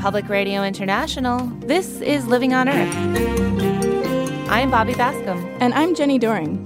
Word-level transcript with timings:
Public 0.00 0.28
Radio 0.28 0.62
International, 0.62 1.46
this 1.58 2.00
is 2.00 2.24
Living 2.28 2.54
on 2.54 2.68
Earth. 2.68 2.94
I'm 4.48 4.70
Bobby 4.70 4.92
Bascomb. 4.94 5.44
And 5.60 5.74
I'm 5.74 5.96
Jenni 5.96 6.20
Doering. 6.20 6.64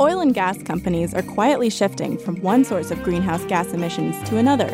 Oil 0.00 0.18
and 0.18 0.34
gas 0.34 0.60
companies 0.64 1.14
are 1.14 1.22
quietly 1.22 1.70
shifting 1.70 2.18
from 2.18 2.40
one 2.42 2.64
source 2.64 2.90
of 2.90 3.00
greenhouse 3.04 3.44
gas 3.44 3.72
emissions 3.72 4.20
to 4.28 4.38
another 4.38 4.68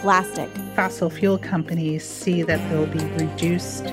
plastic. 0.00 0.48
Fossil 0.74 1.10
fuel 1.10 1.38
companies 1.38 2.04
see 2.04 2.42
that 2.42 2.58
there'll 2.70 2.86
be 2.86 3.04
reduced 3.24 3.84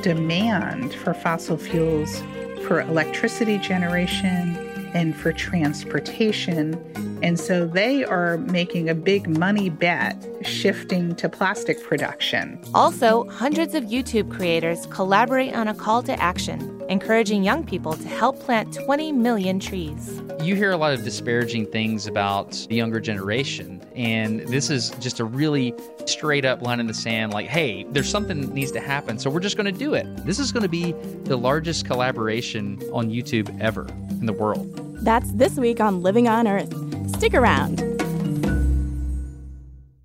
demand 0.00 0.94
for 0.94 1.12
fossil 1.12 1.58
fuels 1.58 2.22
for 2.66 2.80
electricity 2.80 3.58
generation 3.58 4.69
and 4.94 5.16
for 5.16 5.32
transportation. 5.32 6.74
And 7.22 7.38
so 7.38 7.66
they 7.66 8.04
are 8.04 8.38
making 8.38 8.88
a 8.88 8.94
big 8.94 9.28
money 9.28 9.68
bet 9.70 10.26
shifting 10.42 11.14
to 11.16 11.28
plastic 11.28 11.82
production. 11.82 12.60
Also, 12.74 13.28
hundreds 13.28 13.74
of 13.74 13.84
YouTube 13.84 14.30
creators 14.30 14.86
collaborate 14.86 15.54
on 15.54 15.68
a 15.68 15.74
call 15.74 16.02
to 16.04 16.22
action, 16.22 16.82
encouraging 16.88 17.44
young 17.44 17.64
people 17.64 17.94
to 17.94 18.08
help 18.08 18.40
plant 18.40 18.72
20 18.72 19.12
million 19.12 19.60
trees. 19.60 20.22
You 20.42 20.54
hear 20.54 20.70
a 20.70 20.76
lot 20.76 20.94
of 20.94 21.04
disparaging 21.04 21.66
things 21.66 22.06
about 22.06 22.52
the 22.68 22.76
younger 22.76 23.00
generation, 23.00 23.79
and 23.94 24.40
this 24.40 24.70
is 24.70 24.90
just 25.00 25.20
a 25.20 25.24
really 25.24 25.74
straight 26.06 26.44
up 26.44 26.62
line 26.62 26.80
in 26.80 26.86
the 26.86 26.94
sand 26.94 27.32
like, 27.32 27.46
hey, 27.46 27.84
there's 27.90 28.08
something 28.08 28.40
that 28.40 28.52
needs 28.52 28.72
to 28.72 28.80
happen, 28.80 29.18
so 29.18 29.30
we're 29.30 29.40
just 29.40 29.56
going 29.56 29.72
to 29.72 29.78
do 29.78 29.94
it. 29.94 30.06
This 30.24 30.38
is 30.38 30.52
going 30.52 30.62
to 30.62 30.68
be 30.68 30.92
the 31.24 31.36
largest 31.36 31.86
collaboration 31.86 32.80
on 32.92 33.10
YouTube 33.10 33.58
ever 33.60 33.86
in 34.10 34.26
the 34.26 34.32
world. 34.32 34.68
That's 35.04 35.30
this 35.32 35.56
week 35.56 35.80
on 35.80 36.02
Living 36.02 36.28
on 36.28 36.46
Earth. 36.46 36.72
Stick 37.16 37.34
around. 37.34 37.80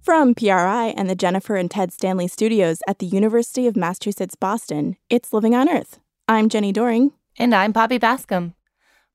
From 0.02 0.36
PRI 0.36 0.94
and 0.96 1.10
the 1.10 1.16
Jennifer 1.16 1.56
and 1.56 1.70
Ted 1.70 1.92
Stanley 1.92 2.28
studios 2.28 2.80
at 2.88 3.00
the 3.00 3.08
University 3.08 3.66
of 3.66 3.76
Massachusetts 3.76 4.36
Boston, 4.36 4.98
it's 5.10 5.34
Living 5.34 5.56
on 5.56 5.68
Earth. 5.68 6.00
I'm 6.28 6.48
Jenni 6.48 6.72
Doering. 6.72 7.12
And 7.38 7.54
I'm 7.54 7.72
Bobby 7.72 8.00
Bascomb. 8.00 8.54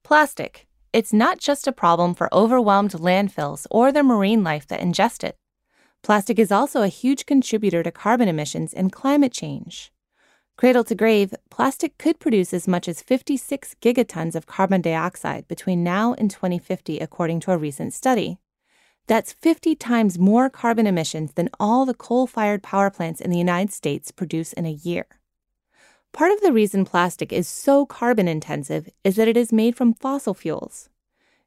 Plastic. 0.02 0.66
It's 0.92 1.12
not 1.12 1.38
just 1.38 1.68
a 1.68 1.72
problem 1.72 2.14
for 2.14 2.34
overwhelmed 2.34 2.90
landfills 2.90 3.64
or 3.70 3.92
the 3.92 4.02
marine 4.02 4.42
life 4.42 4.66
that 4.66 4.80
ingest 4.80 5.22
it. 5.22 5.36
Plastic 6.02 6.36
is 6.36 6.50
also 6.50 6.82
a 6.82 6.88
huge 6.88 7.26
contributor 7.26 7.84
to 7.84 7.92
carbon 7.92 8.26
emissions 8.26 8.74
and 8.74 8.90
climate 8.90 9.32
change. 9.32 9.92
Cradle 10.56 10.82
to 10.82 10.96
grave, 10.96 11.32
plastic 11.48 11.96
could 11.96 12.18
produce 12.18 12.52
as 12.52 12.66
much 12.66 12.88
as 12.88 13.02
56 13.02 13.76
gigatons 13.80 14.34
of 14.34 14.46
carbon 14.46 14.80
dioxide 14.80 15.46
between 15.46 15.84
now 15.84 16.14
and 16.14 16.28
2050, 16.28 16.98
according 16.98 17.38
to 17.40 17.52
a 17.52 17.56
recent 17.56 17.94
study. 17.94 18.38
That's 19.06 19.32
50 19.32 19.76
times 19.76 20.18
more 20.18 20.50
carbon 20.50 20.88
emissions 20.88 21.34
than 21.34 21.50
all 21.60 21.86
the 21.86 21.94
coal 21.94 22.26
fired 22.26 22.64
power 22.64 22.90
plants 22.90 23.20
in 23.20 23.30
the 23.30 23.38
United 23.38 23.72
States 23.72 24.10
produce 24.10 24.52
in 24.52 24.66
a 24.66 24.72
year. 24.72 25.06
Part 26.12 26.32
of 26.32 26.40
the 26.40 26.52
reason 26.52 26.84
plastic 26.84 27.32
is 27.32 27.46
so 27.48 27.86
carbon 27.86 28.26
intensive 28.26 28.88
is 29.04 29.16
that 29.16 29.28
it 29.28 29.36
is 29.36 29.52
made 29.52 29.76
from 29.76 29.94
fossil 29.94 30.34
fuels. 30.34 30.88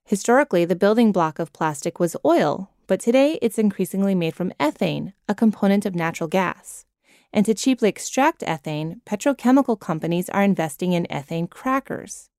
Historically, 0.06 0.66
the 0.66 0.76
building 0.76 1.12
block 1.12 1.38
of 1.38 1.54
plastic 1.54 2.00
was 2.00 2.16
oil, 2.26 2.72
but 2.88 3.00
today 3.00 3.38
it's 3.42 3.60
increasingly 3.60 4.16
made 4.16 4.36
from 4.36 4.54
ethane, 4.60 5.14
a 5.28 5.36
component 5.36 5.86
of 5.86 5.96
natural 5.96 6.28
gas. 6.28 6.86
And 7.32 7.46
to 7.46 7.54
cheaply 7.54 7.90
extract 7.90 8.42
ethane, 8.42 9.02
petrochemical 9.06 9.80
companies 9.80 10.30
are 10.30 10.44
investing 10.44 10.94
in 10.94 11.08
ethane 11.10 11.50
crackers. 11.50 12.30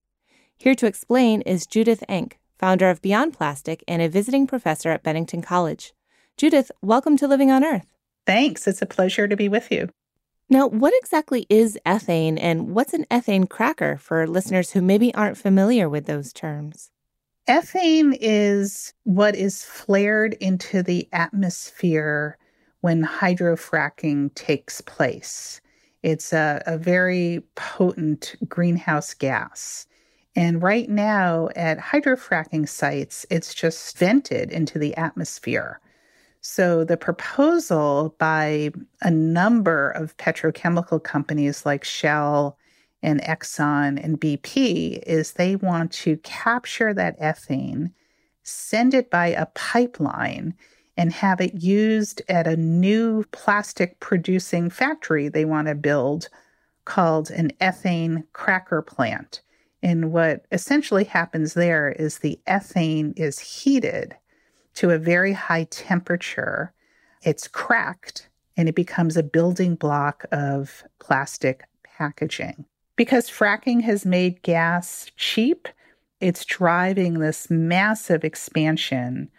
Here 0.57 0.75
to 0.77 0.87
explain 0.87 1.43
is 1.43 1.67
Judith 1.67 2.03
Enck, 2.09 2.35
founder 2.59 2.89
of 2.89 3.03
Beyond 3.03 3.35
Plastic 3.35 3.85
and 3.87 4.01
a 4.01 4.09
visiting 4.09 4.47
professor 4.47 4.91
at 4.91 5.03
Bennington 5.03 5.43
College. 5.43 5.93
Judith, 6.37 6.71
welcome 6.81 7.17
to 7.19 7.29
Living 7.29 7.51
on 7.51 7.65
Earth. 7.65 7.87
Thanks. 8.27 8.67
It's 8.67 8.83
a 8.83 8.87
pleasure 8.87 9.29
to 9.29 9.37
be 9.37 9.49
with 9.49 9.71
you. 9.71 9.91
Now, 10.51 10.67
what 10.67 10.93
exactly 10.97 11.47
is 11.49 11.79
ethane 11.87 12.39
and 12.39 12.75
what's 12.75 12.93
an 12.93 13.07
ethane 13.11 13.49
cracker 13.49 13.97
for 13.97 14.27
listeners 14.27 14.73
who 14.73 14.83
maybe 14.83 15.15
aren't 15.15 15.39
familiar 15.39 15.89
with 15.89 16.07
those 16.07 16.33
terms? 16.33 16.91
Ethane 17.49 18.17
is 18.21 18.93
what 19.05 19.35
is 19.35 19.65
flared 19.65 20.35
into 20.35 20.83
the 20.83 21.09
atmosphere 21.13 22.39
when 22.81 23.05
hydrofracking 23.05 24.35
takes 24.35 24.81
place. 24.83 25.61
It's 26.03 26.33
a, 26.33 26.63
a 26.67 26.77
very 26.77 27.43
potent 27.55 28.35
greenhouse 28.47 29.15
gas. 29.15 29.87
And 30.37 30.63
right 30.63 30.89
now 30.89 31.49
at 31.57 31.79
hydrofracking 31.79 32.69
sites, 32.69 33.25
it's 33.31 33.55
just 33.55 33.97
vented 33.97 34.51
into 34.51 34.79
the 34.79 34.97
atmosphere. 34.97 35.81
So 36.47 36.85
the 36.85 36.99
proposal 36.99 38.15
by 38.19 38.71
a 39.01 39.11
number 39.11 39.91
of 39.93 40.15
petrochemical 40.19 41.03
companies 41.03 41.65
like 41.65 41.85
Shell 41.85 42.59
and 43.03 43.23
Exxon 43.23 43.99
and 44.05 44.21
BP 44.21 45.03
is 45.07 45.33
they 45.33 45.57
want 45.57 45.91
to 45.93 46.19
capture 46.19 46.93
that 46.93 47.19
ethane, 47.19 47.93
send 48.43 48.93
it 48.93 49.11
by 49.11 49.29
a 49.29 49.47
pipeline, 49.55 50.55
and 50.99 51.15
have 51.15 51.41
it 51.41 51.63
used 51.63 52.21
at 52.29 52.47
a 52.47 52.59
new 52.59 53.25
plastic 53.33 53.99
producing 54.01 54.69
factory 54.69 55.29
they 55.29 55.47
want 55.47 55.69
to 55.69 55.75
build 55.75 56.29
called 56.85 57.31
an 57.31 57.53
ethane 57.63 58.23
cracker 58.35 58.83
plant. 58.83 59.41
And 59.83 60.13
what 60.13 60.45
essentially 60.53 61.05
happens 61.05 61.55
there 61.55 61.91
is 61.91 62.19
the 62.19 62.39
ethane 62.47 63.19
is 63.19 63.39
heated 63.39 64.15
to 64.75 64.91
a 64.91 64.99
very 64.99 65.33
high 65.33 65.65
temperature. 65.65 66.73
It's 67.23 67.49
cracked 67.49 68.29
and 68.57 68.69
it 68.69 68.75
becomes 68.75 69.17
a 69.17 69.23
building 69.23 69.75
block 69.75 70.25
of 70.33 70.85
plastic 71.01 71.65
packaging. 71.83 72.65
Because 72.97 73.29
fracking 73.29 73.83
has 73.83 74.07
made 74.07 74.43
gas 74.43 75.11
cheap, 75.17 75.69
it's 76.21 76.45
driving 76.45 77.19
this 77.19 77.51
massive 77.51 78.25
expansion 78.25 79.31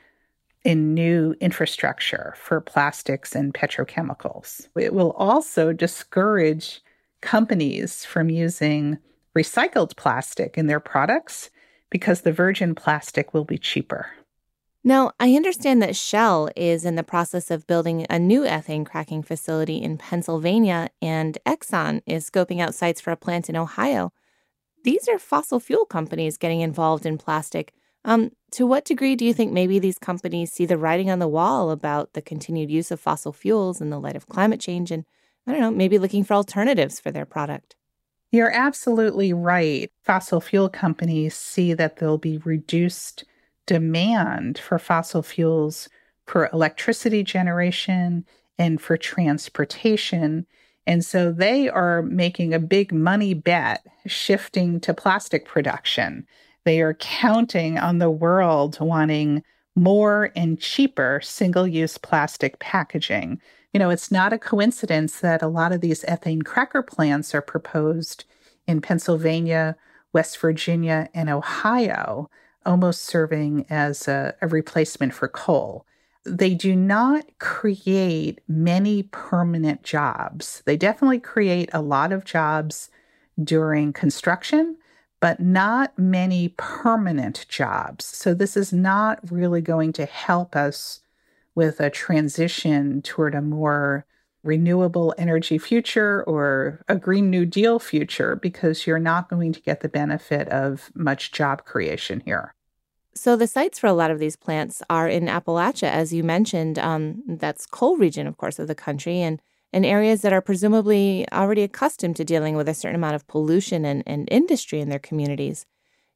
in 0.64 0.94
new 0.94 1.36
infrastructure 1.40 2.34
for 2.38 2.60
plastics 2.60 3.36
and 3.36 3.54
petrochemicals. 3.54 4.68
It 4.78 4.94
will 4.94 5.12
also 5.12 5.72
discourage 5.72 6.82
companies 7.22 8.04
from 8.04 8.30
using 8.30 8.98
recycled 9.36 9.96
plastic 9.96 10.58
in 10.58 10.68
their 10.68 10.80
products 10.80 11.50
because 11.90 12.22
the 12.22 12.32
virgin 12.32 12.76
plastic 12.76 13.34
will 13.34 13.46
be 13.46 13.58
cheaper. 13.58 14.08
Now, 14.88 15.14
I 15.20 15.34
understand 15.34 15.82
that 15.82 15.96
Shell 15.96 16.52
is 16.56 16.86
in 16.86 16.94
the 16.94 17.02
process 17.02 17.50
of 17.50 17.66
building 17.66 18.06
a 18.08 18.20
new 18.20 18.44
ethane 18.44 18.86
cracking 18.86 19.24
facility 19.24 19.82
in 19.82 19.98
Pennsylvania, 19.98 20.92
and 21.02 21.40
Exxon 21.44 22.04
is 22.06 22.30
scoping 22.30 22.62
out 22.62 22.76
sites 22.76 23.02
for 23.02 23.10
a 23.10 23.18
plant 23.18 23.50
in 23.50 23.56
Ohio. 23.56 24.14
These 24.84 25.08
are 25.10 25.18
fossil 25.18 25.60
fuel 25.60 25.86
companies 25.86 26.38
getting 26.38 26.62
involved 26.62 27.08
in 27.08 27.18
plastic. 27.18 27.74
Um, 28.06 28.34
to 28.52 28.68
what 28.68 28.86
degree 28.86 29.16
do 29.16 29.26
you 29.26 29.34
think 29.34 29.52
maybe 29.52 29.80
these 29.80 29.98
companies 29.98 30.54
see 30.54 30.68
the 30.68 30.78
writing 30.78 31.10
on 31.10 31.18
the 31.18 31.28
wall 31.28 31.72
about 31.72 32.14
the 32.14 32.22
continued 32.22 32.70
use 32.70 32.92
of 32.92 33.00
fossil 33.00 33.34
fuels 33.34 33.82
in 33.82 33.90
the 33.90 34.00
light 34.00 34.16
of 34.16 34.30
climate 34.30 34.60
change 34.60 34.92
and, 34.92 35.04
I 35.48 35.52
don't 35.52 35.62
know, 35.62 35.72
maybe 35.72 35.98
looking 35.98 36.24
for 36.24 36.36
alternatives 36.36 37.00
for 37.00 37.10
their 37.10 37.26
product? 37.26 37.76
You're 38.32 38.52
absolutely 38.52 39.34
right. 39.34 39.90
Fossil 40.04 40.42
fuel 40.42 40.70
companies 40.70 41.34
see 41.34 41.74
that 41.74 41.98
they'll 41.98 42.20
be 42.20 42.38
reduced 42.38 43.24
demand 43.66 44.58
for 44.58 44.80
fossil 44.80 45.24
fuels 45.24 45.90
for 46.26 46.50
electricity 46.52 47.24
generation 47.24 48.26
and 48.58 48.82
for 48.82 48.98
transportation. 48.98 50.46
And 50.88 51.04
so 51.04 51.32
they 51.32 51.70
are 51.70 52.02
making 52.02 52.54
a 52.54 52.60
big 52.60 52.94
money 52.94 53.34
bet 53.34 53.86
shifting 54.06 54.80
to 54.82 54.94
plastic 54.94 55.46
production. 55.46 56.26
They 56.64 56.82
are 56.82 56.96
counting 56.96 57.78
on 57.78 58.00
the 58.00 58.10
world 58.10 58.80
wanting 58.80 59.44
more 59.76 60.32
and 60.36 60.60
cheaper 60.60 61.20
single 61.22 61.68
use 61.68 61.98
plastic 61.98 62.60
packaging. 62.60 63.42
You 63.74 63.80
know, 63.80 63.90
it's 63.90 64.10
not 64.10 64.34
a 64.34 64.40
coincidence 64.40 65.20
that 65.20 65.42
a 65.42 65.48
lot 65.48 65.74
of 65.74 65.82
these 65.82 66.04
ethane 66.06 66.46
cracker 66.46 66.82
plants 66.82 67.36
are 67.36 67.42
proposed 67.42 68.24
in 68.68 68.82
Pennsylvania, 68.82 69.76
West 70.14 70.40
Virginia, 70.40 71.10
and 71.14 71.30
Ohio, 71.30 72.30
almost 72.66 73.04
serving 73.04 73.66
as 73.70 74.08
a, 74.08 74.36
a 74.42 74.48
replacement 74.48 75.14
for 75.14 75.28
coal. 75.28 75.86
They 76.26 76.56
do 76.56 76.76
not 76.76 77.26
create 77.40 78.42
many 78.48 79.04
permanent 79.04 79.84
jobs. 79.84 80.64
They 80.66 80.76
definitely 80.76 81.20
create 81.20 81.70
a 81.72 81.82
lot 81.82 82.12
of 82.12 82.26
jobs 82.26 82.90
during 83.42 83.94
construction, 83.94 84.78
but 85.20 85.40
not 85.40 85.98
many 86.00 86.50
permanent 86.58 87.46
jobs. 87.48 88.06
So, 88.06 88.34
this 88.34 88.58
is 88.58 88.74
not 88.74 89.20
really 89.30 89.62
going 89.62 89.94
to 89.94 90.06
help 90.06 90.56
us 90.56 91.02
with 91.54 91.80
a 91.80 91.90
transition 91.90 93.02
toward 93.02 93.36
a 93.36 93.42
more 93.42 94.06
renewable 94.44 95.14
energy 95.18 95.58
future 95.58 96.24
or 96.24 96.82
a 96.88 96.96
Green 96.96 97.30
New 97.30 97.46
Deal 97.46 97.80
future 97.80 98.36
because 98.36 98.86
you're 98.86 99.00
not 99.00 99.30
going 99.30 99.52
to 99.54 99.62
get 99.62 99.82
the 99.82 99.90
benefit 99.90 100.48
of 100.50 100.92
much 100.94 101.32
job 101.32 101.66
creation 101.66 102.22
here. 102.26 102.55
So, 103.16 103.36
the 103.36 103.48
sites 103.48 103.80
for 103.80 103.88
a 103.88 103.94
lot 103.94 104.12
of 104.12 104.20
these 104.20 104.36
plants 104.36 104.84
are 104.90 105.08
in 105.08 105.28
Appalachia, 105.28 105.90
as 105.90 106.14
you 106.14 106.24
mentioned. 106.24 106.78
Um, 106.78 107.24
that's 107.28 107.66
coal 107.66 107.98
region, 107.98 108.28
of 108.28 108.38
course, 108.38 108.60
of 108.60 108.68
the 108.68 108.76
country. 108.76 109.22
And 109.22 109.42
in 109.76 109.84
areas 109.84 110.22
that 110.22 110.32
are 110.32 110.42
presumably 110.42 111.26
already 111.34 111.62
accustomed 111.62 112.16
to 112.16 112.24
dealing 112.24 112.56
with 112.56 112.70
a 112.70 112.74
certain 112.74 112.96
amount 112.96 113.16
of 113.16 113.28
pollution 113.28 113.84
and, 113.84 114.04
and 114.08 114.28
industry 114.32 114.80
in 114.80 114.88
their 114.88 115.00
communities. 115.00 115.66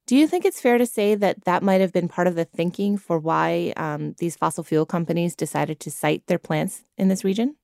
Do 0.07 0.15
you 0.15 0.27
think 0.27 0.45
it's 0.45 0.61
fair 0.61 0.77
to 0.77 0.85
say 0.85 1.13
that 1.15 1.43
that 1.43 1.61
might 1.61 1.81
have 1.81 1.91
been 1.91 2.07
part 2.07 2.27
of 2.27 2.35
the 2.35 2.45
thinking 2.45 2.97
for 2.97 3.19
why 3.19 3.73
um, 3.75 4.15
these 4.17 4.37
fossil 4.37 4.63
fuel 4.63 4.85
companies 4.85 5.35
decided 5.35 5.81
to 5.81 5.91
site 5.91 6.25
their 6.27 6.39
plants 6.39 6.83
in 6.97 7.09
this 7.09 7.25
region? 7.25 7.57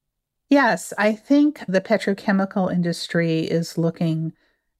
Yes, 0.49 0.93
I 0.97 1.13
think 1.13 1.63
the 1.67 1.81
petrochemical 1.81 2.71
industry 2.71 3.39
is 3.39 3.77
looking 3.77 4.33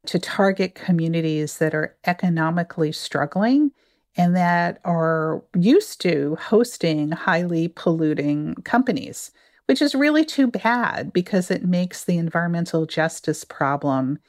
to 0.05 0.19
target 0.19 0.75
communities 0.75 1.57
that 1.57 1.73
are 1.73 1.97
economically 2.05 2.91
struggling 2.91 3.71
and 4.17 4.35
that 4.35 4.79
are 4.85 5.44
used 5.57 6.01
to 6.01 6.38
hosting 6.39 7.12
highly 7.12 7.67
polluting 7.67 8.56
companies, 8.63 9.31
which 9.65 9.81
is 9.81 9.95
really 9.95 10.23
too 10.23 10.47
bad 10.47 11.12
because 11.12 11.51
it 11.51 11.65
makes 11.65 12.03
the 12.03 12.17
environmental 12.17 12.85
justice 12.85 13.44
problem 13.44 14.19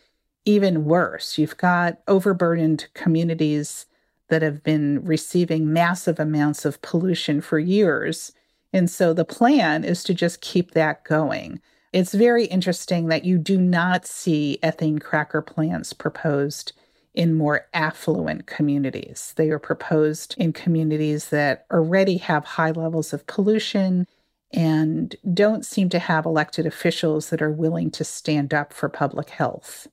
even 0.45 0.85
worse. 0.85 1.39
You've 1.39 1.57
got 1.57 1.99
overburdened 2.09 2.87
communities 2.95 3.87
that 4.29 4.43
have 4.43 4.63
been 4.63 5.05
receiving 5.05 5.73
massive 5.73 6.19
amounts 6.19 6.65
of 6.65 6.83
pollution 6.83 7.41
for 7.41 7.59
years. 7.59 8.33
And 8.73 8.91
so 8.91 9.13
the 9.13 9.25
plan 9.25 9.85
is 9.85 10.03
to 10.05 10.15
just 10.15 10.41
keep 10.41 10.73
that 10.73 11.05
going. 11.05 11.61
It's 11.93 12.13
very 12.13 12.47
interesting 12.47 13.07
that 13.09 13.25
you 13.25 13.39
do 13.39 13.59
not 13.59 14.07
see 14.07 14.59
ethane 14.63 15.01
cracker 15.01 15.43
plants 15.43 15.93
proposed 15.93 16.73
in 17.17 17.35
more 17.35 17.67
affluent 17.73 18.47
communities. 18.47 19.33
They 19.37 19.51
are 19.51 19.59
proposed 19.59 20.35
in 20.39 20.53
communities 20.53 21.31
that 21.31 21.67
already 21.73 22.19
have 22.19 22.45
high 22.45 22.71
levels 22.71 23.13
of 23.13 23.27
pollution 23.27 24.07
and 24.53 25.17
don't 25.35 25.67
seem 25.67 25.89
to 25.89 25.99
have 25.99 26.27
elected 26.27 26.67
officials 26.67 27.31
that 27.31 27.43
are 27.43 27.51
willing 27.51 27.91
to 27.93 28.05
stand 28.05 28.55
up 28.55 28.73
for 28.73 28.89
public 28.89 29.31
health. 29.31 29.89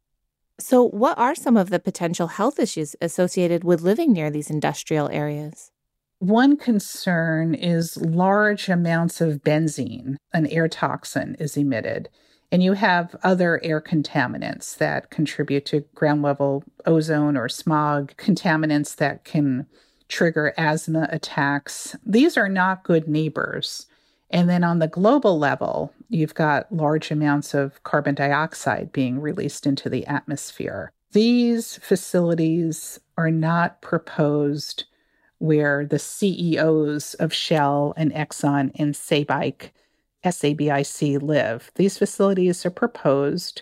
So, 0.60 0.84
what 0.84 1.18
are 1.18 1.34
some 1.34 1.58
of 1.58 1.72
the 1.72 1.80
potential 1.80 2.28
health 2.28 2.60
issues 2.60 2.96
associated 3.02 3.64
with 3.64 3.82
living 3.82 4.14
near 4.14 4.30
these 4.30 4.52
industrial 4.52 5.10
areas? 5.10 5.72
One 6.20 6.56
concern 6.56 7.56
is 7.56 7.98
large 7.98 8.70
amounts 8.70 9.20
of 9.20 9.44
benzene, 9.44 10.18
an 10.32 10.46
air 10.48 10.68
toxin, 10.68 11.36
is 11.40 11.58
emitted. 11.58 12.10
And 12.54 12.62
you 12.62 12.74
have 12.74 13.16
other 13.24 13.60
air 13.64 13.82
contaminants 13.82 14.78
that 14.78 15.10
contribute 15.10 15.66
to 15.66 15.86
ground 15.96 16.22
level 16.22 16.64
ozone 16.86 17.36
or 17.36 17.50
smog, 17.50 18.16
contaminants 18.18 18.96
that 18.98 19.24
can 19.24 19.66
trigger 20.08 20.54
asthma 20.56 21.08
attacks. 21.12 21.96
These 22.06 22.38
are 22.38 22.48
not 22.48 22.84
good 22.84 23.08
neighbors. 23.08 23.88
And 24.30 24.48
then 24.48 24.64
on 24.64 24.78
the 24.78 24.88
global 24.88 25.40
level, 25.40 25.94
you've 26.10 26.36
got 26.36 26.72
large 26.72 27.10
amounts 27.10 27.56
of 27.56 27.82
carbon 27.82 28.14
dioxide 28.14 28.92
being 28.92 29.20
released 29.20 29.66
into 29.66 29.90
the 29.90 30.06
atmosphere. 30.06 30.92
These 31.12 31.78
facilities 31.78 33.00
are 33.18 33.32
not 33.32 33.82
proposed 33.82 34.84
where 35.40 35.88
the 35.88 35.98
CEOs 35.98 37.16
of 37.16 37.34
Shell 37.34 37.96
and 37.98 38.14
Exxon 38.14 38.70
and 38.76 38.94
SABIC 38.94 39.72
SABIC 40.24 41.22
live. 41.22 41.72
These 41.76 41.98
facilities 41.98 42.66
are 42.66 42.72
proposed 42.72 43.62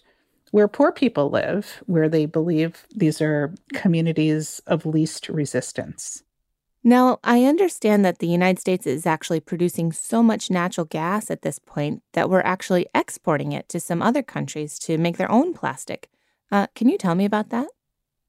where 0.52 0.68
poor 0.68 0.92
people 0.92 1.30
live, 1.30 1.82
where 1.86 2.10
they 2.10 2.26
believe 2.26 2.86
these 2.94 3.22
are 3.22 3.54
communities 3.74 4.62
of 4.68 4.86
least 4.86 5.30
resistance. 5.30 6.24
Now, 6.84 7.20
I 7.24 7.46
understand 7.46 8.04
that 8.06 8.20
the 8.20 8.28
United 8.28 8.60
States 8.60 8.88
is 8.88 9.06
actually 9.06 9.40
producing 9.40 9.92
so 9.92 10.24
much 10.24 10.50
natural 10.50 10.86
gas 10.86 11.30
at 11.30 11.44
this 11.44 11.60
point 11.60 12.02
that 12.14 12.30
we're 12.30 12.42
actually 12.42 12.88
exporting 12.96 13.52
it 13.52 13.70
to 13.70 13.80
some 13.80 14.02
other 14.02 14.24
countries 14.24 14.80
to 14.80 14.98
make 14.98 15.18
their 15.18 15.32
own 15.32 15.54
plastic. 15.54 16.10
Uh, 16.52 16.68
can 16.76 16.90
you 16.90 16.98
tell 16.98 17.16
me 17.16 17.24
about 17.24 17.50
that? 17.50 17.68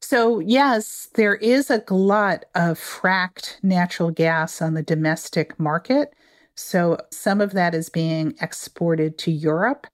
So, 0.03 0.41
yes, 0.41 1.09
there 1.15 1.37
is 1.37 1.71
a 1.71 1.79
glut 1.79 2.45
of 2.55 2.79
fracked 2.79 3.57
natural 3.63 4.11
gas 4.11 4.61
on 4.61 4.75
the 4.75 4.83
domestic 4.83 5.59
market. 5.59 6.13
So 6.55 6.99
some 7.11 7.41
of 7.41 7.53
that 7.53 7.75
is 7.75 7.89
being 7.89 8.35
exported 8.41 9.19
to 9.19 9.31
Europe. 9.31 9.87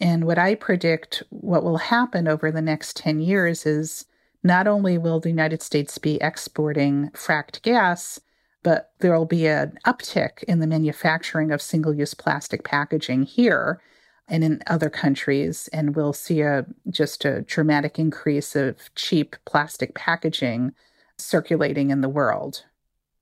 And 0.00 0.26
what 0.26 0.38
I 0.38 0.54
predict 0.54 1.22
what 1.30 1.62
will 1.62 1.78
happen 1.78 2.28
over 2.28 2.50
the 2.50 2.62
next 2.62 2.96
10 2.96 3.20
years 3.20 3.66
is 3.66 4.06
not 4.42 4.66
only 4.66 4.98
will 4.98 5.20
the 5.20 5.28
United 5.28 5.62
States 5.62 5.98
be 5.98 6.20
exporting 6.20 7.10
fracked 7.10 7.62
gas, 7.62 8.20
but 8.62 8.92
there 9.00 9.16
will 9.16 9.26
be 9.26 9.46
an 9.46 9.78
uptick 9.86 10.42
in 10.44 10.60
the 10.60 10.66
manufacturing 10.66 11.50
of 11.50 11.62
single 11.62 11.94
use 11.94 12.14
plastic 12.14 12.64
packaging 12.64 13.22
here 13.22 13.80
and 14.28 14.44
in 14.44 14.62
other 14.66 14.90
countries. 14.90 15.68
And 15.72 15.96
we'll 15.96 16.12
see 16.12 16.42
a 16.42 16.66
just 16.90 17.24
a 17.24 17.42
dramatic 17.42 17.98
increase 17.98 18.54
of 18.54 18.94
cheap 18.94 19.36
plastic 19.44 19.94
packaging 19.94 20.72
circulating 21.18 21.90
in 21.90 22.00
the 22.00 22.08
world. 22.08 22.64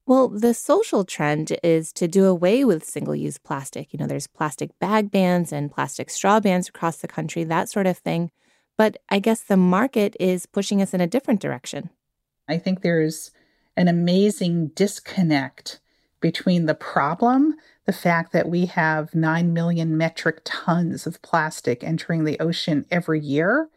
Well, 0.06 0.28
the 0.28 0.54
social 0.54 1.04
trend 1.04 1.56
is 1.62 1.92
to 1.92 2.08
do 2.08 2.26
away 2.26 2.64
with 2.64 2.84
single 2.84 3.14
use 3.14 3.38
plastic. 3.38 3.92
You 3.92 3.98
know, 3.98 4.06
there's 4.06 4.26
plastic 4.26 4.76
bag 4.78 5.10
bans 5.10 5.52
and 5.52 5.70
plastic 5.70 6.10
straw 6.10 6.40
bans 6.40 6.68
across 6.68 6.96
the 6.96 7.08
country, 7.08 7.44
that 7.44 7.68
sort 7.68 7.86
of 7.86 7.98
thing. 7.98 8.30
But 8.76 8.98
I 9.08 9.18
guess 9.18 9.42
the 9.42 9.56
market 9.56 10.16
is 10.18 10.46
pushing 10.46 10.82
us 10.82 10.94
in 10.94 11.00
a 11.00 11.06
different 11.06 11.40
direction. 11.40 11.90
I 12.48 12.58
think 12.58 12.80
there's 12.82 13.30
an 13.76 13.88
amazing 13.88 14.68
disconnect 14.68 15.80
between 16.20 16.66
the 16.66 16.74
problem, 16.74 17.54
the 17.86 17.92
fact 17.92 18.32
that 18.32 18.48
we 18.48 18.66
have 18.66 19.14
9 19.14 19.52
million 19.52 19.96
metric 19.96 20.40
tons 20.44 21.06
of 21.06 21.22
plastic 21.22 21.82
entering 21.82 22.24
the 22.24 22.38
ocean 22.40 22.84
every 22.90 23.20
year, 23.20 23.68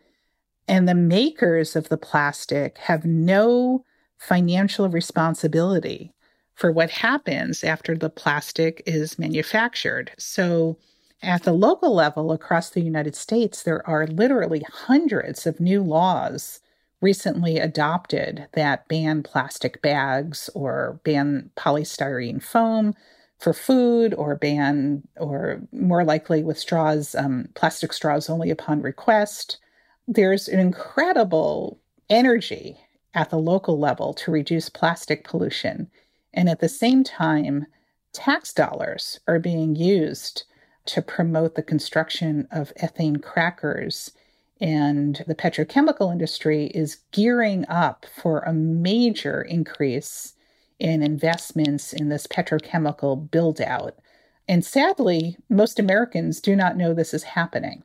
and 0.67 0.87
the 0.87 0.95
makers 0.95 1.75
of 1.75 1.89
the 1.89 1.97
plastic 1.97 2.77
have 2.79 3.05
no 3.05 3.85
financial 4.17 4.89
responsibility 4.89 6.13
for 6.55 6.71
what 6.71 6.89
happens 6.89 7.63
after 7.63 7.95
the 7.97 8.09
plastic 8.09 8.81
is 8.85 9.19
manufactured. 9.19 10.11
So, 10.17 10.77
at 11.21 11.43
the 11.43 11.53
local 11.53 11.95
level 11.95 12.33
across 12.33 12.69
the 12.69 12.81
United 12.81 13.15
States, 13.15 13.63
there 13.63 13.87
are 13.87 14.05
literally 14.05 14.65
hundreds 14.69 15.47
of 15.47 15.61
new 15.61 15.81
laws 15.81 16.59
recently 16.99 17.59
adopted 17.59 18.47
that 18.53 18.87
ban 18.87 19.23
plastic 19.23 19.81
bags 19.81 20.49
or 20.53 20.99
ban 21.03 21.49
polystyrene 21.55 22.43
foam 22.43 22.93
for 23.39 23.53
food 23.53 24.13
or 24.13 24.35
ban, 24.35 25.03
or 25.17 25.61
more 25.71 26.03
likely 26.03 26.43
with 26.43 26.57
straws, 26.57 27.13
um, 27.15 27.49
plastic 27.55 27.91
straws 27.91 28.29
only 28.29 28.49
upon 28.49 28.81
request. 28.81 29.59
There's 30.07 30.47
an 30.47 30.59
incredible 30.59 31.79
energy 32.09 32.77
at 33.13 33.29
the 33.29 33.37
local 33.37 33.79
level 33.79 34.13
to 34.13 34.31
reduce 34.31 34.69
plastic 34.69 35.23
pollution. 35.23 35.89
And 36.33 36.49
at 36.49 36.59
the 36.59 36.69
same 36.69 37.03
time, 37.03 37.67
tax 38.11 38.53
dollars 38.53 39.19
are 39.27 39.39
being 39.39 39.75
used 39.75 40.43
to 40.85 41.01
promote 41.01 41.55
the 41.55 41.63
construction 41.63 42.47
of 42.51 42.73
ethane 42.81 43.21
crackers. 43.21 44.11
And 44.59 45.23
the 45.27 45.35
petrochemical 45.35 46.11
industry 46.11 46.67
is 46.67 46.99
gearing 47.11 47.65
up 47.67 48.05
for 48.21 48.39
a 48.39 48.53
major 48.53 49.41
increase 49.41 50.33
in 50.79 51.03
investments 51.03 51.93
in 51.93 52.09
this 52.09 52.27
petrochemical 52.27 53.29
build 53.29 53.61
out. 53.61 53.95
And 54.47 54.65
sadly, 54.65 55.37
most 55.49 55.79
Americans 55.79 56.41
do 56.41 56.55
not 56.55 56.75
know 56.75 56.93
this 56.93 57.13
is 57.13 57.23
happening. 57.23 57.83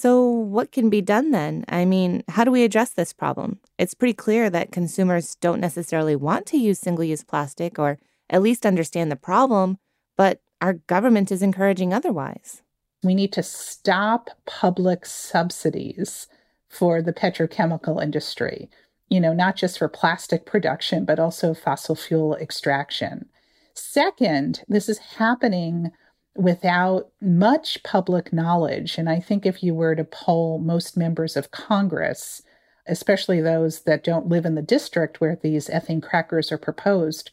So, 0.00 0.22
what 0.28 0.70
can 0.70 0.90
be 0.90 1.00
done 1.00 1.32
then? 1.32 1.64
I 1.68 1.84
mean, 1.84 2.22
how 2.28 2.44
do 2.44 2.52
we 2.52 2.62
address 2.62 2.90
this 2.90 3.12
problem? 3.12 3.58
It's 3.78 3.94
pretty 3.94 4.12
clear 4.14 4.48
that 4.48 4.70
consumers 4.70 5.34
don't 5.34 5.58
necessarily 5.60 6.14
want 6.14 6.46
to 6.46 6.56
use 6.56 6.78
single 6.78 7.02
use 7.02 7.24
plastic 7.24 7.80
or 7.80 7.98
at 8.30 8.40
least 8.40 8.64
understand 8.64 9.10
the 9.10 9.16
problem, 9.16 9.78
but 10.16 10.40
our 10.60 10.74
government 10.74 11.32
is 11.32 11.42
encouraging 11.42 11.92
otherwise. 11.92 12.62
We 13.02 13.16
need 13.16 13.32
to 13.32 13.42
stop 13.42 14.30
public 14.46 15.04
subsidies 15.04 16.28
for 16.68 17.02
the 17.02 17.12
petrochemical 17.12 18.00
industry, 18.00 18.70
you 19.08 19.18
know, 19.18 19.32
not 19.32 19.56
just 19.56 19.80
for 19.80 19.88
plastic 19.88 20.46
production, 20.46 21.06
but 21.06 21.18
also 21.18 21.54
fossil 21.54 21.96
fuel 21.96 22.36
extraction. 22.36 23.28
Second, 23.74 24.62
this 24.68 24.88
is 24.88 24.98
happening 25.16 25.90
without 26.38 27.10
much 27.20 27.82
public 27.82 28.32
knowledge. 28.32 28.96
And 28.96 29.10
I 29.10 29.18
think 29.18 29.44
if 29.44 29.60
you 29.60 29.74
were 29.74 29.96
to 29.96 30.04
poll 30.04 30.60
most 30.60 30.96
members 30.96 31.36
of 31.36 31.50
Congress, 31.50 32.42
especially 32.86 33.40
those 33.40 33.82
that 33.82 34.04
don't 34.04 34.28
live 34.28 34.46
in 34.46 34.54
the 34.54 34.62
district 34.62 35.20
where 35.20 35.36
these 35.42 35.68
ethane 35.68 36.00
crackers 36.00 36.52
are 36.52 36.58
proposed, 36.58 37.32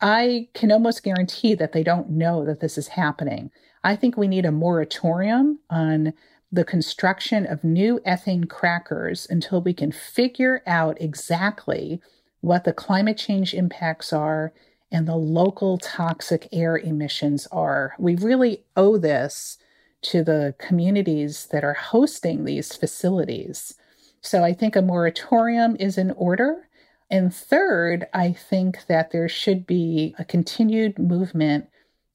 I 0.00 0.48
can 0.54 0.70
almost 0.70 1.02
guarantee 1.02 1.54
that 1.54 1.72
they 1.72 1.82
don't 1.82 2.10
know 2.10 2.44
that 2.44 2.60
this 2.60 2.78
is 2.78 2.88
happening. 2.88 3.50
I 3.82 3.96
think 3.96 4.16
we 4.16 4.28
need 4.28 4.44
a 4.44 4.52
moratorium 4.52 5.58
on 5.68 6.12
the 6.52 6.64
construction 6.64 7.46
of 7.46 7.64
new 7.64 7.98
ethane 8.06 8.48
crackers 8.48 9.26
until 9.28 9.60
we 9.60 9.74
can 9.74 9.90
figure 9.90 10.62
out 10.68 11.00
exactly 11.00 12.00
what 12.42 12.62
the 12.62 12.72
climate 12.72 13.18
change 13.18 13.54
impacts 13.54 14.12
are 14.12 14.52
and 14.90 15.06
the 15.06 15.16
local 15.16 15.78
toxic 15.78 16.48
air 16.52 16.76
emissions 16.76 17.46
are. 17.52 17.94
We 17.98 18.14
really 18.16 18.64
owe 18.76 18.98
this 18.98 19.58
to 20.02 20.22
the 20.22 20.54
communities 20.58 21.46
that 21.50 21.64
are 21.64 21.74
hosting 21.74 22.44
these 22.44 22.74
facilities. 22.76 23.74
So 24.20 24.44
I 24.44 24.52
think 24.52 24.76
a 24.76 24.82
moratorium 24.82 25.76
is 25.80 25.98
in 25.98 26.12
order. 26.12 26.68
And 27.10 27.34
third, 27.34 28.06
I 28.12 28.32
think 28.32 28.86
that 28.86 29.10
there 29.10 29.28
should 29.28 29.66
be 29.66 30.14
a 30.18 30.24
continued 30.24 30.98
movement 30.98 31.68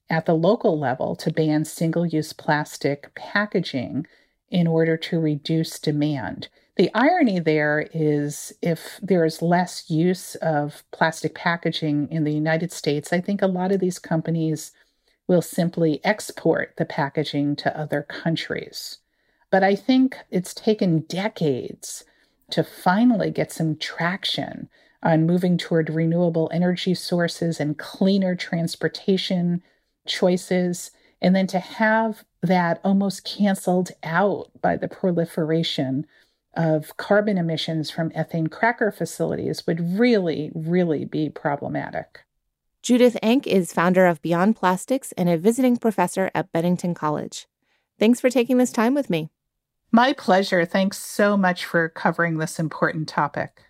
at 0.10 0.25
the 0.25 0.34
local 0.34 0.78
level 0.78 1.16
to 1.16 1.32
ban 1.32 1.63
single 1.63 2.06
use 2.06 2.34
plastic 2.34 3.13
packaging 3.16 4.06
in 4.50 4.68
order 4.68 4.98
to 4.98 5.20
reduce 5.20 5.80
demand. 5.80 6.50
The 6.78 6.90
irony 6.94 7.40
there 7.40 7.88
is 7.94 8.54
if 8.62 9.00
there's 9.01 9.42
less 9.42 9.90
use 9.90 10.36
of 10.36 10.84
plastic 10.92 11.36
packaging 11.36 12.08
in 12.10 12.24
the 12.24 12.34
United 12.34 12.72
States, 12.72 13.12
I 13.12 13.20
think 13.20 13.42
a 13.42 13.48
lot 13.48 13.72
of 13.72 13.80
these 13.80 14.00
companies 14.00 14.72
will 15.28 15.42
simply 15.42 16.00
export 16.04 16.74
the 16.78 16.86
packaging 16.86 17.56
to 17.58 17.78
other 17.78 18.04
countries. 18.04 19.00
But 19.50 19.63
I 19.63 19.75
think 19.75 20.16
it's 20.30 20.54
taken 20.54 21.01
decades 21.01 22.06
to 22.51 22.63
finally 22.63 23.32
get 23.32 23.51
some 23.51 23.78
traction 23.78 24.70
on 25.04 25.25
moving 25.25 25.58
toward 25.58 25.90
renewable 25.90 26.50
energy 26.54 26.94
sources 26.94 27.60
and 27.60 27.78
cleaner 27.78 28.36
transportation 28.36 29.62
choices, 30.06 30.92
and 31.22 31.36
then 31.36 31.48
to 31.48 31.60
have 31.60 32.24
that 32.42 32.80
almost 32.84 33.25
canceled 33.25 33.92
out 34.04 34.50
by 34.62 34.78
the 34.78 34.88
proliferation 34.88 36.06
of 36.55 36.98
carbon 36.98 37.38
emissions 37.38 37.89
from 37.89 38.10
ethane 38.12 38.51
cracker 38.51 38.91
facilities 38.91 39.65
would 39.65 40.00
really, 40.00 40.51
really 40.53 41.05
be 41.05 41.29
problematic. 41.29 42.24
Judith 42.81 43.17
Enck 43.22 43.46
is 43.46 43.74
founder 43.74 44.08
of 44.08 44.22
Beyond 44.22 44.55
Plastics 44.55 45.12
and 45.13 45.29
a 45.29 45.38
visiting 45.38 45.77
professor 45.77 46.31
at 46.34 46.51
Bennington 46.51 46.93
College. 46.93 47.48
Thanks 48.00 48.20
for 48.20 48.29
taking 48.29 48.58
this 48.58 48.72
time 48.72 48.96
with 48.96 49.10
me. 49.10 49.29
My 49.91 50.13
pleasure. 50.13 50.65
Thanks 50.65 50.98
so 50.98 51.38
much 51.38 51.63
for 51.65 51.89
covering 51.89 52.38
this 52.38 52.60
important 52.60 53.08
topic. 53.08 53.62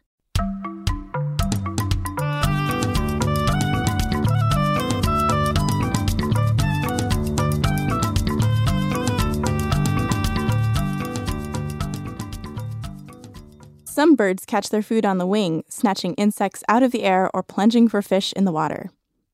Some 13.94 14.16
birds 14.16 14.46
catch 14.46 14.70
their 14.70 14.82
food 14.82 15.06
on 15.06 15.18
the 15.18 15.28
wing, 15.28 15.66
snatching 15.68 16.14
insects 16.14 16.64
out 16.70 16.82
of 16.82 16.94
the 16.94 17.04
air 17.04 17.30
or 17.34 17.44
plunging 17.44 17.90
for 17.90 18.02
fish 18.02 18.32
in 18.32 18.46
the 18.46 18.52
water. 18.54 18.90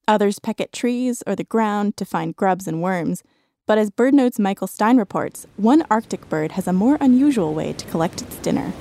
Others 0.07 0.39
peck 0.39 0.59
at 0.59 0.71
trees 0.71 1.21
or 1.27 1.35
the 1.35 1.43
ground 1.43 1.95
to 1.97 2.05
find 2.05 2.35
grubs 2.35 2.67
and 2.67 2.81
worms. 2.81 3.21
But 3.67 3.77
as 3.77 3.91
BirdNote's 3.91 4.39
Michael 4.39 4.65
Stein 4.65 4.97
reports, 4.97 5.45
one 5.57 5.83
Arctic 5.91 6.27
bird 6.27 6.53
has 6.53 6.67
a 6.67 6.73
more 6.73 6.97
unusual 6.99 7.53
way 7.53 7.73
to 7.73 7.85
collect 7.85 8.23
its 8.23 8.37
dinner. 8.37 8.73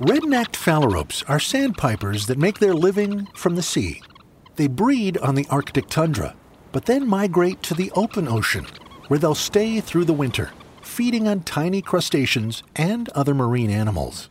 Red-necked 0.00 0.56
phalaropes 0.56 1.22
are 1.28 1.38
sandpipers 1.38 2.26
that 2.26 2.38
make 2.38 2.58
their 2.58 2.74
living 2.74 3.28
from 3.36 3.54
the 3.54 3.62
sea. 3.62 4.02
They 4.56 4.66
breed 4.66 5.16
on 5.18 5.36
the 5.36 5.46
Arctic 5.48 5.86
tundra, 5.88 6.34
but 6.72 6.86
then 6.86 7.06
migrate 7.06 7.62
to 7.62 7.74
the 7.74 7.92
open 7.92 8.26
ocean, 8.26 8.66
where 9.06 9.20
they'll 9.20 9.36
stay 9.36 9.78
through 9.78 10.06
the 10.06 10.12
winter 10.12 10.50
feeding 10.92 11.26
on 11.26 11.40
tiny 11.40 11.80
crustaceans 11.80 12.62
and 12.76 13.08
other 13.10 13.32
marine 13.32 13.70
animals. 13.70 14.28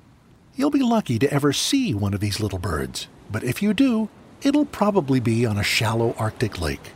You'll 0.55 0.69
be 0.69 0.83
lucky 0.83 1.17
to 1.17 1.33
ever 1.33 1.51
see 1.51 1.91
one 1.95 2.13
of 2.13 2.19
these 2.19 2.39
little 2.39 2.59
birds, 2.59 3.07
but 3.31 3.43
if 3.43 3.63
you 3.63 3.73
do, 3.73 4.09
it'll 4.43 4.67
probably 4.67 5.19
be 5.19 5.43
on 5.43 5.57
a 5.57 5.63
shallow 5.63 6.13
Arctic 6.19 6.61
lake. 6.61 6.91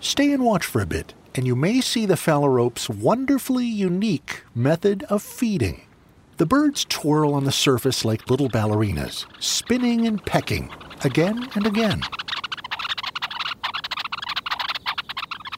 Stay 0.00 0.32
and 0.32 0.42
watch 0.42 0.64
for 0.64 0.80
a 0.80 0.86
bit, 0.86 1.12
and 1.34 1.46
you 1.46 1.54
may 1.54 1.82
see 1.82 2.06
the 2.06 2.16
phalarope's 2.16 2.88
wonderfully 2.88 3.66
unique 3.66 4.42
method 4.54 5.02
of 5.10 5.22
feeding. 5.22 5.82
The 6.38 6.46
birds 6.46 6.86
twirl 6.88 7.34
on 7.34 7.44
the 7.44 7.52
surface 7.52 8.06
like 8.06 8.30
little 8.30 8.48
ballerinas, 8.48 9.26
spinning 9.38 10.06
and 10.06 10.24
pecking 10.24 10.70
again 11.04 11.46
and 11.54 11.66
again. 11.66 12.00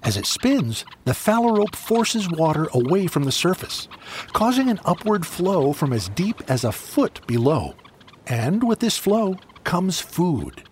As 0.05 0.17
it 0.17 0.27
spins, 0.27 0.85
the 1.05 1.13
phalarope 1.13 1.77
forces 1.77 2.29
water 2.29 2.69
away 2.73 3.07
from 3.07 3.23
the 3.23 3.33
surface, 3.33 3.87
causing 4.33 4.69
an 4.69 4.81
upward 4.85 5.25
flow 5.25 5.73
from 5.73 5.93
as 5.93 6.09
deep 6.09 6.43
as 6.49 6.65
a 6.65 6.73
foot 6.73 7.25
below. 7.27 7.75
And 8.27 8.67
with 8.67 8.81
this 8.81 8.99
flow 8.99 9.37
comes 9.63 10.01
food. 10.01 10.65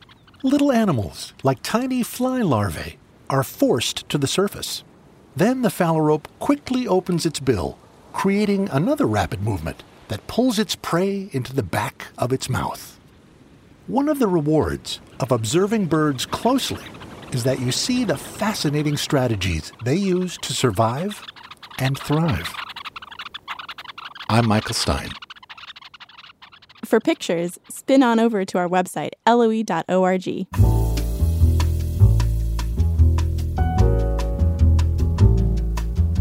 Little 0.43 0.73
animals, 0.73 1.33
like 1.45 1.63
tiny 1.63 2.03
fly 2.03 2.43
larvae, 2.43 2.99
are 3.29 3.45
forced 3.45 4.09
to 4.09 4.19
the 4.19 4.27
surface. 4.27 4.83
Then 5.37 5.63
the 5.63 5.69
phalarope 5.69 6.27
quickly 6.41 6.89
opens 6.89 7.25
its 7.25 7.39
bill, 7.39 7.79
creating 8.13 8.69
another 8.71 9.07
rapid 9.07 9.43
movement 9.43 9.85
that 10.09 10.27
pulls 10.27 10.59
its 10.59 10.75
prey 10.75 11.29
into 11.31 11.55
the 11.55 11.63
back 11.63 12.07
of 12.19 12.33
its 12.33 12.51
mouth. 12.51 12.99
One 13.87 14.09
of 14.09 14.19
the 14.19 14.27
rewards 14.27 15.01
of 15.21 15.31
observing 15.31 15.87
birds 15.87 16.27
closely 16.27 16.85
is 17.33 17.45
that 17.45 17.61
you 17.61 17.73
see 17.73 18.05
the 18.05 18.17
fascinating 18.17 18.97
strategies 18.97 19.73
they 19.85 19.97
use 19.97 20.37
to 20.39 20.53
survive 20.53 21.23
and 21.79 21.99
thrive. 21.99 22.53
I'm 24.29 24.47
Michael 24.47 24.75
Stein. 24.75 25.11
For 26.85 27.01
pictures, 27.01 27.59
spin 27.69 28.03
on 28.03 28.19
over 28.19 28.45
to 28.45 28.59
our 28.59 28.69
website, 28.69 29.11
loe.org. 29.27 30.47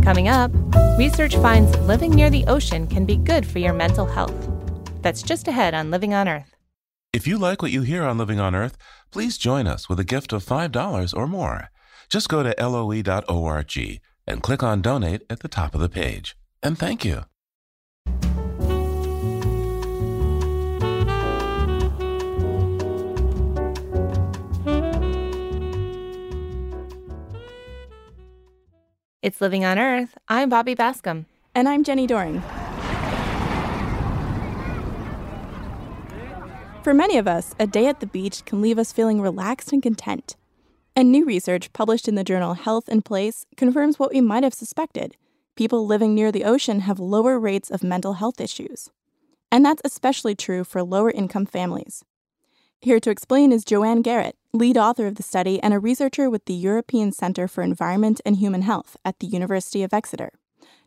Coming 0.04 0.28
up, 0.28 0.52
research 0.98 1.36
finds 1.38 1.78
living 1.82 2.12
near 2.12 2.30
the 2.30 2.46
ocean 2.46 2.88
can 2.88 3.06
be 3.06 3.16
good 3.16 3.46
for 3.46 3.60
your 3.60 3.74
mental 3.74 4.06
health. 4.06 4.50
That's 5.02 5.22
just 5.22 5.48
ahead 5.48 5.74
on 5.74 5.92
Living 5.92 6.14
on 6.14 6.28
Earth. 6.28 6.56
If 7.14 7.28
you 7.28 7.38
like 7.38 7.62
what 7.62 7.72
you 7.72 7.82
hear 7.82 8.04
on 8.04 8.18
Living 8.18 8.40
on 8.40 8.54
Earth, 8.54 8.78
please 9.12 9.38
join 9.38 9.68
us 9.68 9.90
with 9.90 10.00
a 10.00 10.04
gift 10.04 10.34
of 10.34 10.46
$5 10.46 11.18
or 11.18 11.28
more. 11.28 11.70
Just 12.10 12.30
go 12.30 12.44
to 12.44 12.54
loe.org 12.58 14.02
and 14.28 14.44
click 14.44 14.64
on 14.64 14.82
Donate 14.82 15.24
at 15.30 15.40
the 15.40 15.48
top 15.48 15.76
of 15.76 15.82
the 15.82 15.90
page. 15.90 16.38
And 16.62 16.78
thank 16.78 17.06
you. 17.06 17.24
It's 29.22 29.42
Living 29.42 29.66
on 29.66 29.78
Earth. 29.78 30.18
I'm 30.30 30.50
Bobby 30.50 30.76
Bascomb. 30.76 31.26
And 31.54 31.68
I'm 31.68 31.84
Jenni 31.84 32.08
Doering. 32.08 32.42
For 36.82 36.94
many 36.94 37.18
of 37.18 37.28
us, 37.28 37.54
a 37.60 37.68
day 37.68 37.88
at 37.88 38.00
the 38.00 38.08
beach 38.08 38.46
can 38.46 38.62
leave 38.62 38.80
us 38.80 38.94
feeling 38.94 39.20
relaxed 39.20 39.74
and 39.74 39.84
content. 39.84 40.38
And 40.96 41.12
new 41.12 41.26
research 41.26 41.74
published 41.74 42.08
in 42.08 42.16
the 42.16 42.24
journal 42.24 42.54
Health 42.54 42.88
and 42.88 43.04
Place 43.04 43.46
confirms 43.58 44.00
what 44.00 44.14
we 44.14 44.22
might 44.22 44.44
have 44.44 44.54
suspected 44.54 45.16
people 45.58 45.86
living 45.86 46.16
near 46.16 46.32
the 46.32 46.46
ocean 46.46 46.80
have 46.82 47.02
lower 47.02 47.38
rates 47.38 47.70
of 47.70 47.84
mental 47.84 48.14
health 48.14 48.40
issues. 48.40 48.90
And 49.52 49.66
that's 49.66 49.82
especially 49.84 50.34
true 50.34 50.64
for 50.64 50.82
lower 50.82 51.12
income 51.12 51.46
families. 51.46 52.06
Here 52.80 53.02
to 53.02 53.10
explain 53.10 53.52
is 53.52 53.66
Joanne 53.66 54.02
Garrett, 54.02 54.38
lead 54.54 54.78
author 54.78 55.06
of 55.06 55.16
the 55.16 55.24
study 55.24 55.62
and 55.62 55.74
a 55.74 55.80
researcher 55.80 56.30
with 56.30 56.46
the 56.46 56.54
European 56.54 57.12
Center 57.12 57.46
for 57.50 57.62
Environment 57.62 58.22
and 58.26 58.38
Human 58.38 58.62
Health 58.62 58.96
at 59.04 59.20
the 59.20 59.28
University 59.28 59.84
of 59.84 59.94
Exeter. 59.94 60.32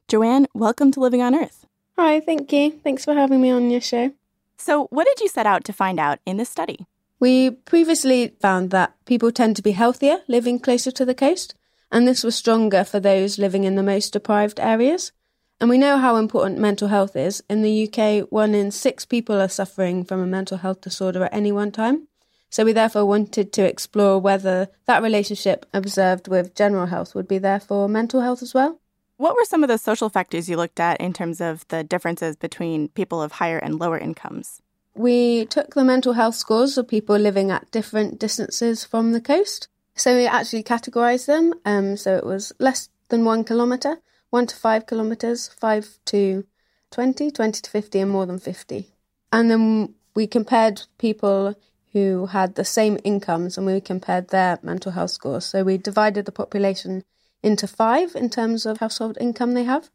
Joanne, 0.09 0.47
welcome 0.55 0.91
to 0.93 1.01
Living 1.01 1.21
on 1.21 1.35
Earth. 1.35 1.67
Hi, 1.99 2.21
thank 2.21 2.51
you. 2.51 2.71
Thanks 2.83 3.05
for 3.05 3.13
having 3.13 3.43
me 3.43 3.51
on 3.51 3.71
your 3.71 3.83
show. 3.83 4.13
So, 4.57 4.87
what 4.91 5.07
did 5.07 5.21
you 5.21 5.29
set 5.29 5.47
out 5.47 5.65
to 5.65 5.73
find 5.73 5.99
out 5.99 6.19
in 6.27 6.37
this 6.37 6.49
study? 6.49 6.87
We 7.19 7.51
previously 7.51 8.35
found 8.41 8.71
that 8.71 8.95
people 9.05 9.31
tend 9.31 9.57
to 9.57 9.63
be 9.63 9.73
healthier 9.73 10.23
living 10.29 10.59
closer 10.59 10.91
to 10.91 11.05
the 11.05 11.15
coast, 11.15 11.55
and 11.91 12.07
this 12.07 12.25
was 12.25 12.35
stronger 12.35 12.85
for 12.85 13.01
those 13.01 13.39
living 13.39 13.65
in 13.65 13.77
the 13.77 13.83
most 13.83 14.13
deprived 14.13 14.59
areas. 14.59 15.13
And 15.61 15.71
we 15.71 15.79
know 15.79 15.99
how 15.99 16.17
important 16.17 16.59
mental 16.59 16.89
health 16.89 17.15
is. 17.15 17.41
In 17.49 17.63
the 17.63 17.89
UK, 17.89 18.27
one 18.33 18.53
in 18.53 18.73
six 18.73 19.05
people 19.05 19.41
are 19.41 19.49
suffering 19.49 20.03
from 20.03 20.21
a 20.21 20.27
mental 20.27 20.59
health 20.59 20.81
disorder 20.81 21.23
at 21.23 21.33
any 21.33 21.53
one 21.53 21.71
time. 21.71 22.09
So 22.51 22.67
we 22.67 22.73
therefore 22.73 23.07
wanted 23.07 23.53
to 23.55 23.65
explore 23.65 24.19
whether 24.19 24.69
that 24.87 25.03
relationship 25.03 25.65
observed 25.73 26.29
with 26.29 26.55
general 26.55 26.87
health 26.87 27.15
would 27.15 27.27
be 27.27 27.39
there 27.39 27.61
for 27.61 27.89
mental 27.89 28.21
health 28.21 28.43
as 28.43 28.53
well. 28.53 28.82
What 29.23 29.37
were 29.37 29.45
some 29.45 29.63
of 29.63 29.69
the 29.69 29.79
social 29.79 30.09
factors 30.09 30.49
you 30.49 30.57
looked 30.57 30.81
at 30.81 31.01
in 31.01 31.13
terms 31.13 31.41
of 31.41 31.65
the 31.69 31.85
differences 31.85 32.35
between 32.35 32.89
people 32.89 33.23
of 33.23 33.31
higher 33.31 33.59
and 33.59 33.79
lower 33.79 33.97
incomes? 33.97 34.61
We 34.97 35.47
took 35.47 35.75
the 35.77 35.85
mental 35.85 36.15
health 36.15 36.35
scores 36.35 36.77
of 36.77 36.89
people 36.89 37.17
living 37.19 37.53
at 37.53 37.71
different 37.71 38.19
distances 38.19 38.85
from 38.85 39.13
the 39.13 39.21
coast. 39.21 39.69
So 39.95 40.17
we 40.17 40.27
actually 40.27 40.65
categorised 40.65 41.27
them. 41.27 41.55
Um, 41.65 41.97
so 41.97 42.17
it 42.17 42.27
was 42.27 42.53
less 42.59 42.89
than 43.11 43.25
one 43.25 43.45
kilometre, 43.45 43.99
one 44.31 44.49
to 44.49 44.57
five 44.57 44.89
kilometres, 44.89 45.47
five 45.47 46.01
to 46.07 46.45
20, 46.91 47.31
20 47.31 47.61
to 47.61 47.71
50, 47.71 48.01
and 48.01 48.11
more 48.11 48.27
than 48.27 48.41
50. 48.41 48.89
And 49.33 49.49
then 49.49 49.95
we 50.17 50.27
compared 50.27 50.83
people 50.99 51.55
who 51.93 52.27
had 52.27 52.57
the 52.57 52.65
same 52.65 52.99
incomes 53.05 53.57
and 53.57 53.69
we 53.69 53.81
compared 53.81 54.31
their 54.31 54.59
mental 54.65 54.91
health 54.91 55.13
scores. 55.13 55.45
So 55.45 55.63
we 55.63 55.79
divided 55.79 56.25
the 56.25 56.33
population 56.33 57.05
into 57.43 57.67
five 57.67 58.15
in 58.15 58.31
terms 58.31 58.67
of 58.67 58.79
household 58.79 59.19
income 59.21 59.53
they 59.55 59.65
have, 59.65 59.91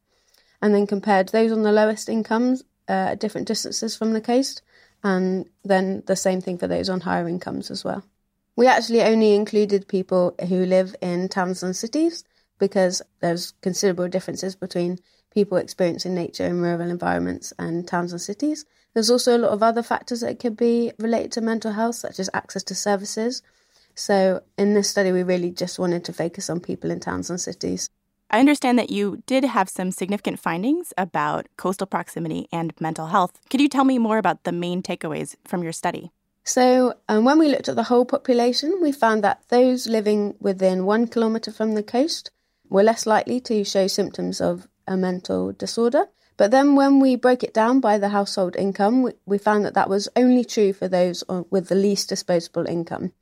and 0.61 0.73
then 0.73 0.87
compared 0.87 1.29
those 1.29 1.51
on 1.51 1.63
the 1.63 1.71
lowest 1.71 2.09
incomes 2.09 2.63
uh, 2.89 3.11
at 3.11 3.19
different 3.19 3.47
distances 3.47 3.95
from 3.95 4.13
the 4.13 4.21
coast, 4.21 4.61
and 5.03 5.49
then 5.63 6.03
the 6.07 6.15
same 6.15 6.41
thing 6.41 6.57
for 6.57 6.67
those 6.67 6.89
on 6.89 7.01
higher 7.01 7.27
incomes 7.27 7.69
as 7.69 7.83
well. 7.83 8.03
We 8.55 8.67
actually 8.67 9.03
only 9.03 9.35
included 9.35 9.87
people 9.87 10.35
who 10.49 10.65
live 10.65 10.95
in 11.01 11.29
towns 11.29 11.61
and 11.61 11.75
cities 11.75 12.23
because 12.57 13.03
there's 13.19 13.53
considerable 13.61 14.07
differences 14.07 14.55
between 14.55 14.97
people 15.31 15.57
experiencing 15.57 16.15
nature 16.15 16.45
in 16.45 16.61
rural 16.61 16.89
environments 16.89 17.53
and 17.59 17.87
towns 17.87 18.11
and 18.11 18.21
cities. 18.21 18.65
There's 18.95 19.11
also 19.11 19.37
a 19.37 19.43
lot 19.43 19.51
of 19.51 19.61
other 19.61 19.83
factors 19.83 20.21
that 20.21 20.39
could 20.39 20.57
be 20.57 20.91
related 20.97 21.31
to 21.33 21.41
mental 21.41 21.73
health, 21.73 21.95
such 21.95 22.19
as 22.19 22.31
access 22.33 22.63
to 22.63 22.73
services. 22.73 23.43
So, 23.97 24.41
in 24.59 24.75
this 24.75 24.87
study, 24.87 25.11
we 25.11 25.23
really 25.23 25.49
just 25.49 25.79
wanted 25.79 26.05
to 26.05 26.13
focus 26.13 26.51
on 26.51 26.59
people 26.59 26.91
in 26.91 26.99
towns 26.99 27.31
and 27.31 27.41
cities. 27.41 27.89
I 28.29 28.39
understand 28.39 28.77
that 28.77 28.91
you 28.91 29.23
did 29.25 29.43
have 29.43 29.69
some 29.69 29.89
significant 29.89 30.39
findings 30.39 30.93
about 30.99 31.47
coastal 31.57 31.87
proximity 31.87 32.47
and 32.51 32.79
mental 32.79 33.07
health. 33.07 33.39
Could 33.49 33.59
you 33.59 33.67
tell 33.67 33.85
me 33.85 33.97
more 33.97 34.19
about 34.19 34.43
the 34.43 34.51
main 34.51 34.83
takeaways 34.83 35.35
from 35.45 35.63
your 35.63 35.71
study? 35.71 36.11
So, 36.43 36.93
um, 37.09 37.25
when 37.25 37.39
we 37.39 37.47
looked 37.47 37.69
at 37.69 37.75
the 37.75 37.89
whole 37.89 38.05
population, 38.05 38.77
we 38.83 38.91
found 38.91 39.23
that 39.23 39.41
those 39.49 39.87
living 39.87 40.35
within 40.39 40.85
one 40.85 41.07
kilometre 41.07 41.51
from 41.51 41.73
the 41.73 41.81
coast 41.81 42.29
were 42.69 42.83
less 42.83 43.07
likely 43.07 43.39
to 43.41 43.63
show 43.63 43.87
symptoms 43.87 44.39
of 44.39 44.67
a 44.87 44.95
mental 44.95 45.53
disorder. 45.53 46.05
But 46.37 46.51
then, 46.51 46.75
when 46.75 46.99
we 46.99 47.15
broke 47.15 47.43
it 47.43 47.53
down 47.53 47.79
by 47.79 47.97
the 47.97 48.09
household 48.09 48.55
income, 48.55 49.01
we, 49.01 49.13
we 49.25 49.39
found 49.39 49.65
that 49.65 49.73
that 49.73 49.89
was 49.89 50.07
only 50.15 50.45
true 50.45 50.71
for 50.71 50.87
those 50.87 51.23
with 51.49 51.69
the 51.69 51.75
least 51.75 52.09
disposable 52.09 52.67
income, 52.67 53.13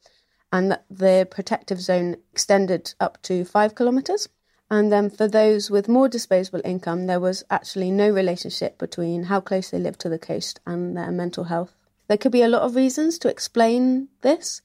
and 0.56 0.72
that 0.72 0.86
the 0.90 1.28
protective 1.30 1.82
zone 1.82 2.16
extended 2.32 2.94
up 3.02 3.22
to 3.22 3.44
five 3.44 3.76
kilometres. 3.76 4.30
And 4.72 4.90
then 4.90 5.10
for 5.10 5.28
those 5.28 5.70
with 5.70 5.90
more 5.90 6.08
disposable 6.08 6.62
income, 6.64 7.08
there 7.08 7.20
was 7.20 7.44
actually 7.50 7.92
no 7.92 8.10
relationship 8.10 8.78
between 8.78 9.24
how 9.24 9.42
close 9.42 9.70
they 9.70 9.80
lived 9.80 10.00
to 10.02 10.10
the 10.10 10.18
coast 10.18 10.62
and 10.66 10.96
their 10.96 11.12
mental 11.12 11.44
health. 11.44 11.76
There 12.08 12.18
could 12.18 12.32
be 12.32 12.42
a 12.42 12.48
lot 12.48 12.62
of 12.62 12.74
reasons 12.76 13.20
to 13.20 13.28
explain 13.28 14.08
this. 14.22 14.62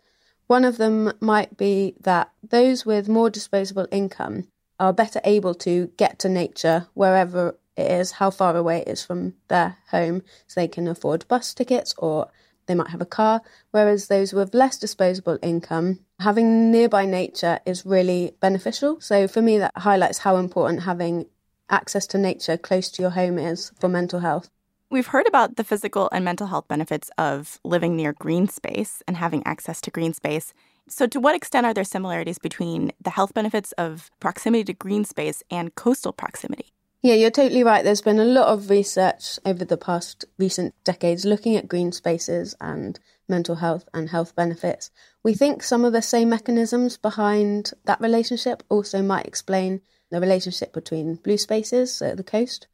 One 0.47 0.64
of 0.64 0.76
them 0.76 1.12
might 1.18 1.56
be 1.56 1.97
that 2.00 2.30
those 2.49 2.87
with 2.87 3.09
more 3.09 3.28
disposable 3.28 3.88
income 3.90 4.47
are 4.78 4.92
better 4.92 5.20
able 5.25 5.54
to 5.56 5.90
get 5.97 6.20
to 6.20 6.28
nature 6.28 6.87
wherever 6.94 7.56
it 7.76 7.90
is, 7.90 8.12
how 8.12 8.30
far 8.30 8.56
away 8.56 8.82
it 8.82 8.88
is 8.88 9.04
from 9.04 9.35
their 9.49 9.78
home, 9.90 10.23
so 10.47 10.61
they 10.61 10.68
can 10.68 10.87
afford 10.87 11.26
bus 11.26 11.52
tickets 11.52 11.97
or 11.99 12.30
they 12.67 12.75
might 12.75 12.90
have 12.90 13.00
a 13.00 13.07
car. 13.07 13.43
Whereas 13.71 14.09
those 14.09 14.33
with 14.33 14.55
less 14.55 14.79
disposable 14.79 15.38
income, 15.43 16.00
having 16.21 16.71
nearby 16.71 17.07
nature 17.07 17.61
is 17.67 17.87
really 17.87 18.33
beneficial. 18.40 19.00
So 19.00 19.29
for 19.29 19.43
me, 19.43 19.59
that 19.59 19.73
highlights 19.76 20.19
how 20.19 20.37
important 20.37 20.83
having 20.83 21.26
access 21.69 22.07
to 22.09 22.19
nature 22.19 22.57
close 22.57 22.90
to 22.90 23.02
your 23.02 23.12
home 23.12 23.38
is 23.38 23.73
for 23.79 23.88
mental 23.88 24.21
health. 24.21 24.50
We've 24.90 25.07
heard 25.07 25.29
about 25.29 25.55
the 25.55 25.62
physical 25.62 26.09
and 26.11 26.25
mental 26.25 26.49
health 26.49 26.67
benefits 26.67 27.11
of 27.17 27.61
living 27.62 27.95
near 27.95 28.12
green 28.12 28.49
space 28.49 29.05
and 29.07 29.17
having 29.17 29.47
access 29.47 29.81
to 29.83 29.90
green 29.90 30.12
space. 30.12 30.52
So, 30.88 31.07
to 31.07 31.21
what 31.21 31.37
extent 31.37 31.64
are 31.64 31.73
there 31.73 31.85
similarities 31.85 32.38
between 32.38 32.90
the 33.00 33.11
health 33.11 33.33
benefits 33.33 33.71
of 33.79 34.11
proximity 34.19 34.64
to 34.64 34.73
green 34.73 35.05
space 35.05 35.45
and 35.49 35.73
coastal 35.76 36.12
proximity? 36.12 36.73
Yeah, 37.02 37.14
you're 37.14 37.30
totally 37.30 37.64
right. 37.64 37.83
There's 37.83 38.02
been 38.02 38.19
a 38.19 38.26
lot 38.26 38.49
of 38.49 38.69
research 38.69 39.38
over 39.47 39.64
the 39.64 39.78
past 39.78 40.26
recent 40.38 40.75
decades 40.85 41.25
looking 41.25 41.57
at 41.57 41.66
green 41.66 41.92
spaces 41.92 42.54
and 42.61 43.00
mental 43.26 43.54
health 43.54 43.88
and 43.95 44.11
health 44.11 44.37
benefits. 44.37 44.90
We 45.23 45.33
think 45.33 45.62
some 45.62 45.87
of 45.87 45.95
the 45.95 46.02
same 46.02 46.28
mechanisms 46.28 46.99
behind 46.99 47.73
that 47.87 48.02
relationship 48.02 48.62
also 48.69 49.00
might 49.00 49.26
explain 49.26 49.80
the 50.11 50.21
relationship 50.21 50.75
between 50.75 51.14
blue 51.14 51.38
spaces 51.38 52.03
at 52.03 52.18
the 52.18 52.22
coast. 52.22 52.66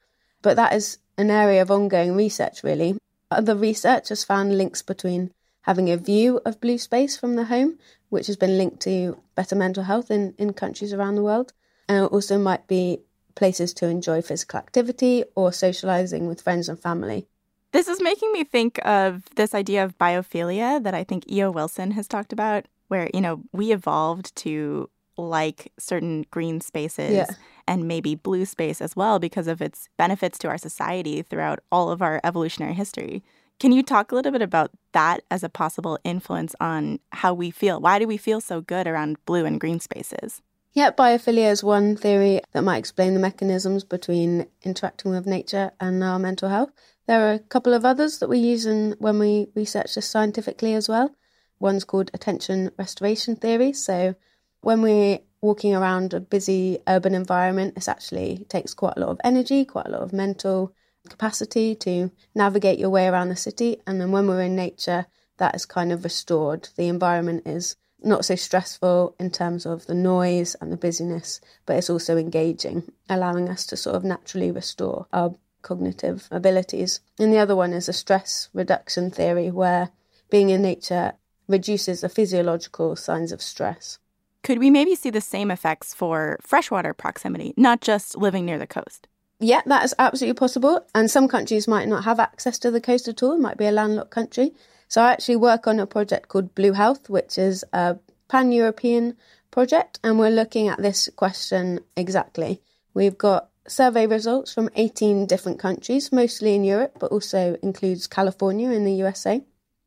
But 0.43 0.57
that 0.57 0.73
is 0.73 0.99
an 1.17 1.31
area 1.31 1.63
of 1.63 1.71
ongoing 1.71 2.17
research, 2.17 2.65
really. 2.65 2.99
Other 3.31 3.55
research 3.55 4.09
has 4.09 4.25
found 4.25 4.59
links 4.59 4.83
between 4.83 5.31
having 5.63 5.89
a 5.89 5.97
view 5.97 6.41
of 6.45 6.61
blue 6.61 6.79
space 6.79 7.17
from 7.17 7.37
the 7.37 7.45
home, 7.45 7.79
which 8.09 8.27
has 8.27 8.37
been 8.37 8.59
linked 8.59 8.81
to 8.81 9.21
better 9.37 9.55
mental 9.55 9.85
health 9.85 10.11
in, 10.11 10.35
in 10.37 10.53
countries 10.53 10.93
around 10.93 11.15
the 11.15 11.23
world. 11.23 11.53
And 11.89 12.07
also 12.07 12.37
might 12.37 12.67
be 12.67 13.03
places 13.37 13.73
to 13.75 13.87
enjoy 13.87 14.21
physical 14.21 14.59
activity 14.59 15.23
or 15.37 15.53
socializing 15.53 16.27
with 16.27 16.41
friends 16.41 16.69
and 16.69 16.81
family. 16.81 17.29
This 17.73 17.87
is 17.89 18.03
making 18.03 18.33
me 18.33 18.43
think 18.43 18.85
of 18.85 19.23
this 19.37 19.55
idea 19.55 19.85
of 19.85 19.99
biophilia 19.99 20.83
that 20.83 20.95
I 20.95 21.05
think 21.05 21.31
E.O. 21.31 21.51
Wilson 21.51 21.93
has 21.93 22.09
talked 22.09 22.33
about, 22.33 22.65
where, 22.89 23.11
you 23.13 23.21
know, 23.21 23.43
we 23.53 23.73
evolved 23.73 24.35
to 24.37 24.89
like 25.19 25.73
certain 25.79 26.25
green 26.31 26.61
spaces 26.61 27.13
yeah. 27.13 27.27
and 27.67 27.89
maybe 27.89 28.15
blue 28.15 28.45
space 28.45 28.81
as 28.81 28.95
well 28.95 29.19
because 29.19 29.47
of 29.47 29.63
its 29.63 29.89
benefits 29.97 30.39
to 30.39 30.49
our 30.49 30.59
society 30.59 31.23
throughout 31.23 31.61
all 31.73 31.91
of 31.91 32.03
our 32.03 32.21
evolutionary 32.25 32.75
history. 32.75 33.23
Can 33.59 33.73
you 33.73 33.83
talk 33.83 34.13
a 34.13 34.15
little 34.15 34.33
bit 34.33 34.43
about 34.43 34.71
that 34.93 35.23
as 35.31 35.43
a 35.43 35.49
possible 35.49 35.99
influence 36.05 36.55
on 36.61 36.99
how 37.13 37.33
we 37.33 37.51
feel? 37.51 37.81
Why 37.81 37.99
do 37.99 38.07
we 38.07 38.19
feel 38.19 38.41
so 38.41 38.61
good 38.61 38.87
around 38.87 39.17
blue 39.25 39.47
and 39.47 39.59
green 39.59 39.81
spaces? 39.81 40.43
Yeah, 40.77 40.91
biophilia 40.91 41.51
is 41.51 41.65
one 41.65 41.97
theory 41.97 42.43
that 42.53 42.61
might 42.61 42.77
explain 42.77 43.15
the 43.15 43.19
mechanisms 43.19 43.83
between 43.83 44.47
interacting 44.63 45.11
with 45.11 45.25
nature 45.25 45.71
and 45.81 46.05
our 46.05 46.19
mental 46.19 46.51
health. 46.51 46.71
There 47.07 47.27
are 47.27 47.33
a 47.33 47.39
couple 47.39 47.73
of 47.73 47.87
others 47.87 48.19
that 48.19 48.29
we 48.29 48.41
use 48.41 48.67
in, 48.67 48.95
when 48.99 49.19
we 49.19 49.47
research 49.55 49.95
this 49.95 50.07
scientifically 50.07 50.75
as 50.75 50.87
well. 50.87 51.17
One's 51.59 51.85
called 51.85 52.11
attention 52.13 52.73
restoration 52.79 53.37
theory. 53.37 53.73
So 53.73 54.17
when 54.61 54.83
we're 54.83 55.21
walking 55.41 55.75
around 55.75 56.13
a 56.13 56.21
busy 56.21 56.81
urban 56.87 57.15
environment, 57.15 57.79
it 57.79 57.89
actually 57.89 58.45
takes 58.51 58.75
quite 58.75 58.99
a 58.99 59.01
lot 59.01 59.09
of 59.09 59.21
energy, 59.25 59.65
quite 59.65 59.87
a 59.87 59.91
lot 59.93 60.03
of 60.03 60.13
mental 60.13 60.75
capacity 61.09 61.75
to 61.77 62.11
navigate 62.35 62.79
your 62.79 62.91
way 62.91 63.09
around 63.09 63.31
the 63.31 63.37
city. 63.37 63.79
And 63.87 63.99
then 63.99 64.13
when 64.13 64.27
we're 64.27 64.43
in 64.43 64.55
nature, 64.55 65.07
that 65.39 65.55
is 65.55 65.65
kind 65.65 65.91
of 65.91 66.05
restored. 66.05 66.69
The 66.77 66.89
environment 66.89 67.47
is 67.47 67.77
not 68.03 68.25
so 68.25 68.35
stressful 68.35 69.15
in 69.19 69.31
terms 69.31 69.67
of 69.67 69.87
the 69.87 69.95
noise 69.95 70.55
and 70.61 70.73
the 70.73 70.77
busyness, 70.77 71.41
but 71.65 71.77
it's 71.77 71.91
also 71.91 72.17
engaging, 72.17 72.91
allowing 73.09 73.49
us 73.49 73.67
to 73.67 73.77
sort 73.77 73.97
of 73.97 74.05
naturally 74.05 74.51
restore 74.51 75.07
our 75.13 75.35
cognitive 75.63 76.29
abilities. 76.31 77.01
And 77.19 77.33
the 77.33 77.39
other 77.39 77.57
one 77.57 77.73
is 77.73 77.89
a 77.89 77.93
stress 77.93 78.49
reduction 78.53 79.11
theory, 79.11 79.51
where 79.51 79.91
being 80.31 80.51
in 80.51 80.63
nature 80.63 81.15
reduces 81.49 82.01
the 82.01 82.09
physiological 82.09 82.97
signs 82.97 83.33
of 83.33 83.43
stress. 83.43 83.99
Could 84.43 84.59
we 84.59 84.71
maybe 84.71 84.95
see 84.95 85.11
the 85.11 85.21
same 85.21 85.51
effects 85.51 85.93
for 85.93 86.39
freshwater 86.41 86.95
proximity, 86.95 87.53
not 87.57 87.81
just 87.81 88.17
living 88.17 88.45
near 88.45 88.59
the 88.59 88.67
coast? 88.67 89.09
Yeah, 89.41 89.63
that 89.67 89.85
is 89.85 89.95
absolutely 89.99 90.39
possible. 90.39 90.87
And 90.95 91.11
some 91.11 91.29
countries 91.29 91.69
might 91.69 91.89
not 91.89 92.05
have 92.05 92.21
access 92.21 92.59
to 92.61 92.71
the 92.71 92.81
coast 92.81 93.09
at 93.09 93.23
all, 93.23 93.33
it 93.33 93.41
might 93.41 93.59
be 93.59 93.67
a 93.67 93.73
landlocked 93.73 94.11
country. 94.11 94.55
So 94.89 95.03
I 95.03 95.13
actually 95.13 95.37
work 95.37 95.67
on 95.67 95.81
a 95.81 95.87
project 95.87 96.29
called 96.29 96.55
Blue 96.55 96.73
Health, 96.73 97.11
which 97.11 97.39
is 97.39 97.65
a 97.73 97.97
pan 98.29 98.53
European 98.53 99.17
project, 99.51 99.99
and 100.05 100.19
we're 100.19 100.31
looking 100.31 100.69
at 100.69 100.81
this 100.81 101.09
question 101.17 101.81
exactly. 101.97 102.61
We've 102.95 103.19
got 103.19 103.49
survey 103.69 104.07
results 104.07 104.53
from 104.53 104.71
18 104.77 105.27
different 105.27 105.59
countries, 105.59 106.13
mostly 106.13 106.55
in 106.55 106.65
Europe, 106.65 106.97
but 107.01 107.11
also 107.11 107.57
includes 107.63 108.07
California 108.07 108.71
in 108.71 108.85
the 108.85 108.95
USA. 108.95 109.43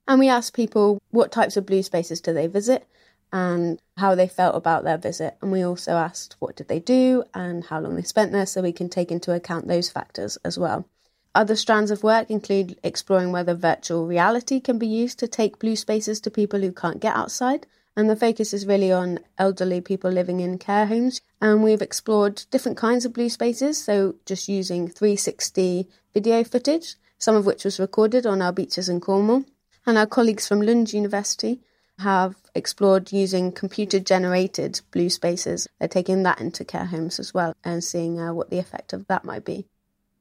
And 0.08 0.20
we 0.20 0.28
asked 0.28 0.54
people 0.54 1.00
what 1.12 1.32
types 1.32 1.56
of 1.56 1.66
blue 1.66 1.84
spaces 1.84 2.20
do 2.20 2.34
they 2.34 2.48
visit 2.48 2.88
and 3.32 3.80
how 3.98 4.16
they 4.16 4.28
felt 4.28 4.56
about 4.56 4.84
their 4.84 4.98
visit. 4.98 5.38
And 5.42 5.52
we 5.52 5.62
also 5.64 5.94
asked 5.94 6.36
what 6.40 6.56
did 6.56 6.68
they 6.68 6.80
do 6.80 7.24
and 7.34 7.64
how 7.64 7.80
long 7.80 7.96
they 7.96 8.02
spent 8.02 8.32
there 8.32 8.46
so 8.46 8.62
we 8.62 8.74
can 8.74 8.90
take 8.90 9.12
into 9.12 9.34
account 9.34 9.68
those 9.68 9.90
factors 9.90 10.38
as 10.44 10.58
well. 10.58 10.86
Other 11.36 11.56
strands 11.56 11.92
of 11.92 12.04
work 12.04 12.32
include 12.32 12.80
exploring 12.84 13.32
whether 13.32 13.54
virtual 13.54 14.08
reality 14.08 14.60
can 14.60 14.80
be 14.80 14.88
used 14.88 15.20
to 15.20 15.28
take 15.28 15.60
blue 15.60 15.76
spaces 15.76 16.20
to 16.22 16.32
people 16.32 16.60
who 16.60 16.72
can't 16.72 17.00
get 17.00 17.15
outside. 17.15 17.68
And 17.96 18.10
the 18.10 18.15
focus 18.15 18.54
is 18.54 18.65
really 18.65 18.92
on 18.92 19.20
elderly 19.38 19.82
people 19.82 20.10
living 20.10 20.39
in 20.39 20.58
care 20.58 20.88
homes. 20.88 21.22
And 21.39 21.63
we've 21.63 21.82
explored 21.82 22.44
different 22.50 22.78
kinds 22.78 23.06
of 23.06 23.13
blue 23.13 23.30
spaces, 23.30 23.84
so 23.84 24.15
just 24.26 24.48
using 24.48 24.88
360 24.88 25.88
video 26.13 26.44
footage, 26.44 26.96
some 27.18 27.36
of 27.36 27.46
which 27.46 27.63
was 27.63 27.80
recorded 27.80 28.26
on 28.26 28.42
our 28.42 28.52
beaches 28.52 28.89
in 28.89 29.00
Cornwall. 29.00 29.46
And 29.86 29.98
our 29.98 30.08
colleagues 30.08 30.48
from 30.48 30.62
Lund 30.62 30.94
University 30.94 31.62
have 32.00 32.36
explored 32.56 33.12
using 33.12 33.52
computer 33.52 34.00
generated 34.00 34.82
blue 34.92 35.10
spaces. 35.10 35.68
They're 35.78 35.88
taking 35.88 36.24
that 36.24 36.39
into 36.42 36.65
care 36.65 36.86
homes 36.86 37.20
as 37.20 37.34
well 37.34 37.54
and 37.63 37.84
seeing 37.84 38.20
uh, 38.20 38.34
what 38.34 38.50
the 38.50 38.60
effect 38.60 38.94
of 38.94 39.06
that 39.08 39.26
might 39.26 39.46
be. 39.46 39.65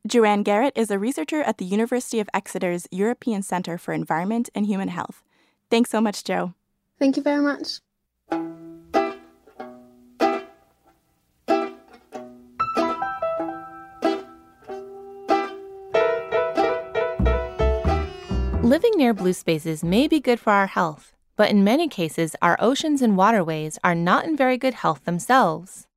Joanne 0.08 0.42
Garrett 0.42 0.72
is 0.74 0.90
a 0.90 0.98
researcher 0.98 1.42
at 1.42 1.58
the 1.58 1.66
University 1.66 2.18
of 2.18 2.30
Exeter's 2.32 2.88
European 2.90 3.42
Centre 3.42 3.76
for 3.76 3.92
Environment 3.92 4.48
and 4.54 4.64
Human 4.64 4.88
Health. 4.88 5.22
Thanks 5.68 5.90
so 5.90 6.00
much, 6.00 6.24
Jo. 6.24 6.54
Thank 6.98 7.18
you 7.18 7.22
very 7.22 7.42
much. 7.42 7.80
Living 18.62 18.92
near 18.96 19.12
blue 19.12 19.34
spaces 19.34 19.84
may 19.84 20.08
be 20.08 20.20
good 20.20 20.40
for 20.40 20.54
our 20.54 20.68
health, 20.68 21.12
But 21.38 21.50
in 21.50 21.62
many 21.62 21.86
cases, 21.86 22.34
our 22.42 22.56
oceans 22.58 23.00
and 23.00 23.16
waterways 23.16 23.78
are 23.84 23.94
not 23.94 24.24
in 24.24 24.36
very 24.36 24.58
good 24.58 24.74
health 24.74 25.04
themselves. 25.04 25.87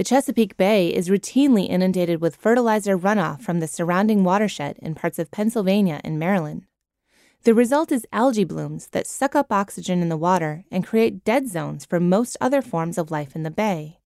The 0.00 0.04
Chesapeake 0.04 0.56
Bay 0.56 0.88
is 0.88 1.10
routinely 1.10 1.68
inundated 1.68 2.22
with 2.22 2.34
fertilizer 2.34 2.96
runoff 2.96 3.42
from 3.42 3.60
the 3.60 3.68
surrounding 3.68 4.24
watershed 4.24 4.78
in 4.80 4.94
parts 4.94 5.18
of 5.18 5.30
Pennsylvania 5.30 6.00
and 6.02 6.18
Maryland. 6.18 6.62
The 7.42 7.52
result 7.52 7.92
is 7.92 8.06
algae 8.10 8.44
blooms 8.44 8.86
that 8.92 9.06
suck 9.06 9.36
up 9.36 9.52
oxygen 9.52 10.00
in 10.00 10.08
the 10.08 10.16
water 10.16 10.64
and 10.70 10.86
create 10.86 11.22
dead 11.22 11.48
zones 11.48 11.84
for 11.84 12.00
most 12.00 12.38
other 12.40 12.62
forms 12.62 12.96
of 12.96 13.10
life 13.10 13.36
in 13.36 13.42
the 13.42 13.50
bay. 13.50 13.98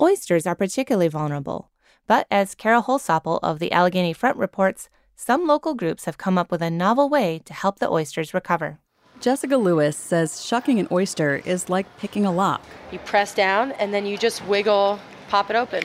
Oysters 0.00 0.46
are 0.46 0.54
particularly 0.54 1.08
vulnerable, 1.08 1.70
but 2.06 2.26
as 2.30 2.54
Kara 2.54 2.80
Holsopple 2.80 3.40
of 3.42 3.58
the 3.58 3.72
Allegheny 3.72 4.14
Front 4.14 4.38
reports, 4.38 4.88
some 5.16 5.46
local 5.46 5.74
groups 5.74 6.06
have 6.06 6.16
come 6.16 6.38
up 6.38 6.50
with 6.50 6.62
a 6.62 6.70
novel 6.70 7.10
way 7.10 7.42
to 7.44 7.52
help 7.52 7.78
the 7.78 7.90
oysters 7.90 8.32
recover. 8.32 8.78
Jessica 9.20 9.58
Lewis 9.58 9.98
says 9.98 10.42
shucking 10.42 10.78
an 10.78 10.88
oyster 10.90 11.42
is 11.44 11.68
like 11.68 11.98
picking 11.98 12.24
a 12.24 12.32
lock. 12.32 12.64
You 12.90 12.98
press 13.00 13.34
down 13.34 13.72
and 13.72 13.92
then 13.92 14.06
you 14.06 14.16
just 14.16 14.42
wiggle, 14.46 14.98
pop 15.30 15.48
it 15.48 15.56
open. 15.56 15.84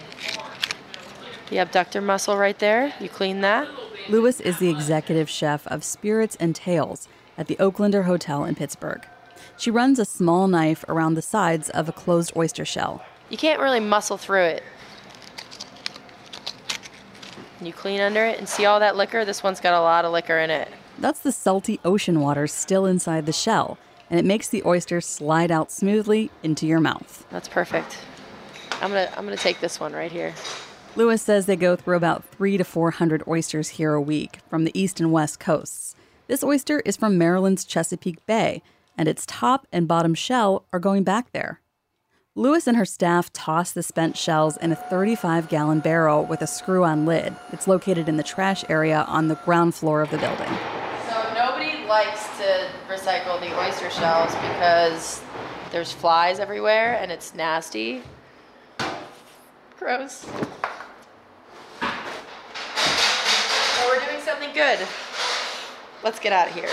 The 1.50 1.58
adductor 1.58 2.04
muscle 2.04 2.36
right 2.36 2.58
there, 2.58 2.94
you 3.00 3.08
clean 3.08 3.42
that. 3.42 3.68
Lewis 4.10 4.40
is 4.40 4.58
the 4.58 4.70
executive 4.70 5.30
chef 5.30 5.66
of 5.68 5.84
Spirits 5.84 6.36
and 6.40 6.56
Tales 6.56 7.08
at 7.38 7.48
the 7.48 7.56
Oaklander 7.58 8.06
Hotel 8.06 8.44
in 8.44 8.56
Pittsburgh. 8.56 9.06
She 9.58 9.70
runs 9.70 10.00
a 10.00 10.06
small 10.06 10.48
knife 10.48 10.84
around 10.90 11.14
the 11.14 11.22
sides 11.22 11.70
of 11.70 11.88
a 11.88 11.92
closed 11.92 12.34
oyster 12.36 12.66
shell. 12.66 13.04
You 13.30 13.38
can't 13.38 13.62
really 13.62 13.80
muscle 13.80 14.18
through 14.18 14.44
it. 14.44 14.64
You 17.62 17.72
clean 17.72 18.02
under 18.02 18.26
it 18.26 18.40
and 18.40 18.50
see 18.50 18.66
all 18.66 18.80
that 18.80 18.96
liquor? 18.96 19.26
This 19.26 19.44
one's 19.44 19.60
got 19.60 19.74
a 19.74 19.82
lot 19.82 20.06
of 20.06 20.12
liquor 20.12 20.40
in 20.40 20.50
it. 20.50 20.68
That's 20.98 21.20
the 21.20 21.32
salty 21.32 21.80
ocean 21.86 22.20
water 22.20 22.48
still 22.48 22.86
inside 22.86 23.26
the 23.26 23.34
shell, 23.34 23.78
and 24.10 24.20
it 24.20 24.26
makes 24.26 24.50
the 24.50 24.64
oyster 24.66 25.02
slide 25.02 25.52
out 25.52 25.72
smoothly 25.72 26.32
into 26.44 26.66
your 26.66 26.80
mouth. 26.80 27.26
That's 27.30 27.48
perfect. 27.48 28.00
I'm 28.82 28.90
gonna 28.90 29.12
I'm 29.16 29.26
gonna 29.26 29.38
take 29.38 29.60
this 29.60 29.80
one 29.80 29.94
right 29.94 30.12
here. 30.12 30.34
Lewis 30.96 31.22
says 31.22 31.46
they 31.46 31.56
go 31.56 31.76
through 31.76 31.98
about 31.98 32.24
three 32.26 32.58
to 32.58 32.64
four 32.64 32.92
hundred 32.92 33.24
oysters 33.28 33.70
here 33.70 33.94
a 33.94 34.02
week 34.02 34.40
from 34.50 34.64
the 34.64 34.80
east 34.80 35.00
and 35.00 35.12
west 35.12 35.40
coasts. 35.40 35.96
This 36.28 36.44
oyster 36.44 36.80
is 36.82 36.98
from 36.98 37.18
Maryland's 37.18 37.66
Chesapeake 37.66 38.26
Bay, 38.26 38.62
and 38.98 39.08
its 39.08 39.26
top 39.28 39.68
and 39.72 39.88
bottom 39.88 40.14
shell 40.14 40.66
are 40.74 40.80
going 40.80 41.04
back 41.04 41.32
there. 41.32 41.62
Lewis 42.38 42.68
and 42.68 42.76
her 42.76 42.86
staff 42.86 43.32
toss 43.32 43.72
the 43.72 43.82
spent 43.82 44.18
shells 44.18 44.58
in 44.58 44.72
a 44.74 44.76
35 44.76 45.48
gallon 45.48 45.80
barrel 45.80 46.26
with 46.26 46.42
a 46.42 46.48
screw 46.48 46.84
on 46.84 47.06
lid. 47.06 47.34
It's 47.54 47.66
located 47.66 48.10
in 48.10 48.18
the 48.18 48.24
trash 48.24 48.66
area 48.68 49.06
on 49.08 49.30
the 49.30 49.36
ground 49.36 49.74
floor 49.74 50.02
of 50.02 50.10
the 50.10 50.18
building. 50.18 50.52
So 51.08 51.34
nobody 51.34 51.86
likes 51.88 52.26
to 52.40 52.70
recycle 52.90 53.40
the 53.40 53.58
oyster 53.58 53.90
shells 53.90 54.34
because 54.36 55.22
there's 55.72 55.94
flies 55.94 56.40
everywhere 56.40 56.98
and 57.00 57.10
it's 57.10 57.34
nasty. 57.36 58.02
Gross. 59.86 60.14
So 60.14 60.28
we're 63.88 64.04
doing 64.04 64.20
something 64.20 64.52
good. 64.52 64.80
Let's 66.04 66.20
get 66.20 66.34
out 66.34 66.48
of 66.48 66.56
here. 66.56 66.72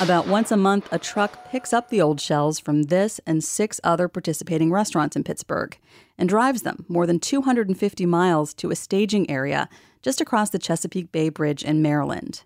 About 0.00 0.26
once 0.26 0.50
a 0.50 0.56
month, 0.56 0.88
a 0.90 0.98
truck 0.98 1.50
picks 1.50 1.74
up 1.74 1.90
the 1.90 2.00
old 2.00 2.18
shells 2.18 2.58
from 2.58 2.84
this 2.84 3.20
and 3.26 3.44
six 3.44 3.78
other 3.84 4.08
participating 4.08 4.72
restaurants 4.72 5.16
in 5.16 5.22
Pittsburgh 5.22 5.78
and 6.16 6.30
drives 6.30 6.62
them 6.62 6.86
more 6.88 7.06
than 7.06 7.20
250 7.20 8.06
miles 8.06 8.54
to 8.54 8.70
a 8.70 8.74
staging 8.74 9.28
area 9.28 9.68
just 10.00 10.22
across 10.22 10.48
the 10.48 10.58
Chesapeake 10.58 11.12
Bay 11.12 11.28
Bridge 11.28 11.62
in 11.62 11.82
Maryland. 11.82 12.44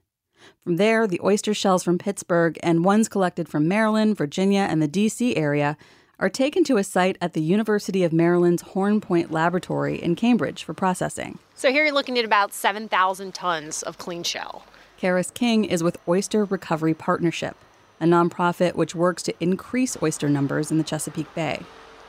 From 0.65 0.75
there, 0.75 1.07
the 1.07 1.21
oyster 1.23 1.55
shells 1.55 1.85
from 1.85 1.99
Pittsburgh 1.99 2.59
and 2.65 2.85
ones 2.85 3.09
collected 3.09 3.49
from 3.49 3.69
Maryland, 3.69 4.17
Virginia, 4.19 4.67
and 4.69 4.83
the 4.83 4.89
D.C. 4.89 5.37
area 5.37 5.77
are 6.19 6.31
taken 6.31 6.65
to 6.65 6.79
a 6.79 6.85
site 6.85 7.19
at 7.21 7.35
the 7.35 7.43
University 7.43 8.03
of 8.03 8.13
Maryland's 8.13 8.63
Horn 8.63 9.03
Point 9.03 9.31
Laboratory 9.31 10.03
in 10.03 10.17
Cambridge 10.17 10.65
for 10.65 10.73
processing. 10.73 11.39
So 11.55 11.71
here 11.71 11.85
you're 11.85 11.93
looking 11.93 12.19
at 12.19 12.25
about 12.25 12.55
7,000 12.55 13.35
tons 13.35 13.83
of 13.83 13.99
clean 13.99 14.23
shell. 14.23 14.65
Karis 14.99 15.33
King 15.33 15.67
is 15.67 15.83
with 15.83 15.99
Oyster 16.09 16.47
Recovery 16.47 16.95
Partnership, 16.95 17.55
a 18.01 18.05
nonprofit 18.05 18.77
which 18.77 18.95
works 18.95 19.23
to 19.25 19.35
increase 19.41 19.97
oyster 20.03 20.31
numbers 20.31 20.71
in 20.71 20.79
the 20.79 20.85
Chesapeake 20.85 21.35
Bay. 21.35 21.61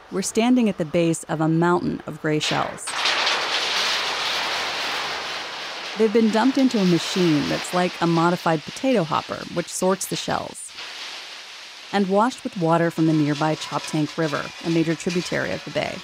We're 0.10 0.22
standing 0.22 0.70
at 0.70 0.78
the 0.78 0.86
base 0.86 1.24
of 1.24 1.41
a 1.41 1.50
mountain 1.50 2.02
of 2.08 2.22
gray 2.22 2.39
shells. 2.39 2.86
They've 5.98 6.13
been 6.13 6.30
dumped 6.30 6.58
into 6.58 6.80
a 6.80 6.86
machine 6.86 7.50
that's 7.50 7.74
like 7.74 7.91
a 8.00 8.08
modified 8.08 8.62
potato 8.62 9.04
hopper, 9.04 9.43
which 9.54 9.67
sorts 9.67 10.06
the 10.06 10.15
shells, 10.15 10.66
and 11.91 12.10
washed 12.10 12.43
with 12.43 12.58
water 12.58 12.91
from 12.91 13.08
the 13.08 13.13
nearby 13.13 13.56
Choptank 13.56 14.17
River, 14.17 14.43
a 14.65 14.69
major 14.69 14.95
tributary 14.95 15.52
of 15.52 15.63
the 15.65 15.71
bay. 15.71 15.95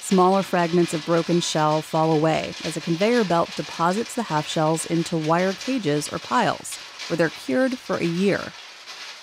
Smaller 0.00 0.42
fragments 0.42 0.92
of 0.92 1.06
broken 1.06 1.40
shell 1.40 1.80
fall 1.80 2.12
away 2.12 2.54
as 2.64 2.76
a 2.76 2.80
conveyor 2.80 3.24
belt 3.24 3.50
deposits 3.56 4.14
the 4.14 4.24
half 4.24 4.46
shells 4.46 4.84
into 4.86 5.16
wire 5.16 5.52
cages 5.52 6.12
or 6.12 6.18
piles, 6.18 6.76
where 7.08 7.16
they're 7.16 7.28
cured 7.28 7.78
for 7.78 7.96
a 7.96 8.04
year. 8.04 8.52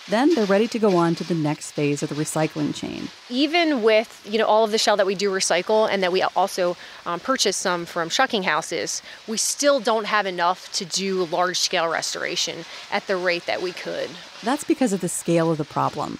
Then 0.09 0.33
they're 0.33 0.45
ready 0.45 0.67
to 0.69 0.79
go 0.79 0.97
on 0.97 1.13
to 1.15 1.23
the 1.23 1.35
next 1.35 1.71
phase 1.71 2.01
of 2.01 2.09
the 2.09 2.15
recycling 2.15 2.73
chain. 2.73 3.09
Even 3.29 3.83
with 3.83 4.25
you 4.29 4.39
know 4.39 4.45
all 4.45 4.63
of 4.63 4.71
the 4.71 4.79
shell 4.79 4.97
that 4.97 5.05
we 5.05 5.13
do 5.13 5.29
recycle 5.29 5.87
and 5.89 6.01
that 6.01 6.11
we 6.11 6.23
also 6.23 6.75
um, 7.05 7.19
purchase 7.19 7.55
some 7.55 7.85
from 7.85 8.09
shucking 8.09 8.43
houses, 8.43 9.03
we 9.27 9.37
still 9.37 9.79
don't 9.79 10.05
have 10.05 10.25
enough 10.25 10.71
to 10.73 10.85
do 10.85 11.25
large 11.25 11.59
scale 11.59 11.87
restoration 11.87 12.65
at 12.91 13.05
the 13.05 13.15
rate 13.15 13.45
that 13.45 13.61
we 13.61 13.71
could. 13.71 14.09
That's 14.43 14.63
because 14.63 14.93
of 14.93 15.01
the 15.01 15.09
scale 15.09 15.51
of 15.51 15.59
the 15.59 15.65
problem. 15.65 16.17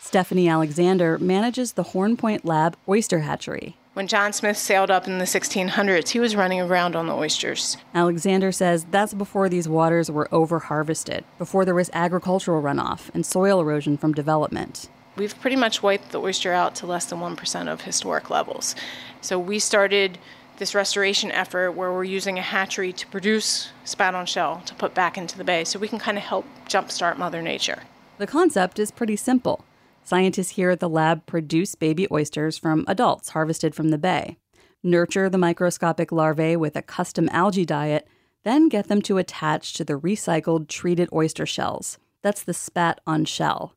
Stephanie 0.00 0.48
Alexander 0.48 1.18
manages 1.18 1.72
the 1.72 1.82
Horn 1.84 2.16
Point 2.16 2.44
Lab 2.44 2.76
oyster 2.88 3.20
hatchery. 3.20 3.76
When 3.94 4.08
John 4.08 4.32
Smith 4.32 4.58
sailed 4.58 4.90
up 4.90 5.06
in 5.06 5.18
the 5.18 5.24
1600s, 5.24 6.08
he 6.08 6.18
was 6.18 6.34
running 6.34 6.60
around 6.60 6.96
on 6.96 7.06
the 7.06 7.14
oysters. 7.14 7.76
Alexander 7.94 8.50
says 8.50 8.86
that's 8.90 9.14
before 9.14 9.48
these 9.48 9.68
waters 9.68 10.10
were 10.10 10.26
over 10.34 10.58
harvested, 10.58 11.24
before 11.38 11.64
there 11.64 11.76
was 11.76 11.90
agricultural 11.92 12.60
runoff 12.60 13.08
and 13.14 13.24
soil 13.24 13.60
erosion 13.60 13.96
from 13.96 14.12
development. 14.12 14.88
We've 15.16 15.38
pretty 15.40 15.54
much 15.54 15.80
wiped 15.80 16.10
the 16.10 16.20
oyster 16.20 16.52
out 16.52 16.74
to 16.76 16.86
less 16.86 17.04
than 17.04 17.20
1% 17.20 17.68
of 17.68 17.82
historic 17.82 18.30
levels. 18.30 18.74
So 19.20 19.38
we 19.38 19.60
started 19.60 20.18
this 20.56 20.74
restoration 20.74 21.30
effort 21.30 21.70
where 21.70 21.92
we're 21.92 22.02
using 22.02 22.36
a 22.36 22.42
hatchery 22.42 22.92
to 22.94 23.06
produce 23.06 23.70
spat 23.84 24.16
on 24.16 24.26
shell 24.26 24.60
to 24.66 24.74
put 24.74 24.92
back 24.92 25.16
into 25.16 25.38
the 25.38 25.44
bay 25.44 25.62
so 25.62 25.78
we 25.78 25.86
can 25.86 26.00
kind 26.00 26.18
of 26.18 26.24
help 26.24 26.46
jumpstart 26.66 27.16
Mother 27.16 27.42
Nature. 27.42 27.84
The 28.18 28.26
concept 28.26 28.80
is 28.80 28.90
pretty 28.90 29.14
simple. 29.14 29.64
Scientists 30.06 30.50
here 30.50 30.68
at 30.68 30.80
the 30.80 30.88
lab 30.88 31.24
produce 31.24 31.74
baby 31.74 32.06
oysters 32.12 32.58
from 32.58 32.84
adults 32.86 33.30
harvested 33.30 33.74
from 33.74 33.88
the 33.88 33.96
bay, 33.96 34.36
nurture 34.82 35.30
the 35.30 35.38
microscopic 35.38 36.12
larvae 36.12 36.56
with 36.56 36.76
a 36.76 36.82
custom 36.82 37.26
algae 37.32 37.64
diet, 37.64 38.06
then 38.42 38.68
get 38.68 38.88
them 38.88 39.00
to 39.00 39.16
attach 39.16 39.72
to 39.72 39.82
the 39.82 39.98
recycled 39.98 40.68
treated 40.68 41.08
oyster 41.10 41.46
shells. 41.46 41.96
That's 42.20 42.42
the 42.42 42.52
spat 42.52 43.00
on 43.06 43.24
shell. 43.24 43.74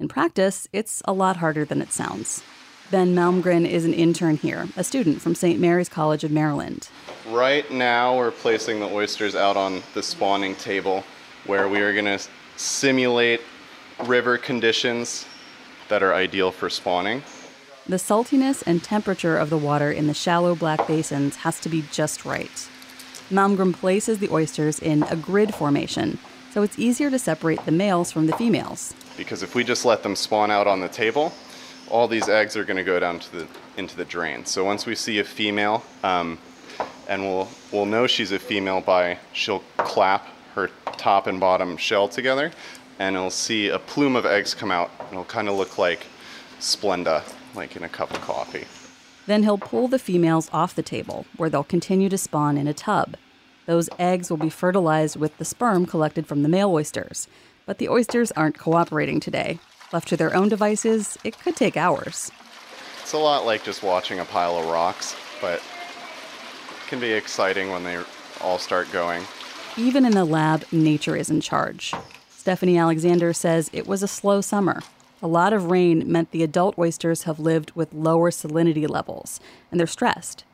In 0.00 0.08
practice, 0.08 0.66
it's 0.72 1.00
a 1.04 1.12
lot 1.12 1.36
harder 1.36 1.64
than 1.64 1.80
it 1.80 1.92
sounds. 1.92 2.42
Ben 2.90 3.14
Malmgren 3.14 3.64
is 3.64 3.84
an 3.84 3.94
intern 3.94 4.36
here, 4.36 4.66
a 4.76 4.82
student 4.82 5.22
from 5.22 5.36
St. 5.36 5.60
Mary's 5.60 5.88
College 5.88 6.24
of 6.24 6.32
Maryland. 6.32 6.88
Right 7.28 7.70
now, 7.70 8.16
we're 8.16 8.32
placing 8.32 8.80
the 8.80 8.86
oysters 8.86 9.36
out 9.36 9.56
on 9.56 9.84
the 9.94 10.02
spawning 10.02 10.56
table 10.56 11.04
where 11.46 11.68
we 11.68 11.78
are 11.80 11.92
going 11.92 12.18
to 12.18 12.26
simulate 12.56 13.42
river 14.06 14.38
conditions 14.38 15.24
that 15.88 16.02
are 16.02 16.14
ideal 16.14 16.52
for 16.52 16.70
spawning. 16.70 17.22
The 17.86 17.96
saltiness 17.96 18.62
and 18.66 18.82
temperature 18.82 19.36
of 19.36 19.50
the 19.50 19.56
water 19.56 19.90
in 19.90 20.06
the 20.06 20.14
shallow 20.14 20.54
black 20.54 20.86
basins 20.86 21.36
has 21.36 21.58
to 21.60 21.68
be 21.68 21.84
just 21.90 22.24
right. 22.24 22.68
Malmgren 23.30 23.72
places 23.72 24.18
the 24.18 24.30
oysters 24.30 24.78
in 24.78 25.02
a 25.04 25.16
grid 25.16 25.54
formation, 25.54 26.18
so 26.50 26.62
it's 26.62 26.78
easier 26.78 27.10
to 27.10 27.18
separate 27.18 27.64
the 27.64 27.72
males 27.72 28.10
from 28.10 28.26
the 28.26 28.36
females. 28.36 28.94
Because 29.16 29.42
if 29.42 29.54
we 29.54 29.64
just 29.64 29.84
let 29.84 30.02
them 30.02 30.16
spawn 30.16 30.50
out 30.50 30.66
on 30.66 30.80
the 30.80 30.88
table, 30.88 31.32
all 31.90 32.08
these 32.08 32.28
eggs 32.28 32.56
are 32.56 32.64
going 32.64 32.76
to 32.76 32.84
go 32.84 32.98
down 32.98 33.18
to 33.18 33.32
the 33.32 33.46
into 33.76 33.96
the 33.96 34.04
drain. 34.04 34.44
So 34.44 34.64
once 34.64 34.86
we 34.86 34.94
see 34.94 35.18
a 35.20 35.24
female, 35.24 35.84
um, 36.02 36.38
and 37.08 37.22
we'll 37.22 37.48
we'll 37.72 37.86
know 37.86 38.06
she's 38.06 38.32
a 38.32 38.38
female 38.38 38.80
by 38.80 39.18
she'll 39.32 39.62
clap 39.76 40.26
her 40.54 40.70
top 40.96 41.26
and 41.26 41.38
bottom 41.38 41.76
shell 41.76 42.08
together, 42.08 42.50
and 42.98 43.16
it'll 43.16 43.30
see 43.30 43.68
a 43.68 43.78
plume 43.78 44.16
of 44.16 44.26
eggs 44.26 44.54
come 44.54 44.70
out. 44.70 44.90
It'll 45.10 45.24
kind 45.24 45.48
of 45.48 45.56
look 45.56 45.78
like 45.78 46.06
Splenda, 46.58 47.22
like 47.54 47.76
in 47.76 47.84
a 47.84 47.88
cup 47.88 48.10
of 48.10 48.20
coffee. 48.20 48.66
Then 49.26 49.42
he'll 49.42 49.58
pull 49.58 49.88
the 49.88 49.98
females 49.98 50.48
off 50.52 50.74
the 50.74 50.82
table, 50.82 51.26
where 51.36 51.50
they'll 51.50 51.62
continue 51.64 52.08
to 52.08 52.18
spawn 52.18 52.56
in 52.56 52.66
a 52.66 52.74
tub. 52.74 53.16
Those 53.66 53.90
eggs 53.98 54.30
will 54.30 54.38
be 54.38 54.50
fertilized 54.50 55.16
with 55.16 55.36
the 55.36 55.44
sperm 55.44 55.84
collected 55.84 56.26
from 56.26 56.42
the 56.42 56.48
male 56.48 56.70
oysters. 56.70 57.28
But 57.66 57.76
the 57.76 57.90
oysters 57.90 58.32
aren't 58.32 58.58
cooperating 58.58 59.20
today. 59.20 59.58
Left 59.92 60.08
to 60.08 60.16
their 60.16 60.34
own 60.34 60.48
devices, 60.48 61.18
it 61.22 61.38
could 61.38 61.54
take 61.54 61.76
hours. 61.76 62.32
It's 63.02 63.12
a 63.12 63.18
lot 63.18 63.44
like 63.44 63.62
just 63.62 63.82
watching 63.82 64.20
a 64.20 64.24
pile 64.24 64.56
of 64.56 64.66
rocks, 64.66 65.14
but 65.40 65.60
it 65.60 66.88
can 66.88 66.98
be 66.98 67.12
exciting 67.12 67.70
when 67.70 67.84
they 67.84 67.98
all 68.40 68.58
start 68.58 68.90
going. 68.90 69.22
Even 69.76 70.06
in 70.06 70.12
the 70.12 70.24
lab, 70.24 70.64
nature 70.72 71.14
is 71.14 71.28
in 71.28 71.42
charge. 71.42 71.92
Stephanie 72.48 72.78
Alexander 72.78 73.34
says 73.34 73.68
it 73.74 73.86
was 73.86 74.02
a 74.02 74.08
slow 74.08 74.40
summer. 74.40 74.80
A 75.20 75.26
lot 75.26 75.52
of 75.52 75.70
rain 75.70 76.10
meant 76.10 76.30
the 76.30 76.42
adult 76.42 76.78
oysters 76.78 77.24
have 77.24 77.38
lived 77.38 77.72
with 77.72 77.92
lower 77.92 78.30
salinity 78.30 78.88
levels, 78.88 79.38
and 79.70 79.78
they're 79.78 79.86
stressed. 79.86 80.44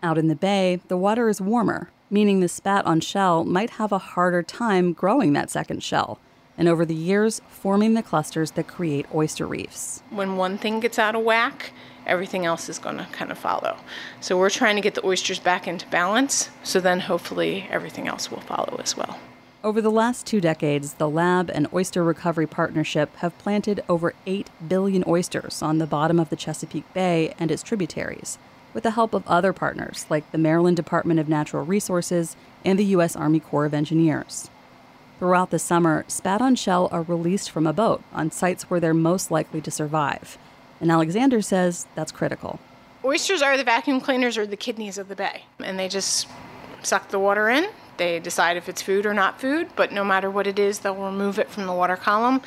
Out 0.00 0.16
in 0.16 0.28
the 0.28 0.36
bay, 0.36 0.78
the 0.86 0.96
water 0.96 1.28
is 1.28 1.40
warmer, 1.40 1.90
meaning 2.08 2.38
the 2.38 2.46
spat 2.46 2.86
on 2.86 3.00
shell 3.00 3.42
might 3.44 3.70
have 3.70 3.90
a 3.90 3.98
harder 3.98 4.44
time 4.44 4.92
growing 4.92 5.32
that 5.32 5.50
second 5.50 5.82
shell, 5.82 6.20
and 6.56 6.68
over 6.68 6.86
the 6.86 6.94
years, 6.94 7.40
forming 7.48 7.94
the 7.94 8.02
clusters 8.04 8.52
that 8.52 8.68
create 8.68 9.06
oyster 9.12 9.44
reefs. 9.44 10.04
When 10.10 10.36
one 10.36 10.56
thing 10.56 10.78
gets 10.78 11.00
out 11.00 11.16
of 11.16 11.24
whack, 11.24 11.72
everything 12.06 12.46
else 12.46 12.68
is 12.68 12.78
going 12.78 12.98
to 12.98 13.08
kind 13.10 13.32
of 13.32 13.38
follow. 13.38 13.76
So 14.20 14.38
we're 14.38 14.50
trying 14.50 14.76
to 14.76 14.82
get 14.82 14.94
the 14.94 15.04
oysters 15.04 15.40
back 15.40 15.66
into 15.66 15.88
balance, 15.88 16.48
so 16.62 16.78
then 16.78 17.00
hopefully 17.00 17.66
everything 17.72 18.06
else 18.06 18.30
will 18.30 18.38
follow 18.38 18.80
as 18.80 18.96
well. 18.96 19.18
Over 19.62 19.82
the 19.82 19.90
last 19.90 20.24
two 20.24 20.40
decades, 20.40 20.94
the 20.94 21.08
lab 21.08 21.50
and 21.50 21.68
Oyster 21.70 22.02
Recovery 22.02 22.46
Partnership 22.46 23.14
have 23.16 23.36
planted 23.36 23.84
over 23.90 24.14
8 24.24 24.48
billion 24.66 25.04
oysters 25.06 25.60
on 25.60 25.76
the 25.76 25.86
bottom 25.86 26.18
of 26.18 26.30
the 26.30 26.36
Chesapeake 26.36 26.90
Bay 26.94 27.34
and 27.38 27.50
its 27.50 27.62
tributaries, 27.62 28.38
with 28.72 28.84
the 28.84 28.92
help 28.92 29.12
of 29.12 29.28
other 29.28 29.52
partners 29.52 30.06
like 30.08 30.30
the 30.32 30.38
Maryland 30.38 30.78
Department 30.78 31.20
of 31.20 31.28
Natural 31.28 31.62
Resources 31.62 32.36
and 32.64 32.78
the 32.78 32.86
U.S. 32.86 33.14
Army 33.14 33.38
Corps 33.38 33.66
of 33.66 33.74
Engineers. 33.74 34.48
Throughout 35.18 35.50
the 35.50 35.58
summer, 35.58 36.06
spat 36.08 36.40
on 36.40 36.54
shell 36.54 36.88
are 36.90 37.02
released 37.02 37.50
from 37.50 37.66
a 37.66 37.74
boat 37.74 38.02
on 38.14 38.30
sites 38.30 38.70
where 38.70 38.80
they're 38.80 38.94
most 38.94 39.30
likely 39.30 39.60
to 39.60 39.70
survive. 39.70 40.38
And 40.80 40.90
Alexander 40.90 41.42
says 41.42 41.86
that's 41.94 42.12
critical. 42.12 42.60
Oysters 43.04 43.42
are 43.42 43.58
the 43.58 43.64
vacuum 43.64 44.00
cleaners 44.00 44.38
or 44.38 44.46
the 44.46 44.56
kidneys 44.56 44.96
of 44.96 45.08
the 45.08 45.16
bay, 45.16 45.44
and 45.62 45.78
they 45.78 45.88
just 45.88 46.28
suck 46.82 47.10
the 47.10 47.18
water 47.18 47.50
in. 47.50 47.68
They 48.00 48.18
decide 48.18 48.56
if 48.56 48.66
it's 48.66 48.80
food 48.80 49.04
or 49.04 49.12
not 49.12 49.42
food, 49.42 49.68
but 49.76 49.92
no 49.92 50.04
matter 50.04 50.30
what 50.30 50.46
it 50.46 50.58
is, 50.58 50.78
they'll 50.78 50.94
remove 50.94 51.38
it 51.38 51.50
from 51.50 51.66
the 51.66 51.74
water 51.74 51.96
column, 51.96 52.40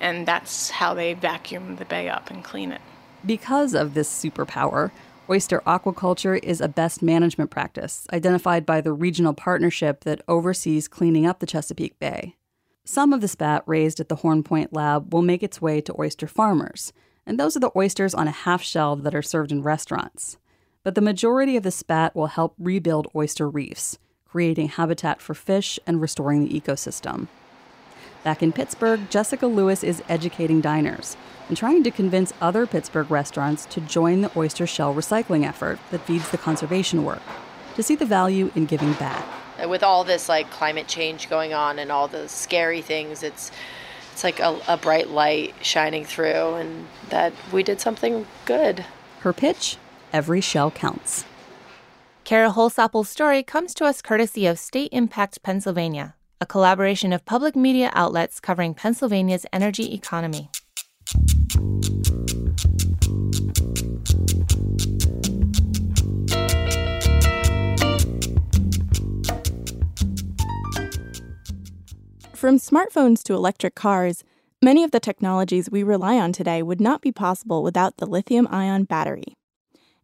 and 0.00 0.28
that's 0.28 0.70
how 0.70 0.94
they 0.94 1.12
vacuum 1.12 1.74
the 1.74 1.84
bay 1.84 2.08
up 2.08 2.30
and 2.30 2.44
clean 2.44 2.70
it. 2.70 2.80
Because 3.26 3.74
of 3.74 3.94
this 3.94 4.08
superpower, 4.08 4.92
oyster 5.28 5.60
aquaculture 5.66 6.38
is 6.40 6.60
a 6.60 6.68
best 6.68 7.02
management 7.02 7.50
practice 7.50 8.06
identified 8.12 8.64
by 8.64 8.80
the 8.80 8.92
regional 8.92 9.34
partnership 9.34 10.04
that 10.04 10.22
oversees 10.28 10.86
cleaning 10.86 11.26
up 11.26 11.40
the 11.40 11.46
Chesapeake 11.46 11.98
Bay. 11.98 12.36
Some 12.84 13.12
of 13.12 13.20
the 13.20 13.26
spat 13.26 13.64
raised 13.66 13.98
at 13.98 14.08
the 14.08 14.14
Horn 14.14 14.44
Point 14.44 14.72
Lab 14.72 15.12
will 15.12 15.20
make 15.20 15.42
its 15.42 15.60
way 15.60 15.80
to 15.80 16.00
oyster 16.00 16.28
farmers, 16.28 16.92
and 17.26 17.40
those 17.40 17.56
are 17.56 17.60
the 17.60 17.72
oysters 17.74 18.14
on 18.14 18.28
a 18.28 18.30
half 18.30 18.62
shell 18.62 18.94
that 18.94 19.16
are 19.16 19.20
served 19.20 19.50
in 19.50 19.62
restaurants. 19.62 20.36
But 20.84 20.94
the 20.94 21.00
majority 21.00 21.56
of 21.56 21.64
the 21.64 21.72
spat 21.72 22.14
will 22.14 22.28
help 22.28 22.54
rebuild 22.56 23.08
oyster 23.16 23.50
reefs, 23.50 23.98
creating 24.36 24.68
habitat 24.68 25.18
for 25.18 25.32
fish 25.32 25.80
and 25.86 25.98
restoring 25.98 26.44
the 26.44 26.60
ecosystem. 26.60 27.26
Back 28.22 28.42
in 28.42 28.52
Pittsburgh, 28.52 29.08
Jessica 29.08 29.46
Lewis 29.46 29.82
is 29.82 30.02
educating 30.10 30.60
diners 30.60 31.16
and 31.48 31.56
trying 31.56 31.82
to 31.84 31.90
convince 31.90 32.34
other 32.38 32.66
Pittsburgh 32.66 33.10
restaurants 33.10 33.64
to 33.64 33.80
join 33.80 34.20
the 34.20 34.30
oyster 34.36 34.66
shell 34.66 34.94
recycling 34.94 35.46
effort 35.46 35.78
that 35.90 36.02
feeds 36.02 36.28
the 36.28 36.36
conservation 36.36 37.02
work, 37.02 37.22
to 37.76 37.82
see 37.82 37.94
the 37.94 38.04
value 38.04 38.52
in 38.54 38.66
giving 38.66 38.92
back. 38.94 39.24
With 39.66 39.82
all 39.82 40.04
this 40.04 40.28
like 40.28 40.50
climate 40.50 40.86
change 40.86 41.30
going 41.30 41.54
on 41.54 41.78
and 41.78 41.90
all 41.90 42.06
the 42.06 42.28
scary 42.28 42.82
things, 42.82 43.22
it's 43.22 43.50
it's 44.12 44.22
like 44.22 44.38
a, 44.38 44.60
a 44.68 44.76
bright 44.76 45.08
light 45.08 45.54
shining 45.62 46.04
through, 46.04 46.56
and 46.56 46.88
that 47.08 47.32
we 47.50 47.62
did 47.62 47.80
something 47.80 48.26
good. 48.44 48.84
Her 49.20 49.32
pitch: 49.32 49.78
every 50.12 50.42
shell 50.42 50.70
counts. 50.70 51.24
Kara 52.26 52.50
Holsopple's 52.50 53.08
story 53.08 53.44
comes 53.44 53.72
to 53.74 53.84
us 53.84 54.02
courtesy 54.02 54.48
of 54.48 54.56
StateImpact 54.56 55.44
Pennsylvania, 55.44 56.16
a 56.40 56.44
collaboration 56.44 57.12
of 57.12 57.24
public 57.24 57.54
media 57.54 57.92
outlets 57.94 58.40
covering 58.40 58.74
Pennsylvania's 58.74 59.46
energy 59.52 59.94
economy. 59.94 60.50
From 72.34 72.58
smartphones 72.58 73.22
to 73.22 73.34
electric 73.34 73.76
cars, 73.76 74.24
many 74.60 74.82
of 74.82 74.90
the 74.90 74.98
technologies 74.98 75.70
we 75.70 75.84
rely 75.84 76.16
on 76.16 76.32
today 76.32 76.60
would 76.60 76.80
not 76.80 77.02
be 77.02 77.12
possible 77.12 77.62
without 77.62 77.98
the 77.98 78.06
lithium 78.06 78.48
ion 78.50 78.82
battery. 78.82 79.36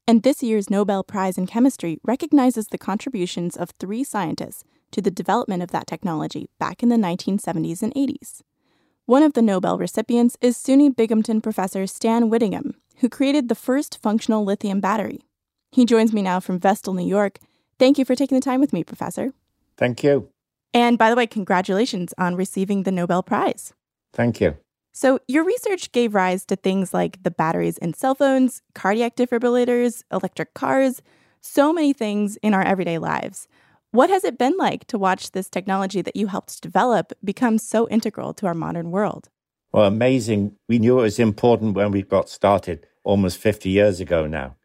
And 0.06 0.22
this 0.22 0.42
year's 0.42 0.68
Nobel 0.68 1.04
Prize 1.04 1.38
in 1.38 1.46
Chemistry 1.46 1.98
recognizes 2.02 2.66
the 2.66 2.78
contributions 2.78 3.56
of 3.56 3.70
three 3.78 4.02
scientists 4.02 4.64
to 4.90 5.00
the 5.00 5.10
development 5.10 5.62
of 5.62 5.70
that 5.70 5.86
technology 5.86 6.48
back 6.58 6.82
in 6.82 6.88
the 6.88 6.96
1970s 6.96 7.82
and 7.82 7.94
80s. 7.94 8.42
One 9.06 9.22
of 9.22 9.34
the 9.34 9.42
Nobel 9.42 9.78
recipients 9.78 10.36
is 10.40 10.56
SUNY 10.56 10.94
Binghamton 10.96 11.40
professor 11.40 11.86
Stan 11.86 12.28
Whittingham, 12.28 12.74
who 12.98 13.08
created 13.08 13.48
the 13.48 13.54
first 13.54 13.98
functional 14.02 14.44
lithium 14.44 14.80
battery. 14.80 15.20
He 15.70 15.84
joins 15.84 16.12
me 16.12 16.20
now 16.20 16.40
from 16.40 16.58
Vestal, 16.58 16.94
New 16.94 17.06
York. 17.06 17.38
Thank 17.78 17.96
you 17.96 18.04
for 18.04 18.14
taking 18.14 18.36
the 18.36 18.44
time 18.44 18.60
with 18.60 18.72
me, 18.72 18.84
Professor. 18.84 19.32
Thank 19.76 20.02
you. 20.02 20.28
And 20.74 20.98
by 20.98 21.10
the 21.10 21.16
way, 21.16 21.26
congratulations 21.26 22.12
on 22.18 22.36
receiving 22.36 22.82
the 22.82 22.92
Nobel 22.92 23.22
Prize. 23.22 23.72
Thank 24.12 24.40
you. 24.40 24.56
So, 24.94 25.18
your 25.26 25.42
research 25.42 25.90
gave 25.92 26.14
rise 26.14 26.44
to 26.46 26.56
things 26.56 26.92
like 26.92 27.22
the 27.22 27.30
batteries 27.30 27.78
in 27.78 27.94
cell 27.94 28.14
phones, 28.14 28.60
cardiac 28.74 29.16
defibrillators, 29.16 30.04
electric 30.12 30.52
cars, 30.52 31.00
so 31.40 31.72
many 31.72 31.94
things 31.94 32.36
in 32.36 32.52
our 32.52 32.62
everyday 32.62 32.98
lives. 32.98 33.48
What 33.90 34.10
has 34.10 34.22
it 34.22 34.38
been 34.38 34.56
like 34.58 34.86
to 34.88 34.98
watch 34.98 35.32
this 35.32 35.48
technology 35.48 36.02
that 36.02 36.14
you 36.16 36.26
helped 36.26 36.60
develop 36.60 37.12
become 37.24 37.56
so 37.56 37.88
integral 37.88 38.34
to 38.34 38.46
our 38.46 38.54
modern 38.54 38.90
world? 38.90 39.30
Well, 39.72 39.86
amazing. 39.86 40.56
We 40.68 40.78
knew 40.78 40.98
it 40.98 41.02
was 41.02 41.18
important 41.18 41.74
when 41.74 41.90
we 41.90 42.02
got 42.02 42.28
started 42.28 42.86
almost 43.02 43.38
50 43.38 43.70
years 43.70 43.98
ago 43.98 44.26
now. 44.26 44.56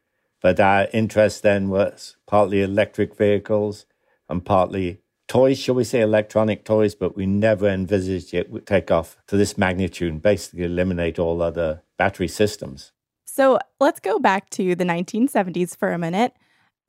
But 0.41 0.59
our 0.59 0.87
interest 0.93 1.41
then 1.43 1.69
was 1.69 2.17
partly 2.27 2.61
electric 2.61 3.15
vehicles 3.15 3.85
and 4.29 4.45
partly 4.45 4.99
toys, 5.27 5.59
shall 5.59 5.75
we 5.75 5.83
say, 5.83 6.01
electronic 6.01 6.63
toys, 6.63 6.95
but 6.95 7.15
we 7.15 7.25
never 7.25 7.67
envisaged 7.67 8.33
it 8.33 8.49
would 8.49 8.65
take 8.65 8.91
off 8.91 9.17
to 9.27 9.37
this 9.37 9.57
magnitude 9.57 10.11
and 10.11 10.21
basically 10.21 10.63
eliminate 10.63 11.19
all 11.19 11.41
other 11.41 11.83
battery 11.97 12.27
systems. 12.27 12.91
So 13.25 13.59
let's 13.79 13.99
go 13.99 14.19
back 14.19 14.49
to 14.51 14.75
the 14.75 14.83
1970s 14.83 15.77
for 15.77 15.91
a 15.91 15.97
minute. 15.97 16.33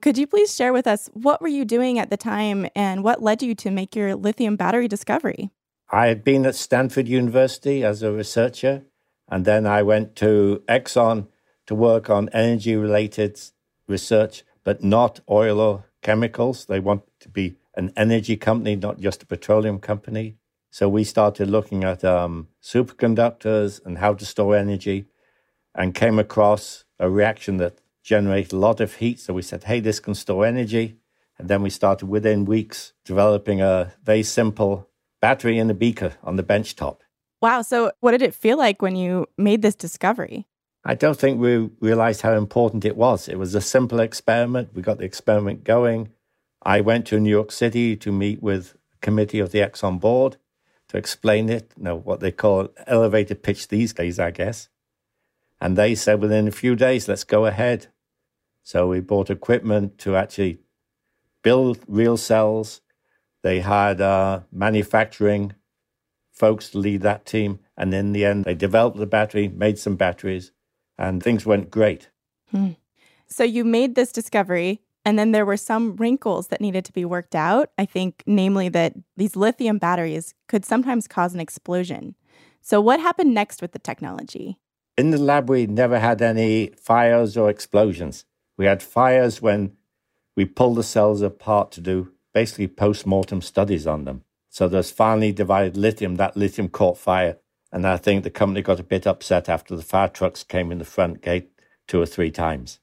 Could 0.01 0.17
you 0.17 0.25
please 0.25 0.55
share 0.55 0.71
with 0.71 0.87
us 0.87 1.09
what 1.13 1.41
were 1.41 1.49
you 1.49 1.65
doing 1.65 1.99
at 1.99 2.09
the 2.09 2.17
time 2.17 2.67
and 2.75 3.03
what 3.03 3.21
led 3.21 3.43
you 3.43 3.53
to 3.55 3.69
make 3.69 3.95
your 3.95 4.15
lithium 4.15 4.55
battery 4.55 4.87
discovery? 4.87 5.51
I 5.91 6.07
had 6.07 6.23
been 6.23 6.45
at 6.45 6.55
Stanford 6.55 7.07
University 7.07 7.83
as 7.83 8.01
a 8.01 8.11
researcher, 8.11 8.83
and 9.27 9.43
then 9.43 9.65
I 9.65 9.83
went 9.83 10.15
to 10.17 10.63
Exxon 10.67 11.27
to 11.65 11.75
work 11.75 12.09
on 12.09 12.29
energy 12.29 12.75
related 12.75 13.39
research, 13.87 14.43
but 14.63 14.83
not 14.83 15.19
oil 15.29 15.59
or 15.59 15.85
chemicals. 16.01 16.65
They 16.65 16.79
want 16.79 17.03
to 17.19 17.29
be 17.29 17.57
an 17.75 17.91
energy 17.95 18.35
company, 18.35 18.75
not 18.75 18.99
just 18.99 19.23
a 19.23 19.25
petroleum 19.25 19.79
company. 19.79 20.37
So 20.71 20.87
we 20.87 21.03
started 21.03 21.49
looking 21.49 21.83
at 21.83 22.03
um, 22.03 22.47
superconductors 22.61 23.83
and 23.85 23.97
how 23.97 24.13
to 24.13 24.25
store 24.25 24.55
energy 24.55 25.05
and 25.73 25.95
came 25.95 26.19
across 26.19 26.85
a 26.99 27.09
reaction 27.09 27.57
that 27.57 27.79
generated 28.03 28.53
a 28.53 28.57
lot 28.57 28.79
of 28.79 28.95
heat. 28.95 29.19
So 29.19 29.33
we 29.33 29.41
said, 29.41 29.63
hey, 29.63 29.79
this 29.79 29.99
can 29.99 30.15
store 30.15 30.45
energy. 30.45 30.97
And 31.37 31.47
then 31.47 31.61
we 31.61 31.69
started 31.69 32.07
within 32.07 32.45
weeks 32.45 32.93
developing 33.05 33.61
a 33.61 33.93
very 34.03 34.23
simple 34.23 34.89
battery 35.21 35.57
in 35.57 35.69
a 35.69 35.73
beaker 35.73 36.13
on 36.23 36.35
the 36.35 36.43
bench 36.43 36.75
top. 36.75 37.03
Wow. 37.41 37.61
So 37.61 37.91
what 38.01 38.11
did 38.11 38.21
it 38.21 38.35
feel 38.35 38.57
like 38.57 38.81
when 38.81 38.95
you 38.95 39.27
made 39.37 39.61
this 39.61 39.75
discovery? 39.75 40.47
I 40.85 40.95
don't 40.95 41.17
think 41.17 41.39
we 41.39 41.69
realized 41.79 42.21
how 42.21 42.33
important 42.33 42.85
it 42.85 42.95
was. 42.95 43.27
It 43.27 43.37
was 43.37 43.55
a 43.55 43.61
simple 43.61 43.99
experiment. 43.99 44.69
We 44.73 44.81
got 44.81 44.97
the 44.97 45.05
experiment 45.05 45.63
going. 45.63 46.09
I 46.61 46.81
went 46.81 47.05
to 47.07 47.19
New 47.19 47.29
York 47.29 47.51
City 47.51 47.95
to 47.97 48.11
meet 48.11 48.41
with 48.41 48.75
committee 49.01 49.39
of 49.39 49.51
the 49.51 49.59
Exxon 49.59 49.99
board 49.99 50.37
to 50.89 50.97
explain 50.97 51.49
it, 51.49 51.71
you 51.77 51.83
know, 51.83 51.95
what 51.95 52.19
they 52.19 52.31
call 52.31 52.69
elevator 52.87 53.35
pitch 53.35 53.67
these 53.67 53.93
days, 53.93 54.19
I 54.19 54.31
guess. 54.31 54.69
And 55.61 55.77
they 55.77 55.95
said 55.95 56.21
within 56.21 56.47
a 56.47 56.51
few 56.51 56.75
days, 56.75 57.07
let's 57.07 57.23
go 57.23 57.45
ahead. 57.45 57.87
So 58.63 58.87
we 58.87 58.99
bought 58.99 59.29
equipment 59.29 59.97
to 59.99 60.15
actually 60.15 60.59
build 61.43 61.79
real 61.87 62.17
cells. 62.17 62.81
They 63.43 63.61
hired 63.61 64.01
uh, 64.01 64.41
manufacturing 64.51 65.53
folks 66.31 66.69
to 66.71 66.77
lead 66.77 67.01
that 67.01 67.25
team. 67.25 67.59
And 67.77 67.93
in 67.93 68.11
the 68.13 68.25
end, 68.25 68.45
they 68.45 68.55
developed 68.55 68.97
the 68.97 69.05
battery, 69.05 69.47
made 69.47 69.77
some 69.77 69.95
batteries, 69.95 70.51
and 70.97 71.21
things 71.21 71.45
went 71.45 71.69
great. 71.69 72.09
Hmm. 72.51 72.71
So 73.27 73.43
you 73.43 73.63
made 73.63 73.95
this 73.95 74.11
discovery, 74.11 74.81
and 75.09 75.17
then 75.17 75.31
there 75.31 75.45
were 75.45 75.57
some 75.57 75.95
wrinkles 75.95 76.49
that 76.49 76.61
needed 76.61 76.85
to 76.85 76.93
be 76.93 77.03
worked 77.03 77.33
out. 77.33 77.71
I 77.79 77.85
think, 77.85 78.21
namely, 78.27 78.69
that 78.69 78.93
these 79.17 79.35
lithium 79.35 79.79
batteries 79.79 80.35
could 80.47 80.63
sometimes 80.63 81.07
cause 81.07 81.33
an 81.33 81.39
explosion. 81.39 82.13
So, 82.61 82.79
what 82.79 82.99
happened 82.99 83.33
next 83.33 83.59
with 83.59 83.71
the 83.71 83.79
technology? 83.79 84.59
In 84.99 85.09
the 85.09 85.17
lab, 85.17 85.49
we 85.49 85.65
never 85.65 85.97
had 85.97 86.21
any 86.21 86.67
fires 86.77 87.35
or 87.35 87.49
explosions. 87.49 88.25
We 88.55 88.65
had 88.65 88.83
fires 88.83 89.41
when 89.41 89.71
we 90.35 90.45
pulled 90.45 90.77
the 90.77 90.83
cells 90.83 91.23
apart 91.23 91.71
to 91.71 91.81
do 91.81 92.11
basically 92.31 92.67
post 92.67 93.07
mortem 93.07 93.41
studies 93.41 93.87
on 93.87 94.05
them. 94.05 94.21
So 94.51 94.67
there's 94.67 94.91
finally 94.91 95.31
divided 95.31 95.75
lithium. 95.75 96.17
That 96.17 96.37
lithium 96.37 96.69
caught 96.69 96.99
fire. 96.99 97.37
And 97.71 97.87
I 97.87 97.97
think 97.97 98.23
the 98.23 98.29
company 98.29 98.61
got 98.61 98.79
a 98.79 98.83
bit 98.83 99.07
upset 99.07 99.49
after 99.49 99.75
the 99.75 99.81
fire 99.81 100.07
trucks 100.07 100.43
came 100.43 100.71
in 100.71 100.77
the 100.77 100.85
front 100.85 101.23
gate 101.23 101.49
two 101.87 101.99
or 101.99 102.05
three 102.05 102.29
times. 102.29 102.79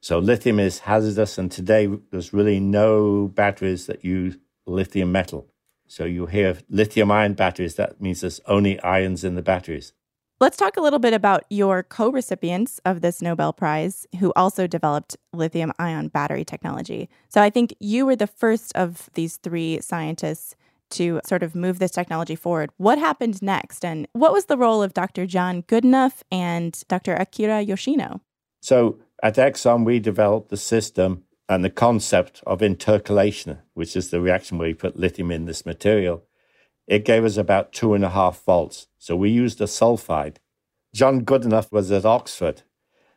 So 0.00 0.18
lithium 0.18 0.60
is 0.60 0.80
hazardous. 0.80 1.38
And 1.38 1.50
today 1.50 1.88
there's 2.10 2.32
really 2.32 2.60
no 2.60 3.28
batteries 3.28 3.86
that 3.86 4.04
use 4.04 4.36
lithium 4.66 5.12
metal. 5.12 5.46
So 5.86 6.04
you 6.04 6.26
hear 6.26 6.58
lithium 6.68 7.10
ion 7.10 7.34
batteries. 7.34 7.76
That 7.76 8.00
means 8.00 8.20
there's 8.20 8.40
only 8.46 8.80
ions 8.80 9.24
in 9.24 9.34
the 9.34 9.42
batteries. 9.42 9.92
Let's 10.38 10.58
talk 10.58 10.76
a 10.76 10.82
little 10.82 10.98
bit 10.98 11.14
about 11.14 11.44
your 11.48 11.82
co 11.82 12.10
recipients 12.10 12.78
of 12.84 13.00
this 13.00 13.22
Nobel 13.22 13.54
Prize 13.54 14.06
who 14.20 14.34
also 14.36 14.66
developed 14.66 15.16
lithium 15.32 15.72
ion 15.78 16.08
battery 16.08 16.44
technology. 16.44 17.08
So 17.30 17.40
I 17.40 17.48
think 17.48 17.74
you 17.80 18.04
were 18.04 18.16
the 18.16 18.26
first 18.26 18.76
of 18.76 19.08
these 19.14 19.38
three 19.38 19.80
scientists 19.80 20.54
to 20.90 21.20
sort 21.26 21.42
of 21.42 21.54
move 21.54 21.78
this 21.78 21.90
technology 21.90 22.36
forward. 22.36 22.70
What 22.76 22.98
happened 22.98 23.40
next? 23.40 23.84
And 23.84 24.06
what 24.12 24.32
was 24.32 24.44
the 24.44 24.58
role 24.58 24.82
of 24.82 24.92
Dr. 24.92 25.26
John 25.26 25.62
Goodenough 25.62 26.22
and 26.30 26.82
Dr. 26.86 27.14
Akira 27.14 27.62
Yoshino? 27.62 28.20
So 28.60 28.98
at 29.22 29.36
Exxon, 29.36 29.84
we 29.84 29.98
developed 29.98 30.50
the 30.50 30.56
system 30.56 31.24
and 31.48 31.64
the 31.64 31.70
concept 31.70 32.42
of 32.46 32.60
intercalation, 32.60 33.58
which 33.74 33.96
is 33.96 34.10
the 34.10 34.20
reaction 34.20 34.58
where 34.58 34.68
you 34.68 34.74
put 34.74 34.98
lithium 34.98 35.30
in 35.30 35.46
this 35.46 35.64
material. 35.64 36.24
It 36.86 37.04
gave 37.04 37.24
us 37.24 37.36
about 37.36 37.72
two 37.72 37.94
and 37.94 38.04
a 38.04 38.10
half 38.10 38.44
volts. 38.44 38.88
So 38.98 39.16
we 39.16 39.30
used 39.30 39.60
a 39.60 39.64
sulfide. 39.64 40.36
John 40.94 41.24
Goodenough 41.24 41.72
was 41.72 41.90
at 41.90 42.04
Oxford. 42.04 42.62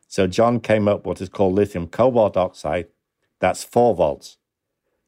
So 0.07 0.27
John 0.27 0.59
came 0.59 0.88
up 0.88 1.05
what 1.05 1.21
is 1.21 1.29
called 1.29 1.55
lithium 1.55 1.88
cobalt 1.88 2.35
oxide. 2.38 2.88
That's 3.39 3.63
four 3.63 3.95
volts. 3.95 4.38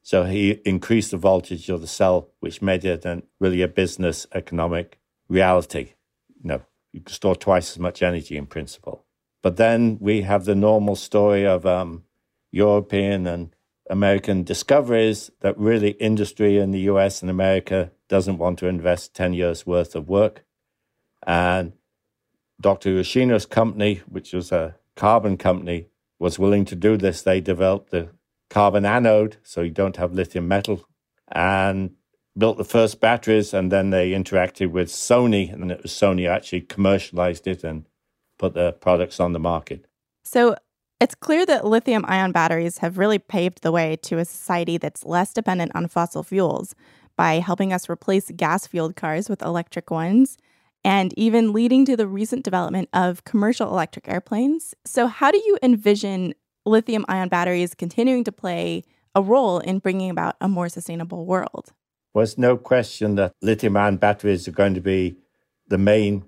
So 0.02 0.24
he 0.24 0.60
increased 0.64 1.12
the 1.12 1.16
voltage 1.16 1.68
of 1.68 1.80
the 1.80 1.86
cell, 1.86 2.30
which 2.40 2.62
made 2.62 2.84
it 2.84 3.04
an, 3.04 3.22
really 3.38 3.62
a 3.62 3.68
business 3.68 4.26
economic 4.32 4.98
reality. 5.28 5.94
You 6.42 6.48
know, 6.48 6.62
you 6.92 7.00
can 7.00 7.14
store 7.14 7.36
twice 7.36 7.70
as 7.70 7.78
much 7.78 8.02
energy 8.02 8.36
in 8.36 8.46
principle. 8.46 9.04
But 9.42 9.56
then 9.56 9.98
we 10.00 10.22
have 10.22 10.44
the 10.44 10.54
normal 10.54 10.96
story 10.96 11.44
of 11.46 11.66
um, 11.66 12.04
European 12.52 13.26
and 13.26 13.54
American 13.90 14.44
discoveries 14.44 15.30
that 15.40 15.58
really 15.58 15.90
industry 15.92 16.58
in 16.58 16.70
the 16.70 16.80
US 16.80 17.20
and 17.20 17.30
America 17.30 17.90
doesn't 18.08 18.38
want 18.38 18.58
to 18.60 18.66
invest 18.66 19.14
10 19.14 19.34
years 19.34 19.66
worth 19.66 19.94
of 19.94 20.08
work. 20.08 20.44
And 21.26 21.72
Dr. 22.60 22.90
Yoshino's 22.90 23.46
company, 23.46 24.02
which 24.08 24.32
was 24.32 24.52
a 24.52 24.76
carbon 24.96 25.36
company, 25.36 25.88
was 26.18 26.38
willing 26.38 26.64
to 26.66 26.76
do 26.76 26.96
this. 26.96 27.22
They 27.22 27.40
developed 27.40 27.90
the 27.90 28.10
carbon 28.48 28.84
anode, 28.84 29.38
so 29.42 29.62
you 29.62 29.70
don't 29.70 29.96
have 29.96 30.12
lithium 30.12 30.46
metal, 30.46 30.88
and 31.30 31.94
built 32.38 32.58
the 32.58 32.64
first 32.64 33.00
batteries. 33.00 33.52
And 33.52 33.72
then 33.72 33.90
they 33.90 34.12
interacted 34.12 34.70
with 34.70 34.88
Sony, 34.88 35.52
and 35.52 35.72
it 35.72 35.82
was 35.82 35.92
Sony 35.92 36.28
actually 36.28 36.60
commercialized 36.62 37.46
it 37.48 37.64
and 37.64 37.84
put 38.42 38.54
the 38.54 38.72
products 38.72 39.20
on 39.20 39.32
the 39.32 39.38
market. 39.38 39.86
So 40.24 40.56
it's 41.00 41.14
clear 41.14 41.46
that 41.46 41.64
lithium 41.64 42.04
ion 42.08 42.32
batteries 42.32 42.78
have 42.78 42.98
really 42.98 43.20
paved 43.20 43.62
the 43.62 43.70
way 43.70 43.96
to 44.02 44.18
a 44.18 44.24
society 44.24 44.78
that's 44.78 45.04
less 45.04 45.32
dependent 45.32 45.70
on 45.76 45.86
fossil 45.86 46.24
fuels 46.24 46.74
by 47.16 47.34
helping 47.34 47.72
us 47.72 47.88
replace 47.88 48.32
gas 48.34 48.66
fueled 48.66 48.96
cars 48.96 49.28
with 49.28 49.42
electric 49.42 49.92
ones 49.92 50.38
and 50.84 51.16
even 51.16 51.52
leading 51.52 51.84
to 51.84 51.96
the 51.96 52.08
recent 52.08 52.42
development 52.44 52.88
of 52.92 53.22
commercial 53.24 53.68
electric 53.68 54.08
airplanes. 54.08 54.74
So, 54.84 55.06
how 55.06 55.30
do 55.30 55.38
you 55.38 55.56
envision 55.62 56.34
lithium 56.66 57.04
ion 57.08 57.28
batteries 57.28 57.74
continuing 57.74 58.24
to 58.24 58.32
play 58.32 58.82
a 59.14 59.22
role 59.22 59.60
in 59.60 59.78
bringing 59.78 60.10
about 60.10 60.34
a 60.40 60.48
more 60.48 60.68
sustainable 60.68 61.26
world? 61.26 61.72
Well, 62.12 62.20
there's 62.20 62.38
no 62.38 62.56
question 62.56 63.14
that 63.16 63.34
lithium 63.40 63.76
ion 63.76 63.98
batteries 63.98 64.48
are 64.48 64.52
going 64.52 64.74
to 64.74 64.80
be 64.80 65.16
the 65.68 65.78
main, 65.78 66.24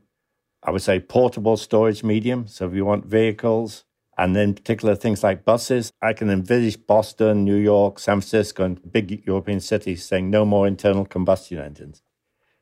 I 0.64 0.70
would 0.70 0.82
say, 0.82 0.98
portable 0.98 1.56
storage 1.56 2.02
medium. 2.02 2.46
So 2.48 2.66
if 2.66 2.74
you 2.74 2.84
want 2.84 3.06
vehicles, 3.06 3.84
and 4.16 4.36
in 4.36 4.54
particular 4.54 4.94
things 4.94 5.22
like 5.22 5.44
buses, 5.44 5.92
I 6.00 6.12
can 6.12 6.30
envisage 6.30 6.86
Boston, 6.86 7.44
New 7.44 7.56
York, 7.56 7.98
San 7.98 8.20
Francisco, 8.20 8.64
and 8.64 8.92
big 8.92 9.26
European 9.26 9.60
cities 9.60 10.04
saying 10.04 10.30
no 10.30 10.44
more 10.44 10.66
internal 10.66 11.04
combustion 11.04 11.58
engines. 11.58 12.02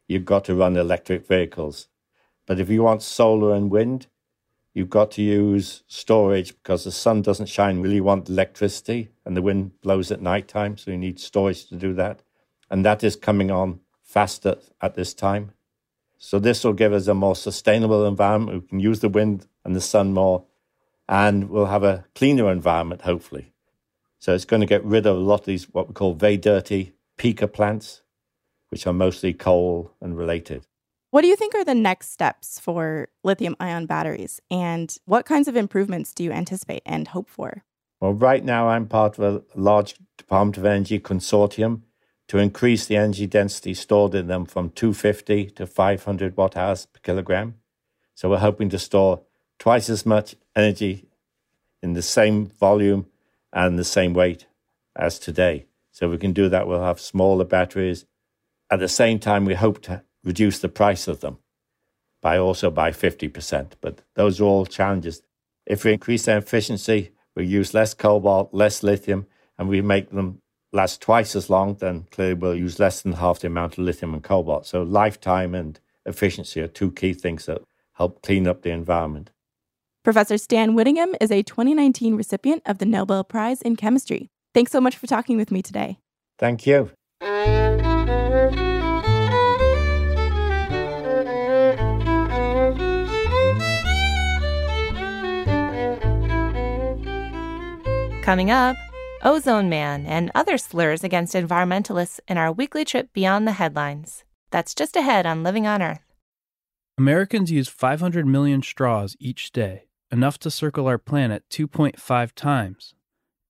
You've 0.09 0.25
got 0.25 0.45
to 0.47 0.55
run 0.55 0.77
electric 0.77 1.27
vehicles. 1.27 1.89
But 2.47 2.59
if 2.59 2.69
you 2.69 2.83
want 2.83 3.03
solar 3.03 3.55
and 3.55 3.71
wind, 3.71 4.09
You've 4.75 4.89
got 4.89 5.11
to 5.13 5.23
use 5.23 5.83
storage 5.87 6.57
because 6.57 6.85
the 6.85 6.93
sun 6.93 7.21
doesn't 7.21 7.49
shine. 7.49 7.81
Really 7.83 8.01
want 8.01 8.29
electricity, 8.29 9.11
and 9.25 9.37
the 9.37 9.43
wind 9.43 9.81
blows 9.83 10.11
at 10.11 10.23
night 10.23 10.49
time, 10.49 10.79
so 10.79 10.91
you 10.91 10.97
need 10.97 11.21
storage 11.21 11.67
to 11.67 11.77
do 11.77 11.93
that. 11.95 12.23
And 12.71 12.85
that 12.85 13.05
is 13.05 13.15
coming 13.15 13.51
on 13.51 13.81
faster 14.03 14.57
at 14.81 14.95
this 14.95 15.13
time. 15.13 15.53
So 16.25 16.39
this 16.39 16.63
will 16.63 16.73
give 16.73 16.93
us 16.93 17.09
a 17.09 17.15
more 17.15 17.35
sustainable 17.35 18.07
environment. 18.07 18.63
We 18.63 18.69
can 18.69 18.79
use 18.79 19.01
the 19.01 19.09
wind 19.09 19.49
and 19.65 19.75
the 19.75 19.81
sun 19.81 20.15
more, 20.15 20.45
and 21.09 21.51
we'll 21.51 21.67
have 21.67 21.83
a 21.83 22.05
cleaner 22.15 22.49
environment, 22.49 23.03
hopefully. 23.03 23.53
So 24.21 24.33
it's 24.33 24.45
going 24.45 24.61
to 24.61 24.67
get 24.67 24.85
rid 24.85 25.05
of 25.05 25.17
a 25.17 25.21
lot 25.21 25.41
of 25.41 25.47
these 25.47 25.65
what 25.65 25.89
we 25.89 25.95
call 25.95 26.15
very 26.15 26.37
dirty 26.37 26.95
peaker 27.19 27.53
plants, 27.53 28.03
which 28.69 28.87
are 28.87 28.93
mostly 28.93 29.35
coal 29.35 29.91
and 30.01 30.17
related. 30.17 30.65
What 31.11 31.23
do 31.23 31.27
you 31.27 31.35
think 31.35 31.57
are 31.57 31.65
the 31.65 31.75
next 31.75 32.13
steps 32.13 32.61
for 32.61 33.09
lithium 33.25 33.57
ion 33.59 33.87
batteries? 33.87 34.41
And 34.49 34.97
what 35.07 35.27
kinds 35.27 35.49
of 35.49 35.57
improvements 35.57 36.15
do 36.15 36.23
you 36.23 36.31
anticipate 36.31 36.83
and 36.87 37.09
hope 37.09 37.29
for? 37.29 37.65
Well, 38.01 38.15
right 38.15 38.45
now 38.45 38.69
I'm 38.69 38.87
part 38.87 39.19
of 39.19 39.25
a 39.25 39.43
large 39.57 39.97
Department 40.19 40.57
of 40.57 40.67
Energy 40.67 41.01
consortium 41.01 41.81
to 42.33 42.39
increase 42.39 42.87
the 42.87 42.97
energy 42.97 43.27
density 43.27 43.75
stored 43.75 44.15
in 44.15 44.27
them 44.27 44.47
from 44.47 44.71
250 44.71 45.51
to 45.51 45.67
500 45.67 46.35
watt 46.35 46.57
hours 46.57 46.87
per 46.87 46.99
kilogram. 47.03 47.57
So 48.15 48.31
we're 48.31 48.39
hoping 48.39 48.71
to 48.71 48.79
store 48.79 49.21
twice 49.59 49.91
as 49.91 50.07
much 50.07 50.35
energy 50.57 51.11
in 51.83 51.93
the 51.93 52.01
same 52.01 52.47
volume 52.47 53.05
and 53.53 53.79
the 53.79 53.85
same 53.85 54.15
weight 54.15 54.47
as 54.97 55.19
today. 55.19 55.67
So 55.91 56.09
we 56.09 56.17
can 56.17 56.33
do 56.33 56.49
that. 56.49 56.67
We'll 56.67 56.83
have 56.83 57.01
smaller 57.01 57.45
batteries. 57.45 58.07
At 58.71 58.79
the 58.79 58.89
same 58.89 59.19
time, 59.19 59.45
we 59.45 59.53
hope 59.53 59.83
to 59.83 60.03
reduce 60.25 60.59
the 60.59 60.71
price 60.71 61.07
of 61.07 61.21
them 61.21 61.37
by 62.23 62.39
also 62.39 62.71
by 62.71 62.93
50%. 62.93 63.73
But 63.83 64.01
those 64.15 64.41
are 64.41 64.45
all 64.45 64.65
challenges. 64.65 65.21
If 65.67 65.85
we 65.85 65.93
increase 65.93 66.25
their 66.25 66.39
efficiency, 66.39 67.11
we 67.37 67.45
use 67.45 67.75
less 67.75 67.93
cobalt, 67.93 68.55
less 68.55 68.83
lithium, 68.83 69.27
and 69.59 69.69
we 69.69 69.83
make 69.83 70.09
them 70.09 70.42
last 70.73 71.01
twice 71.01 71.37
as 71.37 71.51
long, 71.51 71.75
then 71.75 72.07
clearly 72.11 72.35
we'll 72.35 72.55
use 72.55 72.79
less 72.79 73.03
than 73.03 73.13
half 73.13 73.41
the 73.41 73.47
amount 73.47 73.75
of 73.75 73.79
lithium 73.79 74.15
and 74.15 74.23
cobalt. 74.23 74.67
So 74.67 74.83
lifetime 74.83 75.55
and 75.55 75.79
efficiency 76.07 76.61
are 76.61 76.69
two 76.69 76.91
key 76.91 77.13
things 77.13 77.47
that 77.47 77.63
help 77.95 78.23
clean 78.23 78.47
up 78.47 78.63
the 78.63 78.71
environment. 78.71 79.31
Professor 80.03 80.37
Stan 80.37 80.75
Whittingham 80.75 81.15
is 81.21 81.31
a 81.31 81.43
2019 81.43 82.17
recipient 82.17 82.63
of 82.67 82.79
the 82.79 82.87
Nobel 82.87 83.23
Prize 83.23 83.63
in 83.63 83.77
Chemistry. 83.77 84.31
Thanks 84.53 84.73
so 84.73 84.81
much 84.81 84.97
for 84.97 85.07
talking 85.07 85.37
with 85.37 85.53
me 85.53 85.63
today. 85.63 85.99
Thank 86.39 86.67
you. 86.67 86.91
Coming 98.23 98.51
up, 98.51 98.77
Ozone 99.25 99.69
Man 99.69 100.05
and 100.05 100.33
other 100.35 100.59
slurs 100.59 101.05
against 101.05 101.35
environmentalists 101.35 102.19
in 102.27 102.39
our 102.39 102.51
weekly 102.51 102.85
trip 102.85 103.13
beyond 103.13 103.47
the 103.47 103.53
headlines. 103.53 104.25
That's 104.51 104.75
just 104.75 104.97
ahead 104.97 105.27
on 105.27 105.45
Living 105.45 105.65
on 105.65 105.81
Earth. 105.81 106.03
Americans 106.99 107.51
use 107.51 107.69
500 107.69 108.27
million 108.27 108.63
straws 108.63 109.17
each 109.21 109.53
day, 109.53 109.85
enough 110.11 110.39
to 110.41 110.51
circle 110.51 110.89
our 110.89 110.99
planet 110.99 111.45
2.5 111.51 112.33
times. 112.35 112.95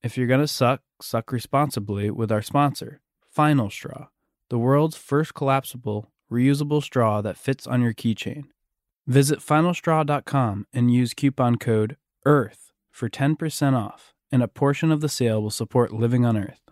If 0.02 0.18
you're 0.18 0.26
going 0.26 0.40
to 0.40 0.48
suck, 0.48 0.82
suck 1.00 1.32
responsibly 1.32 2.10
with 2.10 2.30
our 2.30 2.42
sponsor, 2.42 3.00
Final 3.30 3.70
Straw, 3.70 4.08
the 4.50 4.58
world's 4.58 4.96
first 4.98 5.32
collapsible, 5.32 6.10
reusable 6.30 6.82
straw 6.82 7.22
that 7.22 7.38
fits 7.38 7.66
on 7.66 7.80
your 7.80 7.94
keychain. 7.94 8.44
Visit 9.06 9.40
finalstraw.com 9.40 10.66
and 10.72 10.92
use 10.92 11.14
coupon 11.14 11.56
code 11.56 11.96
EARTH 12.26 12.72
for 12.90 13.08
10% 13.08 13.74
off 13.74 14.12
and 14.32 14.42
a 14.42 14.48
portion 14.48 14.90
of 14.90 15.02
the 15.02 15.08
sale 15.08 15.42
will 15.42 15.50
support 15.50 15.92
Living 15.92 16.24
on 16.24 16.38
Earth. 16.38 16.62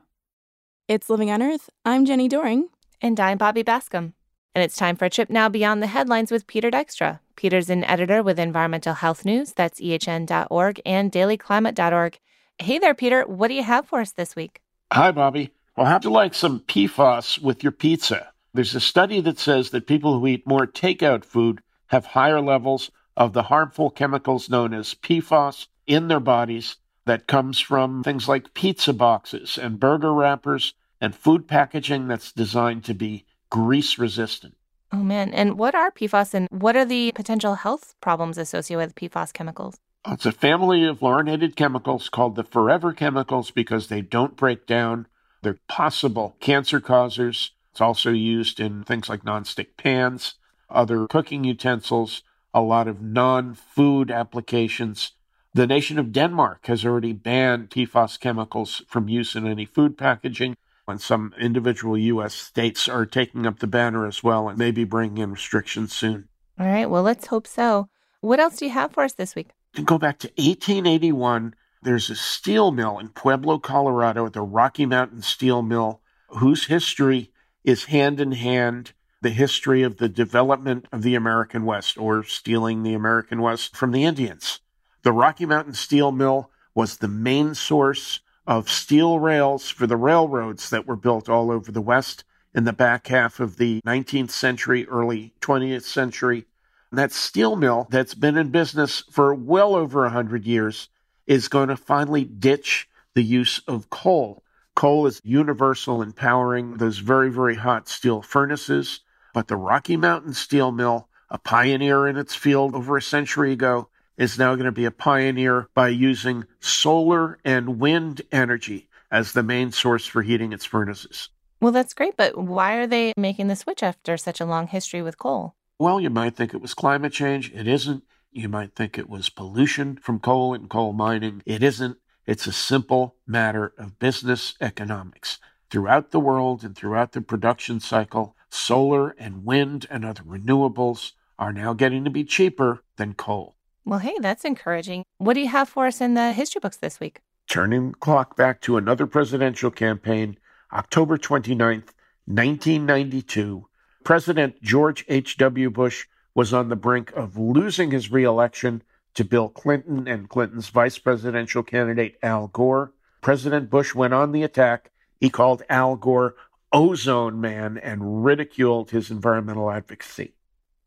It's 0.88 1.10
Living 1.10 1.30
on 1.30 1.42
Earth. 1.42 1.68
I'm 1.84 2.06
Jenni 2.06 2.28
Doering. 2.28 2.68
And 3.02 3.20
I'm 3.20 3.38
Bobby 3.38 3.62
Bascomb. 3.62 4.14
And 4.54 4.64
it's 4.64 4.76
time 4.76 4.96
for 4.96 5.04
a 5.04 5.10
trip 5.10 5.30
now 5.30 5.48
beyond 5.48 5.82
the 5.82 5.86
headlines 5.86 6.32
with 6.32 6.46
Peter 6.46 6.70
Dykstra. 6.70 7.20
Peter's 7.36 7.70
an 7.70 7.84
editor 7.84 8.22
with 8.22 8.38
Environmental 8.38 8.94
Health 8.94 9.24
News, 9.24 9.52
that's 9.52 9.80
ehn.org, 9.80 10.80
and 10.84 11.12
dailyclimate.org. 11.12 12.18
Hey 12.58 12.78
there, 12.78 12.94
Peter. 12.94 13.22
What 13.22 13.48
do 13.48 13.54
you 13.54 13.62
have 13.62 13.86
for 13.86 14.00
us 14.00 14.12
this 14.12 14.34
week? 14.34 14.60
Hi, 14.92 15.12
Bobby. 15.12 15.52
Well, 15.76 15.86
how'd 15.86 16.04
you 16.04 16.10
like 16.10 16.34
some 16.34 16.60
PFAS 16.60 17.40
with 17.40 17.62
your 17.62 17.72
pizza? 17.72 18.32
There's 18.52 18.74
a 18.74 18.80
study 18.80 19.20
that 19.20 19.38
says 19.38 19.70
that 19.70 19.86
people 19.86 20.18
who 20.18 20.26
eat 20.26 20.46
more 20.46 20.66
takeout 20.66 21.24
food 21.24 21.62
have 21.86 22.04
higher 22.04 22.40
levels 22.40 22.90
of 23.16 23.32
the 23.32 23.44
harmful 23.44 23.90
chemicals 23.90 24.50
known 24.50 24.74
as 24.74 24.94
PFAS 24.94 25.68
in 25.86 26.08
their 26.08 26.20
bodies 26.20 26.76
that 27.10 27.26
comes 27.26 27.58
from 27.58 28.04
things 28.04 28.28
like 28.28 28.54
pizza 28.54 28.92
boxes 28.92 29.58
and 29.58 29.80
burger 29.80 30.14
wrappers 30.14 30.74
and 31.00 31.12
food 31.12 31.48
packaging 31.48 32.06
that's 32.06 32.30
designed 32.30 32.84
to 32.84 32.94
be 32.94 33.24
grease 33.50 33.98
resistant. 33.98 34.54
Oh 34.92 35.02
man. 35.02 35.34
And 35.34 35.58
what 35.58 35.74
are 35.74 35.90
PFAS 35.90 36.34
and 36.34 36.46
what 36.52 36.76
are 36.76 36.84
the 36.84 37.10
potential 37.16 37.56
health 37.56 37.96
problems 38.00 38.38
associated 38.38 38.78
with 38.78 38.94
PFAS 38.94 39.32
chemicals? 39.32 39.80
Uh, 40.04 40.12
it's 40.12 40.24
a 40.24 40.30
family 40.30 40.84
of 40.84 41.00
fluorinated 41.00 41.56
chemicals 41.56 42.08
called 42.08 42.36
the 42.36 42.44
forever 42.44 42.92
chemicals 42.92 43.50
because 43.50 43.88
they 43.88 44.02
don't 44.02 44.36
break 44.36 44.64
down. 44.64 45.08
They're 45.42 45.58
possible 45.66 46.36
cancer 46.38 46.78
causers. 46.78 47.50
It's 47.72 47.80
also 47.80 48.12
used 48.12 48.60
in 48.60 48.84
things 48.84 49.08
like 49.08 49.24
nonstick 49.24 49.76
pans, 49.76 50.34
other 50.68 51.08
cooking 51.08 51.42
utensils, 51.42 52.22
a 52.54 52.60
lot 52.60 52.86
of 52.86 53.02
non 53.02 53.54
food 53.54 54.12
applications. 54.12 55.10
The 55.52 55.66
nation 55.66 55.98
of 55.98 56.12
Denmark 56.12 56.66
has 56.66 56.84
already 56.84 57.12
banned 57.12 57.70
PFAS 57.70 58.20
chemicals 58.20 58.82
from 58.86 59.08
use 59.08 59.34
in 59.34 59.48
any 59.48 59.64
food 59.64 59.98
packaging 59.98 60.56
and 60.86 61.00
some 61.00 61.34
individual 61.40 61.96
U.S. 61.96 62.34
states 62.34 62.88
are 62.88 63.06
taking 63.06 63.46
up 63.46 63.58
the 63.58 63.66
banner 63.66 64.06
as 64.06 64.22
well 64.22 64.48
and 64.48 64.58
maybe 64.58 64.84
bringing 64.84 65.18
in 65.18 65.32
restrictions 65.32 65.92
soon. 65.92 66.28
All 66.58 66.66
right, 66.66 66.90
well, 66.90 67.02
let's 67.02 67.28
hope 67.28 67.46
so. 67.46 67.88
What 68.20 68.40
else 68.40 68.56
do 68.56 68.66
you 68.66 68.70
have 68.72 68.92
for 68.92 69.02
us 69.02 69.14
this 69.14 69.34
week? 69.34 69.50
To 69.74 69.82
go 69.82 69.98
back 69.98 70.18
to 70.20 70.28
1881, 70.36 71.54
there's 71.82 72.10
a 72.10 72.16
steel 72.16 72.70
mill 72.70 72.98
in 72.98 73.08
Pueblo, 73.08 73.58
Colorado, 73.58 74.26
at 74.26 74.34
the 74.34 74.42
Rocky 74.42 74.84
Mountain 74.84 75.22
Steel 75.22 75.62
Mill, 75.62 76.00
whose 76.28 76.66
history 76.66 77.32
is 77.64 77.84
hand 77.84 78.20
in 78.20 78.32
hand 78.32 78.92
the 79.22 79.30
history 79.30 79.82
of 79.82 79.98
the 79.98 80.08
development 80.08 80.86
of 80.92 81.02
the 81.02 81.14
American 81.14 81.64
West 81.64 81.98
or 81.98 82.24
stealing 82.24 82.82
the 82.82 82.94
American 82.94 83.40
West 83.40 83.76
from 83.76 83.92
the 83.92 84.04
Indians. 84.04 84.60
The 85.02 85.12
Rocky 85.12 85.46
Mountain 85.46 85.74
Steel 85.74 86.12
Mill 86.12 86.50
was 86.74 86.98
the 86.98 87.08
main 87.08 87.54
source 87.54 88.20
of 88.46 88.68
steel 88.68 89.18
rails 89.18 89.70
for 89.70 89.86
the 89.86 89.96
railroads 89.96 90.68
that 90.68 90.86
were 90.86 90.96
built 90.96 91.28
all 91.28 91.50
over 91.50 91.72
the 91.72 91.80
West 91.80 92.24
in 92.54 92.64
the 92.64 92.72
back 92.72 93.06
half 93.06 93.40
of 93.40 93.56
the 93.56 93.80
19th 93.86 94.30
century, 94.30 94.86
early 94.88 95.32
20th 95.40 95.84
century. 95.84 96.44
And 96.90 96.98
that 96.98 97.12
steel 97.12 97.56
mill 97.56 97.86
that's 97.90 98.14
been 98.14 98.36
in 98.36 98.50
business 98.50 99.02
for 99.10 99.34
well 99.34 99.74
over 99.74 100.02
100 100.02 100.44
years 100.44 100.88
is 101.26 101.48
going 101.48 101.68
to 101.68 101.76
finally 101.76 102.24
ditch 102.24 102.88
the 103.14 103.22
use 103.22 103.60
of 103.66 103.88
coal. 103.88 104.42
Coal 104.74 105.06
is 105.06 105.20
universal 105.24 106.02
in 106.02 106.12
powering 106.12 106.76
those 106.76 106.98
very, 106.98 107.30
very 107.30 107.54
hot 107.54 107.88
steel 107.88 108.20
furnaces. 108.20 109.00
But 109.32 109.48
the 109.48 109.56
Rocky 109.56 109.96
Mountain 109.96 110.34
Steel 110.34 110.72
Mill, 110.72 111.08
a 111.30 111.38
pioneer 111.38 112.06
in 112.06 112.16
its 112.16 112.34
field 112.34 112.74
over 112.74 112.96
a 112.96 113.02
century 113.02 113.52
ago, 113.52 113.88
is 114.20 114.38
now 114.38 114.54
going 114.54 114.66
to 114.66 114.70
be 114.70 114.84
a 114.84 114.90
pioneer 114.90 115.66
by 115.74 115.88
using 115.88 116.44
solar 116.60 117.38
and 117.42 117.80
wind 117.80 118.20
energy 118.30 118.86
as 119.10 119.32
the 119.32 119.42
main 119.42 119.72
source 119.72 120.04
for 120.04 120.20
heating 120.20 120.52
its 120.52 120.66
furnaces. 120.66 121.30
Well, 121.58 121.72
that's 121.72 121.94
great, 121.94 122.18
but 122.18 122.36
why 122.36 122.74
are 122.74 122.86
they 122.86 123.14
making 123.16 123.48
the 123.48 123.56
switch 123.56 123.82
after 123.82 124.18
such 124.18 124.38
a 124.38 124.44
long 124.44 124.66
history 124.66 125.00
with 125.00 125.18
coal? 125.18 125.54
Well, 125.78 125.98
you 125.98 126.10
might 126.10 126.36
think 126.36 126.52
it 126.52 126.60
was 126.60 126.74
climate 126.74 127.14
change. 127.14 127.50
It 127.54 127.66
isn't. 127.66 128.04
You 128.30 128.50
might 128.50 128.74
think 128.74 128.98
it 128.98 129.08
was 129.08 129.30
pollution 129.30 129.96
from 129.96 130.20
coal 130.20 130.52
and 130.52 130.68
coal 130.68 130.92
mining. 130.92 131.42
It 131.46 131.62
isn't. 131.62 131.96
It's 132.26 132.46
a 132.46 132.52
simple 132.52 133.16
matter 133.26 133.72
of 133.78 133.98
business 133.98 134.54
economics. 134.60 135.38
Throughout 135.70 136.10
the 136.10 136.20
world 136.20 136.62
and 136.62 136.76
throughout 136.76 137.12
the 137.12 137.22
production 137.22 137.80
cycle, 137.80 138.36
solar 138.50 139.14
and 139.18 139.46
wind 139.46 139.86
and 139.88 140.04
other 140.04 140.24
renewables 140.24 141.12
are 141.38 141.54
now 141.54 141.72
getting 141.72 142.04
to 142.04 142.10
be 142.10 142.24
cheaper 142.24 142.82
than 142.96 143.14
coal. 143.14 143.56
Well, 143.84 143.98
hey, 144.00 144.16
that's 144.20 144.44
encouraging. 144.44 145.04
What 145.18 145.34
do 145.34 145.40
you 145.40 145.48
have 145.48 145.68
for 145.68 145.86
us 145.86 146.00
in 146.00 146.14
the 146.14 146.32
history 146.32 146.60
books 146.60 146.76
this 146.76 147.00
week? 147.00 147.20
Turning 147.48 147.90
the 147.90 147.96
clock 147.96 148.36
back 148.36 148.60
to 148.62 148.76
another 148.76 149.06
presidential 149.06 149.70
campaign, 149.70 150.38
October 150.72 151.16
29th, 151.16 151.92
1992, 152.26 153.66
President 154.04 154.62
George 154.62 155.04
H.W. 155.08 155.70
Bush 155.70 156.06
was 156.34 156.52
on 156.52 156.68
the 156.68 156.76
brink 156.76 157.12
of 157.12 157.36
losing 157.36 157.90
his 157.90 158.10
reelection 158.10 158.82
to 159.14 159.24
Bill 159.24 159.48
Clinton 159.48 160.06
and 160.06 160.28
Clinton's 160.28 160.68
vice 160.68 160.98
presidential 160.98 161.62
candidate 161.62 162.16
Al 162.22 162.48
Gore. 162.48 162.92
President 163.20 163.68
Bush 163.68 163.94
went 163.94 164.14
on 164.14 164.32
the 164.32 164.42
attack. 164.42 164.90
He 165.18 165.28
called 165.28 165.62
Al 165.68 165.96
Gore 165.96 166.36
ozone 166.72 167.40
man 167.40 167.78
and 167.78 168.24
ridiculed 168.24 168.90
his 168.90 169.10
environmental 169.10 169.70
advocacy. 169.70 170.34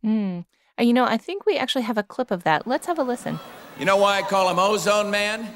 Mm. 0.03 0.45
Uh, 0.79 0.83
you 0.83 0.93
know, 0.93 1.05
I 1.05 1.17
think 1.17 1.45
we 1.45 1.57
actually 1.57 1.83
have 1.83 1.97
a 1.97 2.03
clip 2.03 2.31
of 2.31 2.43
that. 2.43 2.65
Let's 2.65 2.87
have 2.87 2.97
a 2.97 3.03
listen. 3.03 3.39
You 3.79 3.85
know 3.85 3.97
why 3.97 4.17
I 4.17 4.21
call 4.23 4.49
him 4.49 4.57
Ozone 4.57 5.11
Man? 5.11 5.47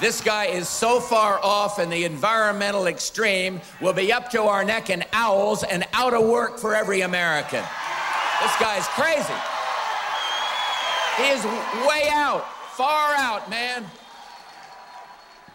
This 0.00 0.20
guy 0.20 0.46
is 0.46 0.68
so 0.68 1.00
far 1.00 1.38
off 1.42 1.78
in 1.78 1.90
the 1.90 2.04
environmental 2.04 2.86
extreme, 2.86 3.60
we'll 3.80 3.92
be 3.92 4.12
up 4.12 4.30
to 4.30 4.42
our 4.42 4.64
neck 4.64 4.90
in 4.90 5.04
owls 5.12 5.62
and 5.62 5.86
out 5.92 6.14
of 6.14 6.26
work 6.28 6.58
for 6.58 6.74
every 6.74 7.02
American. 7.02 7.62
This 8.40 8.56
guy's 8.58 8.86
crazy. 8.88 9.32
He 11.18 11.28
is 11.28 11.44
way 11.86 12.08
out, 12.10 12.44
far 12.72 13.14
out, 13.14 13.48
man. 13.50 13.84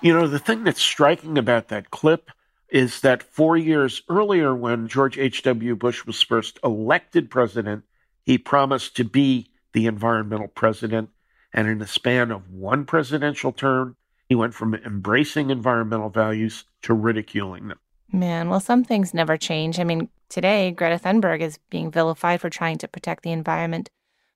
You 0.02 0.14
know, 0.14 0.28
the 0.28 0.40
thing 0.40 0.64
that's 0.64 0.82
striking 0.82 1.38
about 1.38 1.70
that 1.70 1.92
clip 1.92 2.32
is 2.70 3.02
that 3.02 3.24
four 3.24 3.58
years 3.58 4.02
earlier, 4.08 4.54
when 4.54 4.88
George 4.88 5.18
H.W. 5.18 5.76
Bush 5.76 6.06
was 6.06 6.22
first 6.22 6.60
elected 6.64 7.30
president, 7.30 7.84
he 8.28 8.38
promised 8.38 8.98
to 8.98 9.06
be 9.06 9.50
the 9.72 9.88
environmental 9.88 10.50
president. 10.50 11.10
And 11.54 11.70
in 11.70 11.80
the 11.80 11.88
span 11.88 12.30
of 12.30 12.52
one 12.52 12.84
presidential 12.84 13.54
term, 13.54 13.96
he 14.28 14.36
went 14.36 14.54
from 14.54 14.76
embracing 14.76 15.50
environmental 15.50 16.10
values 16.10 16.66
to 16.82 16.94
ridiculing 16.94 17.70
them. 17.70 17.80
Man, 18.12 18.50
well, 18.50 18.60
some 18.60 18.84
things 18.84 19.14
never 19.14 19.38
change. 19.38 19.80
I 19.80 19.86
mean, 19.86 20.10
today, 20.28 20.72
Greta 20.72 21.00
Thunberg 21.00 21.40
is 21.40 21.58
being 21.70 21.90
vilified 21.90 22.42
for 22.42 22.50
trying 22.50 22.78
to 22.80 22.88
protect 22.90 23.24
the 23.24 23.32
environment. 23.32 23.90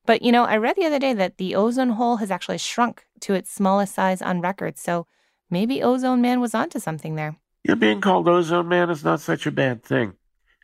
But, 0.05 0.21
you 0.21 0.31
know, 0.31 0.45
I 0.45 0.55
read 0.55 0.77
the 0.77 0.85
other 0.85 0.97
day 0.97 1.13
that 1.13 1.37
the 1.37 1.53
ozone 1.55 1.89
hole 1.89 2.15
has 2.15 2.31
actually 2.31 2.59
shrunk 2.59 3.05
to 3.19 3.33
its 3.33 3.51
smallest 3.51 3.93
size 3.93 4.21
on 4.21 4.39
record. 4.39 4.77
So 4.77 5.05
maybe 5.49 5.83
Ozone 5.83 6.21
Man 6.21 6.39
was 6.39 6.55
onto 6.55 6.79
something 6.79 7.15
there. 7.15 7.35
Yeah, 7.65 7.75
being 7.75 7.99
called 7.99 8.29
Ozone 8.29 8.69
Man 8.69 8.89
is 8.89 9.03
not 9.03 9.19
such 9.19 9.45
a 9.45 9.51
bad 9.51 9.83
thing. 9.83 10.13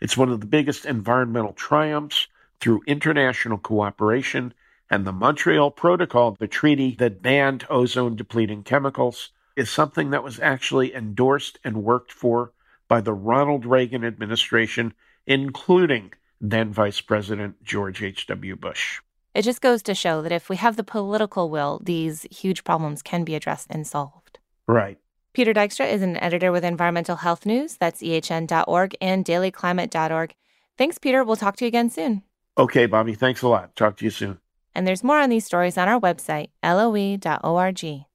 It's 0.02 0.16
one 0.16 0.32
of 0.32 0.40
the 0.40 0.48
biggest 0.48 0.86
environmental 0.86 1.52
triumphs 1.52 2.28
through 2.60 2.82
international 2.88 3.58
cooperation 3.58 4.54
and 4.90 5.06
the 5.06 5.12
Montreal 5.12 5.72
Protocol, 5.72 6.38
the 6.40 6.48
treaty 6.48 6.96
that 7.00 7.22
banned 7.22 7.66
ozone 7.70 8.16
depleting 8.16 8.64
chemicals, 8.64 9.30
is 9.56 9.70
something 9.70 10.12
that 10.12 10.24
was 10.24 10.40
actually 10.40 10.94
endorsed 10.94 11.60
and 11.64 11.84
worked 11.84 12.12
for 12.12 12.54
by 12.88 13.02
the 13.02 13.14
Ronald 13.14 13.66
Reagan 13.66 14.06
administration, 14.06 14.94
including 15.26 16.14
then 16.40 16.72
Vice 16.72 17.02
President 17.02 17.64
George 17.64 18.02
H.W. 18.02 18.56
Bush. 18.56 19.02
It 19.34 19.42
just 19.42 19.62
goes 19.62 19.84
to 19.84 19.96
show 19.96 20.22
that 20.22 20.32
if 20.32 20.50
we 20.50 20.56
have 20.56 20.78
the 20.78 20.84
political 20.84 21.50
will, 21.50 21.82
these 21.84 22.26
huge 22.32 22.64
problems 22.64 23.02
can 23.02 23.24
be 23.24 23.36
addressed 23.36 23.68
and 23.70 23.86
solved. 23.86 24.40
Right. 24.68 24.98
Peter 25.34 25.54
Dykstra 25.54 25.92
is 25.92 26.02
an 26.02 26.18
editor 26.18 26.52
with 26.52 26.64
Environmental 26.64 27.18
Health 27.18 27.46
News. 27.46 27.78
That's 27.78 28.02
ehn.org 28.02 28.96
and 29.02 29.26
dailyclimate.org. 29.26 30.34
Thanks, 30.78 30.98
Peter. 30.98 31.24
We'll 31.24 31.36
talk 31.36 31.56
to 31.58 31.66
you 31.66 31.68
again 31.68 31.90
soon. 31.90 32.24
Okay, 32.58 32.88
Bobby. 32.88 33.14
Thanks 33.14 33.42
a 33.42 33.48
lot. 33.48 33.76
Talk 33.76 33.98
to 33.98 34.06
you 34.06 34.12
soon. 34.12 34.40
And 34.74 34.88
there's 34.88 35.04
more 35.04 35.20
on 35.20 35.30
these 35.30 35.46
stories 35.46 35.78
on 35.78 35.88
our 35.88 36.00
website, 36.00 36.50
loe.org. 36.64 38.06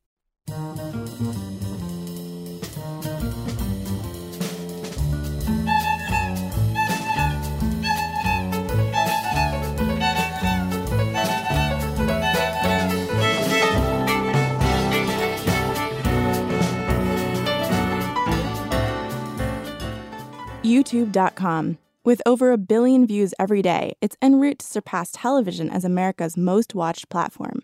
YouTube.com. 20.65 21.79
With 22.05 22.21
over 22.27 22.51
a 22.51 22.59
billion 22.59 23.07
views 23.07 23.33
every 23.39 23.63
day, 23.63 23.93
it's 24.01 24.17
en 24.21 24.41
route 24.41 24.59
to 24.59 24.67
surpass 24.67 25.11
television 25.13 25.71
as 25.71 25.85
America's 25.85 26.37
most 26.37 26.75
watched 26.75 27.09
platform. 27.09 27.63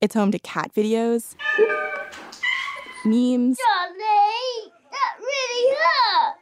It's 0.00 0.14
home 0.14 0.32
to 0.32 0.38
cat 0.38 0.70
videos, 0.74 1.34
memes, 3.04 3.58
Johnny, 3.58 4.72
that 4.90 5.14
really 5.20 5.76
hurt. 5.76 6.36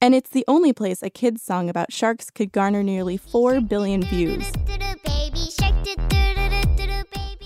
and 0.00 0.14
it's 0.14 0.30
the 0.30 0.44
only 0.46 0.72
place 0.72 1.02
a 1.02 1.10
kid's 1.10 1.42
song 1.42 1.68
about 1.68 1.92
sharks 1.92 2.30
could 2.30 2.52
garner 2.52 2.84
nearly 2.84 3.16
4 3.16 3.60
billion 3.62 4.02
views. 4.04 4.48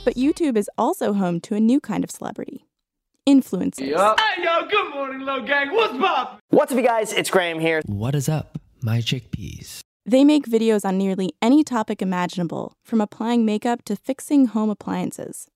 But 0.05 0.15
YouTube 0.15 0.59
is 0.59 0.69
also 0.77 1.15
home 1.15 1.41
to 1.41 1.55
a 1.55 1.61
new 1.61 1.81
kind 1.81 2.05
of 2.05 2.11
celebrity 2.11 2.67
influencers. 3.27 3.81
Hey, 4.19 4.43
yo, 4.45 4.67
good 4.69 4.93
morning, 4.95 5.21
low 5.21 5.41
gang. 5.43 5.73
What's 5.73 5.95
up? 6.05 6.41
What's 6.51 6.73
up, 6.73 6.79
you 6.79 6.85
guys? 6.85 7.15
It's 7.15 7.31
Graham 7.31 7.61
here. 7.61 7.81
What 7.87 8.15
is 8.15 8.29
up, 8.29 8.59
my 8.83 8.99
chickpeas? 8.99 9.81
They 10.07 10.25
make 10.25 10.47
videos 10.47 10.85
on 10.85 10.99
nearly 10.99 11.33
any 11.41 11.63
topic 11.63 12.01
imaginable, 12.01 12.75
from 12.83 13.01
applying 13.01 13.45
makeup 13.45 13.85
to 13.85 13.97
fixing 13.97 14.47
home 14.47 14.71
appliances. 14.71 15.49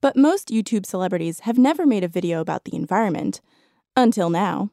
But 0.00 0.16
most 0.16 0.48
YouTube 0.48 0.84
celebrities 0.84 1.40
have 1.40 1.58
never 1.58 1.86
made 1.86 2.04
a 2.04 2.08
video 2.08 2.40
about 2.40 2.64
the 2.64 2.76
environment. 2.76 3.40
Until 3.96 4.30
now. 4.30 4.70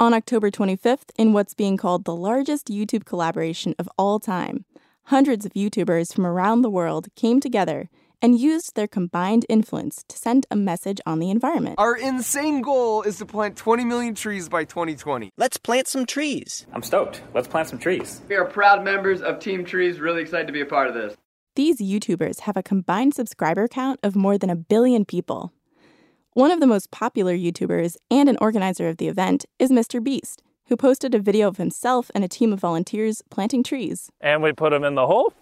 On 0.00 0.12
October 0.12 0.50
25th, 0.50 1.10
in 1.16 1.32
what's 1.32 1.54
being 1.54 1.76
called 1.76 2.04
the 2.04 2.16
largest 2.16 2.68
YouTube 2.68 3.04
collaboration 3.04 3.74
of 3.78 3.88
all 3.96 4.18
time, 4.18 4.64
hundreds 5.04 5.46
of 5.46 5.52
YouTubers 5.54 6.12
from 6.12 6.26
around 6.26 6.62
the 6.62 6.70
world 6.70 7.08
came 7.14 7.40
together 7.40 7.88
and 8.22 8.38
used 8.38 8.74
their 8.74 8.86
combined 8.86 9.46
influence 9.48 10.04
to 10.08 10.16
send 10.16 10.46
a 10.50 10.56
message 10.56 11.00
on 11.06 11.18
the 11.18 11.30
environment. 11.30 11.76
Our 11.78 11.96
insane 11.96 12.62
goal 12.62 13.02
is 13.02 13.18
to 13.18 13.26
plant 13.26 13.56
20 13.56 13.84
million 13.84 14.14
trees 14.14 14.48
by 14.48 14.64
2020. 14.64 15.30
Let's 15.36 15.56
plant 15.56 15.88
some 15.88 16.06
trees. 16.06 16.66
I'm 16.72 16.82
stoked. 16.82 17.22
Let's 17.34 17.48
plant 17.48 17.68
some 17.68 17.78
trees. 17.78 18.20
We 18.28 18.36
are 18.36 18.44
proud 18.44 18.84
members 18.84 19.22
of 19.22 19.38
Team 19.38 19.64
Trees, 19.64 20.00
really 20.00 20.22
excited 20.22 20.46
to 20.46 20.52
be 20.52 20.60
a 20.60 20.66
part 20.66 20.88
of 20.88 20.94
this. 20.94 21.16
These 21.56 21.80
YouTubers 21.80 22.40
have 22.40 22.56
a 22.56 22.62
combined 22.62 23.14
subscriber 23.14 23.68
count 23.68 24.00
of 24.02 24.16
more 24.16 24.36
than 24.36 24.50
a 24.50 24.56
billion 24.56 25.04
people. 25.04 25.52
One 26.32 26.50
of 26.50 26.58
the 26.58 26.66
most 26.66 26.90
popular 26.90 27.36
YouTubers 27.36 27.96
and 28.10 28.28
an 28.28 28.38
organizer 28.40 28.88
of 28.88 28.96
the 28.96 29.06
event 29.06 29.44
is 29.60 29.70
Mr. 29.70 30.02
Beast, 30.02 30.42
who 30.66 30.76
posted 30.76 31.14
a 31.14 31.20
video 31.20 31.46
of 31.46 31.58
himself 31.58 32.10
and 32.12 32.24
a 32.24 32.28
team 32.28 32.52
of 32.52 32.58
volunteers 32.58 33.22
planting 33.30 33.62
trees. 33.62 34.10
And 34.20 34.42
we 34.42 34.52
put 34.52 34.70
them 34.70 34.82
in 34.82 34.96
the 34.96 35.06
hole. 35.06 35.32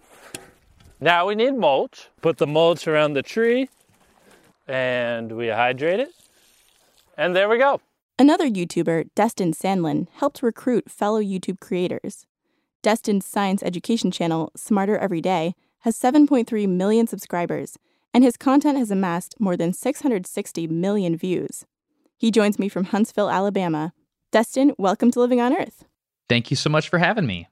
Now 1.02 1.26
we 1.26 1.34
need 1.34 1.56
mulch. 1.56 2.10
Put 2.20 2.36
the 2.36 2.46
mulch 2.46 2.86
around 2.86 3.14
the 3.14 3.24
tree 3.24 3.68
and 4.68 5.32
we 5.32 5.48
hydrate 5.48 5.98
it. 5.98 6.10
And 7.18 7.34
there 7.34 7.48
we 7.48 7.58
go. 7.58 7.80
Another 8.20 8.48
YouTuber, 8.48 9.08
Destin 9.16 9.52
Sandlin, 9.52 10.06
helped 10.12 10.44
recruit 10.44 10.88
fellow 10.88 11.20
YouTube 11.20 11.58
creators. 11.58 12.24
Destin's 12.82 13.26
science 13.26 13.64
education 13.64 14.12
channel, 14.12 14.52
Smarter 14.54 14.96
Every 14.96 15.20
Day, 15.20 15.56
has 15.80 15.98
7.3 15.98 16.68
million 16.68 17.08
subscribers, 17.08 17.76
and 18.14 18.22
his 18.22 18.36
content 18.36 18.78
has 18.78 18.92
amassed 18.92 19.34
more 19.40 19.56
than 19.56 19.72
660 19.72 20.68
million 20.68 21.16
views. 21.16 21.64
He 22.16 22.30
joins 22.30 22.60
me 22.60 22.68
from 22.68 22.84
Huntsville, 22.84 23.28
Alabama. 23.28 23.92
Destin, 24.30 24.72
welcome 24.78 25.10
to 25.10 25.18
Living 25.18 25.40
on 25.40 25.52
Earth. 25.52 25.84
Thank 26.28 26.52
you 26.52 26.56
so 26.56 26.70
much 26.70 26.88
for 26.88 26.98
having 26.98 27.26
me. 27.26 27.48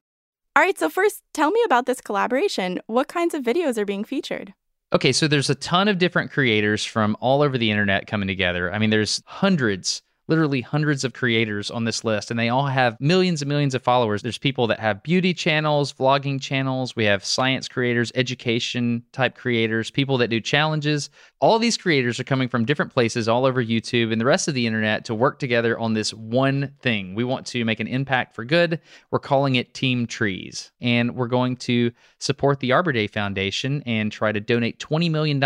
All 0.57 0.65
right, 0.65 0.77
so 0.77 0.89
first, 0.89 1.23
tell 1.33 1.53
me 1.53 1.63
about 1.65 1.87
this 1.87 2.01
collaboration. 2.01 2.81
What 2.89 3.07
kinds 3.07 3.35
of 3.35 3.45
videos 3.45 3.79
are 3.79 3.85
being 3.85 4.03
featured? 4.05 4.53
Okay, 4.93 5.13
so 5.13 5.29
there's 5.29 5.49
a 5.49 5.55
ton 5.55 5.87
of 5.87 5.99
different 5.99 6.33
creators 6.33 6.85
from 6.85 7.17
all 7.21 7.41
over 7.43 7.57
the 7.57 7.71
internet 7.71 8.09
coming 8.09 8.27
together. 8.27 8.73
I 8.73 8.79
mean, 8.79 8.91
there's 8.91 9.23
hundreds 9.27 10.03
literally 10.31 10.61
hundreds 10.61 11.03
of 11.03 11.13
creators 11.13 11.71
on 11.71 11.85
this 11.85 12.05
list, 12.05 12.31
and 12.31 12.39
they 12.39 12.49
all 12.49 12.67
have 12.67 12.97
millions 13.01 13.43
and 13.43 13.49
millions 13.49 13.75
of 13.75 13.83
followers. 13.83 14.23
There's 14.23 14.39
people 14.39 14.69
that 14.69 14.79
have 14.79 15.03
beauty 15.03 15.35
channels, 15.35 15.93
vlogging 15.93 16.41
channels. 16.41 16.95
We 16.95 17.05
have 17.05 17.25
science 17.25 17.67
creators, 17.67 18.13
education 18.15 19.03
type 19.13 19.35
creators, 19.35 19.91
people 19.91 20.17
that 20.19 20.29
do 20.29 20.41
challenges. 20.41 21.11
All 21.41 21.59
these 21.59 21.77
creators 21.77 22.21
are 22.21 22.25
coming 22.25 22.49
from 22.49 22.65
different 22.65 22.95
places 22.95 23.29
all 23.29 23.45
over 23.45 23.63
YouTube 23.63 24.13
and 24.13 24.21
the 24.21 24.25
rest 24.25 24.47
of 24.47 24.55
the 24.55 24.67
internet 24.67 25.05
to 25.07 25.15
work 25.15 25.41
together 25.41 25.77
on 25.79 25.95
this 25.95 26.15
one 26.15 26.73
thing. 26.81 27.17
We 27.17 27.25
want 27.25 27.45
to 27.49 27.65
make 27.65 27.81
an 27.81 27.89
impact 27.89 28.37
for 28.37 28.45
good. 28.45 28.81
We're 29.11 29.19
calling 29.19 29.57
it 29.57 29.75
Team 29.75 30.07
Trees, 30.07 30.71
and 30.81 31.17
we're 31.17 31.27
going 31.27 31.57
to 31.57 31.91
support 32.19 32.61
the 32.61 32.71
Arbor 32.71 32.93
Day 32.93 33.09
Foundation 33.09 33.83
and 33.85 34.13
try 34.13 34.31
to 34.31 34.39
donate 34.41 34.79
$20 34.79 35.11
million. 35.11 35.43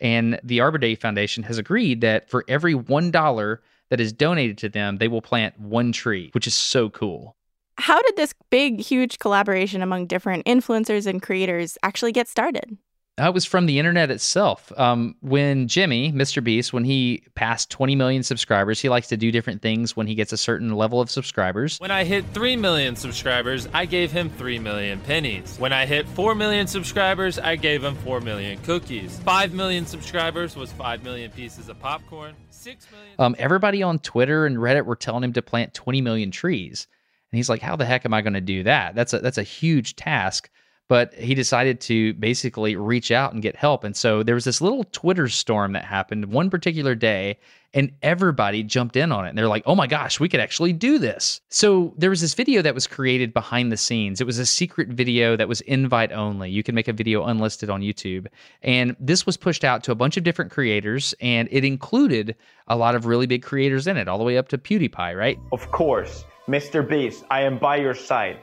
And 0.00 0.40
the 0.42 0.60
Arbor 0.60 0.78
Day 0.78 0.96
Foundation 0.96 1.44
has 1.44 1.58
agreed 1.58 2.00
that 2.00 2.28
for 2.28 2.44
every 2.48 2.74
$1 2.74 3.58
that 3.90 4.00
is 4.00 4.12
donated 4.12 4.58
to 4.58 4.68
them, 4.68 4.98
they 4.98 5.08
will 5.08 5.22
plant 5.22 5.58
one 5.58 5.92
tree, 5.92 6.30
which 6.32 6.46
is 6.46 6.54
so 6.54 6.90
cool. 6.90 7.36
How 7.76 8.00
did 8.02 8.16
this 8.16 8.34
big, 8.50 8.80
huge 8.80 9.18
collaboration 9.18 9.82
among 9.82 10.06
different 10.06 10.46
influencers 10.46 11.06
and 11.06 11.20
creators 11.20 11.76
actually 11.82 12.12
get 12.12 12.28
started? 12.28 12.78
That 13.16 13.32
was 13.32 13.44
from 13.44 13.66
the 13.66 13.78
internet 13.78 14.10
itself. 14.10 14.72
Um, 14.76 15.14
when 15.20 15.68
Jimmy, 15.68 16.10
Mr. 16.10 16.42
Beast, 16.42 16.72
when 16.72 16.84
he 16.84 17.22
passed 17.36 17.70
20 17.70 17.94
million 17.94 18.24
subscribers, 18.24 18.80
he 18.80 18.88
likes 18.88 19.06
to 19.08 19.16
do 19.16 19.30
different 19.30 19.62
things 19.62 19.96
when 19.96 20.08
he 20.08 20.16
gets 20.16 20.32
a 20.32 20.36
certain 20.36 20.74
level 20.74 21.00
of 21.00 21.08
subscribers. 21.08 21.78
When 21.78 21.92
I 21.92 22.02
hit 22.02 22.24
3 22.34 22.56
million 22.56 22.96
subscribers, 22.96 23.68
I 23.72 23.86
gave 23.86 24.10
him 24.10 24.30
3 24.30 24.58
million 24.58 24.98
pennies. 25.00 25.56
When 25.60 25.72
I 25.72 25.86
hit 25.86 26.08
4 26.08 26.34
million 26.34 26.66
subscribers, 26.66 27.38
I 27.38 27.54
gave 27.54 27.84
him 27.84 27.94
4 27.96 28.20
million 28.20 28.58
cookies. 28.62 29.16
5 29.20 29.54
million 29.54 29.86
subscribers 29.86 30.56
was 30.56 30.72
5 30.72 31.04
million 31.04 31.30
pieces 31.30 31.68
of 31.68 31.78
popcorn. 31.78 32.34
6 32.50 32.86
million. 32.90 33.14
Um, 33.20 33.36
everybody 33.38 33.84
on 33.84 34.00
Twitter 34.00 34.44
and 34.44 34.56
Reddit 34.56 34.86
were 34.86 34.96
telling 34.96 35.22
him 35.22 35.34
to 35.34 35.42
plant 35.42 35.72
20 35.72 36.00
million 36.00 36.32
trees. 36.32 36.88
And 37.30 37.36
he's 37.36 37.48
like, 37.48 37.62
how 37.62 37.76
the 37.76 37.84
heck 37.84 38.04
am 38.04 38.14
I 38.14 38.22
going 38.22 38.34
to 38.34 38.40
do 38.40 38.64
that? 38.64 38.96
That's 38.96 39.12
a, 39.12 39.20
that's 39.20 39.38
a 39.38 39.44
huge 39.44 39.94
task 39.94 40.50
but 40.88 41.14
he 41.14 41.34
decided 41.34 41.80
to 41.80 42.12
basically 42.14 42.76
reach 42.76 43.10
out 43.10 43.32
and 43.32 43.42
get 43.42 43.56
help. 43.56 43.84
And 43.84 43.96
so 43.96 44.22
there 44.22 44.34
was 44.34 44.44
this 44.44 44.60
little 44.60 44.84
Twitter 44.84 45.28
storm 45.28 45.72
that 45.72 45.84
happened 45.84 46.26
one 46.26 46.50
particular 46.50 46.94
day, 46.94 47.38
and 47.72 47.90
everybody 48.02 48.62
jumped 48.62 48.94
in 48.94 49.10
on 49.10 49.24
it. 49.24 49.30
And 49.30 49.38
they're 49.38 49.48
like, 49.48 49.64
oh 49.66 49.74
my 49.74 49.86
gosh, 49.86 50.20
we 50.20 50.28
could 50.28 50.40
actually 50.40 50.72
do 50.72 50.98
this. 50.98 51.40
So 51.48 51.94
there 51.96 52.10
was 52.10 52.20
this 52.20 52.34
video 52.34 52.62
that 52.62 52.74
was 52.74 52.86
created 52.86 53.32
behind 53.32 53.72
the 53.72 53.76
scenes. 53.76 54.20
It 54.20 54.26
was 54.26 54.38
a 54.38 54.46
secret 54.46 54.88
video 54.88 55.36
that 55.36 55.48
was 55.48 55.60
invite 55.62 56.12
only. 56.12 56.50
You 56.50 56.62
can 56.62 56.74
make 56.74 56.86
a 56.86 56.92
video 56.92 57.24
unlisted 57.24 57.70
on 57.70 57.80
YouTube. 57.80 58.26
And 58.62 58.94
this 59.00 59.26
was 59.26 59.36
pushed 59.36 59.64
out 59.64 59.82
to 59.84 59.92
a 59.92 59.96
bunch 59.96 60.16
of 60.16 60.22
different 60.22 60.52
creators, 60.52 61.14
and 61.20 61.48
it 61.50 61.64
included 61.64 62.36
a 62.68 62.76
lot 62.76 62.94
of 62.94 63.06
really 63.06 63.26
big 63.26 63.42
creators 63.42 63.86
in 63.86 63.96
it, 63.96 64.06
all 64.06 64.18
the 64.18 64.24
way 64.24 64.36
up 64.36 64.48
to 64.48 64.58
PewDiePie, 64.58 65.16
right? 65.16 65.38
Of 65.50 65.70
course, 65.70 66.24
Mr. 66.46 66.86
Beast, 66.86 67.24
I 67.30 67.40
am 67.40 67.58
by 67.58 67.76
your 67.76 67.94
side. 67.94 68.38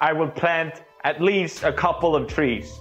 I 0.00 0.12
will 0.12 0.28
plant 0.28 0.82
at 1.06 1.22
least 1.22 1.62
a 1.62 1.72
couple 1.72 2.16
of 2.16 2.26
trees. 2.26 2.80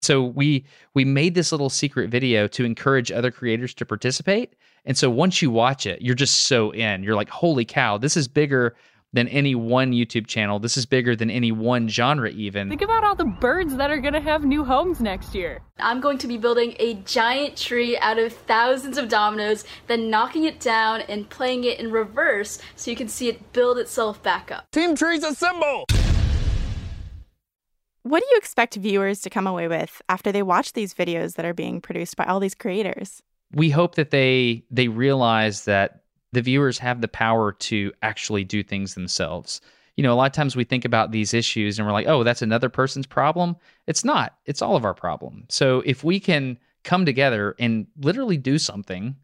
So 0.00 0.22
we 0.22 0.64
we 0.94 1.04
made 1.04 1.34
this 1.34 1.52
little 1.52 1.68
secret 1.68 2.08
video 2.08 2.48
to 2.48 2.64
encourage 2.64 3.12
other 3.12 3.30
creators 3.30 3.74
to 3.74 3.84
participate. 3.84 4.54
And 4.86 4.96
so 4.96 5.10
once 5.10 5.42
you 5.42 5.50
watch 5.50 5.84
it, 5.84 6.00
you're 6.00 6.14
just 6.14 6.44
so 6.44 6.70
in. 6.70 7.02
You're 7.02 7.16
like, 7.16 7.28
"Holy 7.28 7.66
cow, 7.66 7.98
this 7.98 8.16
is 8.16 8.28
bigger 8.28 8.74
than 9.12 9.28
any 9.28 9.54
one 9.54 9.92
YouTube 9.92 10.26
channel. 10.26 10.58
This 10.58 10.78
is 10.78 10.86
bigger 10.86 11.14
than 11.14 11.28
any 11.28 11.52
one 11.52 11.86
genre 11.86 12.30
even." 12.30 12.70
Think 12.70 12.80
about 12.80 13.04
all 13.04 13.14
the 13.14 13.24
birds 13.40 13.76
that 13.76 13.90
are 13.90 13.98
going 13.98 14.14
to 14.14 14.20
have 14.20 14.44
new 14.44 14.64
homes 14.64 15.00
next 15.00 15.34
year. 15.34 15.60
I'm 15.78 16.00
going 16.00 16.16
to 16.18 16.28
be 16.28 16.38
building 16.38 16.76
a 16.78 16.94
giant 17.04 17.58
tree 17.58 17.98
out 17.98 18.18
of 18.18 18.32
thousands 18.32 18.96
of 18.96 19.10
dominoes, 19.10 19.64
then 19.86 20.08
knocking 20.08 20.44
it 20.44 20.60
down 20.60 21.02
and 21.02 21.28
playing 21.28 21.64
it 21.64 21.78
in 21.78 21.92
reverse 21.92 22.58
so 22.74 22.90
you 22.90 22.96
can 22.96 23.08
see 23.08 23.28
it 23.28 23.52
build 23.52 23.76
itself 23.76 24.22
back 24.22 24.50
up. 24.50 24.70
Team 24.70 24.96
Trees 24.96 25.22
assemble! 25.24 25.84
What 28.06 28.20
do 28.20 28.26
you 28.30 28.38
expect 28.38 28.76
viewers 28.76 29.20
to 29.22 29.30
come 29.30 29.48
away 29.48 29.66
with 29.66 30.00
after 30.08 30.30
they 30.30 30.44
watch 30.44 30.74
these 30.74 30.94
videos 30.94 31.34
that 31.34 31.44
are 31.44 31.52
being 31.52 31.80
produced 31.80 32.16
by 32.16 32.24
all 32.24 32.38
these 32.38 32.54
creators? 32.54 33.20
We 33.52 33.68
hope 33.68 33.96
that 33.96 34.12
they 34.12 34.62
they 34.70 34.86
realize 34.86 35.64
that 35.64 36.04
the 36.30 36.40
viewers 36.40 36.78
have 36.78 37.00
the 37.00 37.08
power 37.08 37.50
to 37.50 37.92
actually 38.02 38.44
do 38.44 38.62
things 38.62 38.94
themselves. 38.94 39.60
You 39.96 40.04
know, 40.04 40.12
a 40.12 40.14
lot 40.14 40.26
of 40.26 40.32
times 40.34 40.54
we 40.54 40.62
think 40.62 40.84
about 40.84 41.10
these 41.10 41.34
issues 41.34 41.80
and 41.80 41.86
we're 41.86 41.92
like, 41.92 42.06
"Oh, 42.06 42.22
that's 42.22 42.42
another 42.42 42.68
person's 42.68 43.08
problem." 43.08 43.56
It's 43.88 44.04
not. 44.04 44.36
It's 44.44 44.62
all 44.62 44.76
of 44.76 44.84
our 44.84 44.94
problem. 44.94 45.46
So 45.48 45.82
if 45.84 46.04
we 46.04 46.20
can 46.20 46.58
come 46.84 47.06
together 47.06 47.56
and 47.58 47.88
literally 47.98 48.36
do 48.36 48.56
something, 48.56 49.16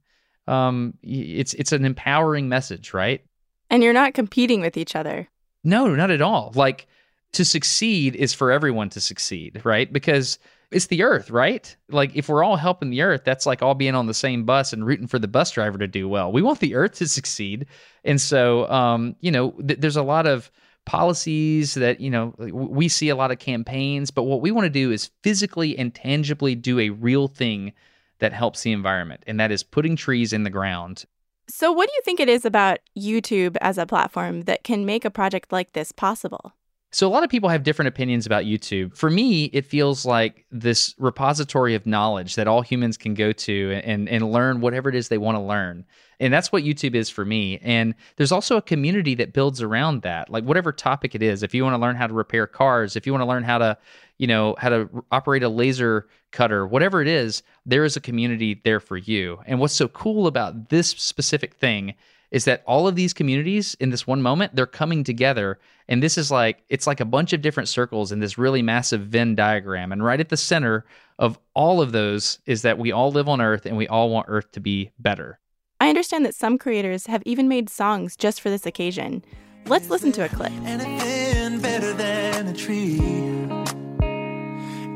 um, 0.48 0.94
it's 1.04 1.54
it's 1.54 1.70
an 1.70 1.84
empowering 1.84 2.48
message, 2.48 2.92
right? 2.92 3.24
And 3.70 3.84
you're 3.84 3.92
not 3.92 4.14
competing 4.14 4.60
with 4.60 4.76
each 4.76 4.96
other. 4.96 5.28
No, 5.62 5.94
not 5.94 6.10
at 6.10 6.20
all. 6.20 6.50
Like 6.56 6.88
to 7.32 7.44
succeed 7.44 8.14
is 8.14 8.34
for 8.34 8.50
everyone 8.50 8.90
to 8.90 9.00
succeed, 9.00 9.60
right? 9.64 9.92
Because 9.92 10.38
it's 10.70 10.86
the 10.86 11.02
earth, 11.02 11.30
right? 11.30 11.74
Like 11.90 12.14
if 12.14 12.28
we're 12.28 12.44
all 12.44 12.56
helping 12.56 12.90
the 12.90 13.02
earth, 13.02 13.22
that's 13.24 13.46
like 13.46 13.62
all 13.62 13.74
being 13.74 13.94
on 13.94 14.06
the 14.06 14.14
same 14.14 14.44
bus 14.44 14.72
and 14.72 14.86
rooting 14.86 15.06
for 15.06 15.18
the 15.18 15.28
bus 15.28 15.50
driver 15.50 15.78
to 15.78 15.86
do 15.86 16.08
well. 16.08 16.32
We 16.32 16.42
want 16.42 16.60
the 16.60 16.74
earth 16.74 16.94
to 16.94 17.08
succeed. 17.08 17.66
And 18.04 18.20
so, 18.20 18.68
um, 18.70 19.16
you 19.20 19.30
know, 19.30 19.50
th- 19.66 19.80
there's 19.80 19.96
a 19.96 20.02
lot 20.02 20.26
of 20.26 20.50
policies 20.84 21.74
that, 21.74 22.00
you 22.00 22.10
know, 22.10 22.34
we 22.38 22.88
see 22.88 23.08
a 23.08 23.16
lot 23.16 23.30
of 23.30 23.38
campaigns, 23.38 24.10
but 24.10 24.24
what 24.24 24.40
we 24.40 24.50
want 24.50 24.64
to 24.64 24.70
do 24.70 24.90
is 24.90 25.10
physically 25.22 25.78
and 25.78 25.94
tangibly 25.94 26.54
do 26.54 26.78
a 26.80 26.90
real 26.90 27.28
thing 27.28 27.72
that 28.18 28.32
helps 28.32 28.62
the 28.62 28.72
environment, 28.72 29.22
and 29.26 29.40
that 29.40 29.50
is 29.50 29.64
putting 29.64 29.96
trees 29.96 30.32
in 30.32 30.44
the 30.44 30.50
ground. 30.50 31.04
So, 31.48 31.72
what 31.72 31.88
do 31.88 31.94
you 31.94 32.02
think 32.04 32.20
it 32.20 32.28
is 32.28 32.44
about 32.44 32.78
YouTube 32.96 33.56
as 33.60 33.78
a 33.78 33.86
platform 33.86 34.42
that 34.42 34.62
can 34.62 34.86
make 34.86 35.04
a 35.04 35.10
project 35.10 35.50
like 35.50 35.72
this 35.72 35.90
possible? 35.90 36.52
So, 36.94 37.08
a 37.08 37.10
lot 37.10 37.24
of 37.24 37.30
people 37.30 37.48
have 37.48 37.62
different 37.62 37.88
opinions 37.88 38.26
about 38.26 38.44
YouTube. 38.44 38.94
For 38.94 39.08
me, 39.08 39.44
it 39.46 39.64
feels 39.64 40.04
like 40.04 40.44
this 40.50 40.94
repository 40.98 41.74
of 41.74 41.86
knowledge 41.86 42.34
that 42.34 42.46
all 42.46 42.60
humans 42.60 42.98
can 42.98 43.14
go 43.14 43.32
to 43.32 43.80
and, 43.82 44.10
and 44.10 44.30
learn 44.30 44.60
whatever 44.60 44.90
it 44.90 44.94
is 44.94 45.08
they 45.08 45.16
want 45.16 45.36
to 45.36 45.40
learn. 45.40 45.86
And 46.20 46.32
that's 46.32 46.52
what 46.52 46.64
YouTube 46.64 46.94
is 46.94 47.08
for 47.08 47.24
me. 47.24 47.58
And 47.62 47.94
there's 48.16 48.30
also 48.30 48.58
a 48.58 48.62
community 48.62 49.14
that 49.14 49.32
builds 49.32 49.62
around 49.62 50.02
that. 50.02 50.28
Like, 50.28 50.44
whatever 50.44 50.70
topic 50.70 51.14
it 51.14 51.22
is, 51.22 51.42
if 51.42 51.54
you 51.54 51.64
want 51.64 51.72
to 51.72 51.80
learn 51.80 51.96
how 51.96 52.06
to 52.06 52.12
repair 52.12 52.46
cars, 52.46 52.94
if 52.94 53.06
you 53.06 53.12
want 53.12 53.22
to 53.22 53.26
learn 53.26 53.42
how 53.42 53.56
to, 53.56 53.78
you 54.18 54.26
know, 54.26 54.54
how 54.58 54.68
to 54.68 54.90
operate 55.10 55.42
a 55.42 55.48
laser 55.48 56.08
cutter, 56.30 56.66
whatever 56.66 57.00
it 57.00 57.08
is, 57.08 57.42
there 57.64 57.86
is 57.86 57.96
a 57.96 58.00
community 58.00 58.60
there 58.64 58.80
for 58.80 58.98
you. 58.98 59.40
And 59.46 59.60
what's 59.60 59.74
so 59.74 59.88
cool 59.88 60.26
about 60.26 60.68
this 60.68 60.88
specific 60.88 61.54
thing 61.54 61.94
is 62.32 62.44
that 62.46 62.64
all 62.66 62.88
of 62.88 62.96
these 62.96 63.12
communities 63.12 63.76
in 63.78 63.90
this 63.90 64.06
one 64.06 64.20
moment 64.20 64.56
they're 64.56 64.66
coming 64.66 65.04
together 65.04 65.60
and 65.86 66.02
this 66.02 66.18
is 66.18 66.30
like 66.32 66.64
it's 66.68 66.88
like 66.88 66.98
a 66.98 67.04
bunch 67.04 67.32
of 67.32 67.42
different 67.42 67.68
circles 67.68 68.10
in 68.10 68.18
this 68.18 68.36
really 68.36 68.62
massive 68.62 69.02
venn 69.02 69.36
diagram 69.36 69.92
and 69.92 70.02
right 70.02 70.18
at 70.18 70.30
the 70.30 70.36
center 70.36 70.84
of 71.20 71.38
all 71.54 71.80
of 71.80 71.92
those 71.92 72.40
is 72.46 72.62
that 72.62 72.78
we 72.78 72.90
all 72.90 73.12
live 73.12 73.28
on 73.28 73.40
earth 73.40 73.66
and 73.66 73.76
we 73.76 73.86
all 73.86 74.10
want 74.10 74.26
earth 74.28 74.50
to 74.50 74.58
be 74.58 74.90
better 74.98 75.38
I 75.82 75.88
understand 75.88 76.24
that 76.26 76.36
some 76.36 76.58
creators 76.58 77.08
have 77.08 77.24
even 77.26 77.48
made 77.48 77.68
songs 77.68 78.14
just 78.14 78.40
for 78.40 78.50
this 78.50 78.66
occasion. 78.66 79.24
Let's 79.66 79.90
listen 79.90 80.12
to 80.12 80.24
a 80.24 80.28
clip. 80.28 80.52
Anything 80.62 81.60
better 81.60 81.92
than 81.92 82.46
a 82.46 82.54
tree. 82.54 83.00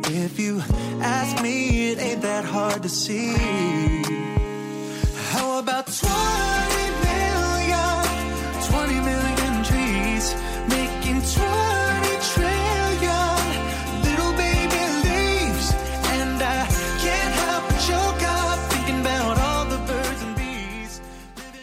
If 0.05 0.39
you 0.39 0.61
ask 1.01 1.43
me, 1.43 1.91
it 1.91 1.99
ain't 1.99 2.23
that 2.23 2.45
hard 2.45 2.85
to 2.85 2.89
see. 2.89 3.35
How 5.31 5.59
about 5.59 5.87
20 5.89 6.56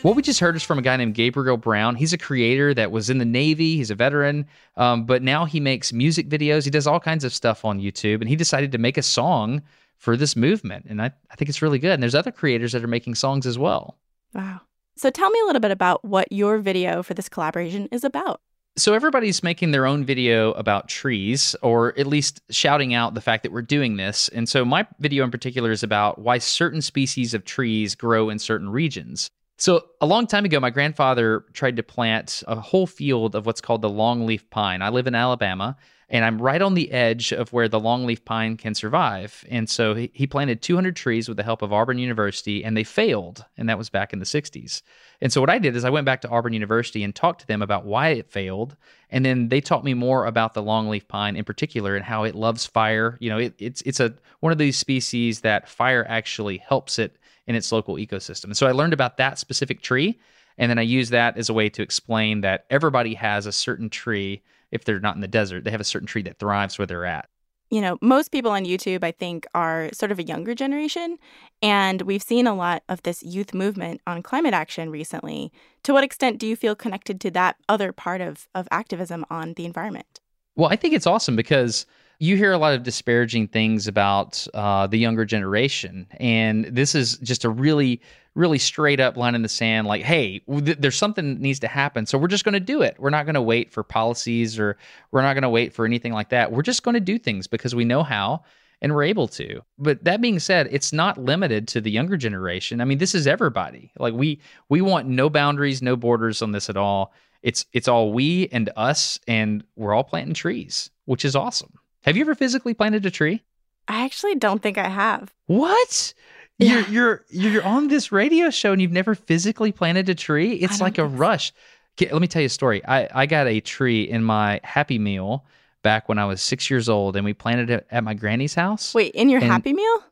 What 0.03 0.17
we 0.17 0.21
just 0.21 0.41
heard 0.41 0.57
is 0.57 0.63
from 0.63 0.77
a 0.77 0.81
guy 0.81 0.97
named 0.97 1.15
Gabriel 1.15 1.55
Brown. 1.55 1.95
He's 1.95 2.11
a 2.11 2.17
creator 2.17 2.73
that 2.73 2.91
was 2.91 3.09
in 3.09 3.19
the 3.19 3.25
Navy. 3.25 3.77
He's 3.77 3.89
a 3.89 3.95
veteran, 3.95 4.45
um, 4.75 5.05
but 5.05 5.23
now 5.23 5.45
he 5.45 5.61
makes 5.61 5.93
music 5.93 6.27
videos. 6.27 6.65
He 6.65 6.69
does 6.69 6.85
all 6.85 6.99
kinds 6.99 7.23
of 7.23 7.33
stuff 7.33 7.63
on 7.63 7.79
YouTube, 7.79 8.19
and 8.19 8.27
he 8.27 8.35
decided 8.35 8.73
to 8.73 8.77
make 8.77 8.97
a 8.97 9.01
song 9.01 9.61
for 9.95 10.17
this 10.17 10.35
movement. 10.35 10.87
And 10.89 11.01
I, 11.01 11.05
I 11.31 11.35
think 11.35 11.47
it's 11.47 11.61
really 11.61 11.79
good. 11.79 11.93
And 11.93 12.03
there's 12.03 12.15
other 12.15 12.33
creators 12.33 12.73
that 12.73 12.83
are 12.83 12.87
making 12.87 13.15
songs 13.15 13.45
as 13.45 13.57
well. 13.57 13.97
Wow. 14.33 14.59
So 14.97 15.09
tell 15.09 15.29
me 15.29 15.39
a 15.41 15.45
little 15.45 15.61
bit 15.61 15.71
about 15.71 16.03
what 16.03 16.29
your 16.33 16.57
video 16.57 17.01
for 17.01 17.13
this 17.13 17.29
collaboration 17.29 17.87
is 17.89 18.03
about. 18.03 18.41
So 18.75 18.93
everybody's 18.93 19.41
making 19.41 19.71
their 19.71 19.85
own 19.85 20.03
video 20.03 20.51
about 20.53 20.89
trees, 20.89 21.55
or 21.61 21.97
at 21.97 22.07
least 22.07 22.41
shouting 22.49 22.93
out 22.93 23.13
the 23.13 23.21
fact 23.21 23.43
that 23.43 23.53
we're 23.53 23.61
doing 23.61 23.95
this. 23.95 24.27
And 24.27 24.49
so 24.49 24.65
my 24.65 24.85
video 24.99 25.23
in 25.23 25.31
particular 25.31 25.71
is 25.71 25.81
about 25.81 26.19
why 26.19 26.39
certain 26.39 26.81
species 26.81 27.33
of 27.33 27.45
trees 27.45 27.95
grow 27.95 28.29
in 28.29 28.37
certain 28.37 28.67
regions. 28.67 29.29
So 29.57 29.85
a 30.01 30.05
long 30.05 30.27
time 30.27 30.45
ago, 30.45 30.59
my 30.59 30.71
grandfather 30.71 31.45
tried 31.53 31.75
to 31.77 31.83
plant 31.83 32.43
a 32.47 32.55
whole 32.59 32.87
field 32.87 33.35
of 33.35 33.45
what's 33.45 33.61
called 33.61 33.81
the 33.81 33.89
longleaf 33.89 34.49
pine. 34.49 34.81
I 34.81 34.89
live 34.89 35.05
in 35.05 35.15
Alabama, 35.15 35.77
and 36.09 36.25
I'm 36.25 36.41
right 36.41 36.61
on 36.61 36.73
the 36.73 36.91
edge 36.91 37.31
of 37.31 37.53
where 37.53 37.67
the 37.67 37.79
longleaf 37.79 38.25
pine 38.25 38.57
can 38.57 38.73
survive. 38.75 39.45
And 39.49 39.69
so 39.69 39.93
he, 39.95 40.27
planted 40.27 40.61
200 40.61 40.95
trees 40.95 41.27
with 41.27 41.37
the 41.37 41.43
help 41.43 41.61
of 41.61 41.71
Auburn 41.71 41.99
University, 41.99 42.63
and 42.63 42.75
they 42.75 42.83
failed. 42.83 43.45
And 43.57 43.69
that 43.69 43.77
was 43.77 43.89
back 43.89 44.11
in 44.11 44.19
the 44.19 44.25
60s. 44.25 44.81
And 45.21 45.31
so 45.31 45.39
what 45.39 45.49
I 45.49 45.59
did 45.59 45.75
is 45.75 45.85
I 45.85 45.89
went 45.89 46.05
back 46.05 46.21
to 46.21 46.29
Auburn 46.29 46.53
University 46.53 47.03
and 47.03 47.15
talked 47.15 47.41
to 47.41 47.47
them 47.47 47.61
about 47.61 47.85
why 47.85 48.09
it 48.09 48.31
failed. 48.31 48.75
And 49.09 49.23
then 49.23 49.49
they 49.49 49.61
taught 49.61 49.83
me 49.83 49.93
more 49.93 50.25
about 50.25 50.55
the 50.55 50.63
longleaf 50.63 51.07
pine 51.07 51.35
in 51.35 51.45
particular 51.45 51.95
and 51.95 52.03
how 52.03 52.23
it 52.23 52.35
loves 52.35 52.65
fire. 52.65 53.17
You 53.19 53.29
know, 53.29 53.37
it, 53.37 53.53
it's 53.59 53.81
it's 53.83 53.99
a 53.99 54.15
one 54.39 54.51
of 54.51 54.57
these 54.57 54.77
species 54.77 55.41
that 55.41 55.69
fire 55.69 56.05
actually 56.09 56.57
helps 56.57 56.99
it 56.99 57.17
in 57.47 57.55
its 57.55 57.71
local 57.71 57.95
ecosystem. 57.95 58.45
And 58.45 58.57
so 58.57 58.67
I 58.67 58.71
learned 58.71 58.93
about 58.93 59.17
that 59.17 59.39
specific 59.39 59.81
tree. 59.81 60.19
And 60.57 60.69
then 60.69 60.77
I 60.77 60.83
use 60.83 61.09
that 61.09 61.37
as 61.37 61.49
a 61.49 61.53
way 61.53 61.69
to 61.69 61.81
explain 61.81 62.41
that 62.41 62.65
everybody 62.69 63.15
has 63.15 63.45
a 63.45 63.51
certain 63.51 63.89
tree. 63.89 64.43
If 64.71 64.85
they're 64.85 64.99
not 64.99 65.15
in 65.15 65.21
the 65.21 65.27
desert, 65.27 65.63
they 65.63 65.71
have 65.71 65.81
a 65.81 65.85
certain 65.85 66.07
tree 66.07 66.21
that 66.23 66.39
thrives 66.39 66.77
where 66.77 66.85
they're 66.85 67.05
at. 67.05 67.29
You 67.69 67.81
know, 67.81 67.97
most 68.01 68.31
people 68.31 68.51
on 68.51 68.65
YouTube, 68.65 69.03
I 69.03 69.11
think, 69.11 69.47
are 69.55 69.89
sort 69.93 70.11
of 70.11 70.19
a 70.19 70.23
younger 70.23 70.53
generation. 70.53 71.17
And 71.63 72.03
we've 72.03 72.21
seen 72.21 72.45
a 72.45 72.53
lot 72.53 72.83
of 72.87 73.01
this 73.01 73.23
youth 73.23 73.53
movement 73.53 74.01
on 74.05 74.21
climate 74.21 74.53
action 74.53 74.91
recently. 74.91 75.51
To 75.83 75.93
what 75.93 76.03
extent 76.03 76.37
do 76.37 76.45
you 76.45 76.55
feel 76.55 76.75
connected 76.75 77.19
to 77.21 77.31
that 77.31 77.55
other 77.67 77.91
part 77.91 78.21
of, 78.21 78.47
of 78.53 78.67
activism 78.69 79.25
on 79.31 79.53
the 79.53 79.65
environment? 79.65 80.19
Well, 80.55 80.69
I 80.69 80.75
think 80.75 80.93
it's 80.93 81.07
awesome 81.07 81.35
because 81.35 81.87
you 82.19 82.37
hear 82.37 82.51
a 82.51 82.57
lot 82.57 82.73
of 82.73 82.83
disparaging 82.83 83.47
things 83.47 83.87
about 83.87 84.45
uh, 84.53 84.87
the 84.87 84.97
younger 84.97 85.25
generation, 85.25 86.07
and 86.19 86.65
this 86.65 86.95
is 86.95 87.17
just 87.17 87.43
a 87.43 87.49
really, 87.49 88.01
really 88.35 88.57
straight 88.57 88.99
up 88.99 89.17
line 89.17 89.35
in 89.35 89.41
the 89.41 89.49
sand. 89.49 89.87
Like, 89.87 90.03
hey, 90.03 90.39
th- 90.39 90.77
there's 90.79 90.97
something 90.97 91.33
that 91.33 91.41
needs 91.41 91.59
to 91.59 91.67
happen, 91.67 92.05
so 92.05 92.17
we're 92.17 92.27
just 92.27 92.45
going 92.45 92.53
to 92.53 92.59
do 92.59 92.81
it. 92.81 92.95
We're 92.99 93.09
not 93.09 93.25
going 93.25 93.35
to 93.35 93.41
wait 93.41 93.71
for 93.71 93.83
policies, 93.83 94.59
or 94.59 94.77
we're 95.11 95.21
not 95.21 95.33
going 95.33 95.43
to 95.43 95.49
wait 95.49 95.73
for 95.73 95.85
anything 95.85 96.13
like 96.13 96.29
that. 96.29 96.51
We're 96.51 96.61
just 96.61 96.83
going 96.83 96.95
to 96.95 97.01
do 97.01 97.17
things 97.17 97.47
because 97.47 97.75
we 97.75 97.85
know 97.85 98.03
how 98.03 98.43
and 98.83 98.93
we're 98.93 99.03
able 99.03 99.29
to. 99.29 99.61
But 99.79 100.03
that 100.03 100.21
being 100.21 100.39
said, 100.39 100.67
it's 100.69 100.93
not 100.93 101.17
limited 101.17 101.67
to 101.69 101.81
the 101.81 101.89
younger 101.89 102.17
generation. 102.17 102.81
I 102.81 102.85
mean, 102.85 102.97
this 102.97 103.15
is 103.15 103.25
everybody. 103.25 103.91
Like 103.97 104.13
we 104.13 104.39
we 104.69 104.81
want 104.81 105.07
no 105.07 105.29
boundaries, 105.29 105.81
no 105.81 105.95
borders 105.95 106.41
on 106.41 106.51
this 106.51 106.69
at 106.69 106.77
all. 106.77 107.13
It's 107.41 107.65
it's 107.73 107.87
all 107.87 108.13
we 108.13 108.49
and 108.51 108.69
us, 108.75 109.19
and 109.27 109.63
we're 109.75 109.93
all 109.93 110.03
planting 110.03 110.33
trees, 110.33 110.91
which 111.05 111.25
is 111.25 111.35
awesome. 111.35 111.73
Have 112.03 112.15
you 112.17 112.21
ever 112.21 112.35
physically 112.35 112.73
planted 112.73 113.05
a 113.05 113.11
tree? 113.11 113.43
I 113.87 114.03
actually 114.05 114.35
don't 114.35 114.61
think 114.61 114.77
I 114.77 114.87
have. 114.87 115.33
What? 115.47 116.13
Yeah. 116.57 116.85
You're 116.87 117.23
you're 117.29 117.49
you're 117.51 117.63
on 117.63 117.87
this 117.87 118.11
radio 118.11 118.49
show 118.49 118.71
and 118.71 118.81
you've 118.81 118.91
never 118.91 119.15
physically 119.15 119.71
planted 119.71 120.07
a 120.09 120.15
tree? 120.15 120.53
It's 120.53 120.79
like 120.79 120.97
a 120.97 121.05
rush. 121.05 121.51
Okay, 121.97 122.11
let 122.11 122.21
me 122.21 122.27
tell 122.27 122.41
you 122.41 122.47
a 122.47 122.49
story. 122.49 122.83
I, 122.85 123.07
I 123.13 123.25
got 123.25 123.47
a 123.47 123.59
tree 123.59 124.03
in 124.03 124.23
my 124.23 124.59
Happy 124.63 124.97
Meal 124.99 125.45
back 125.83 126.07
when 126.09 126.17
I 126.17 126.25
was 126.25 126.41
six 126.41 126.69
years 126.69 126.89
old, 126.89 127.15
and 127.15 127.23
we 127.25 127.33
planted 127.33 127.69
it 127.69 127.85
at 127.91 128.03
my 128.03 128.13
granny's 128.13 128.55
house. 128.55 128.93
Wait, 128.95 129.13
in 129.13 129.29
your 129.29 129.41
And- 129.41 129.51
Happy 129.51 129.73
Meal? 129.73 130.03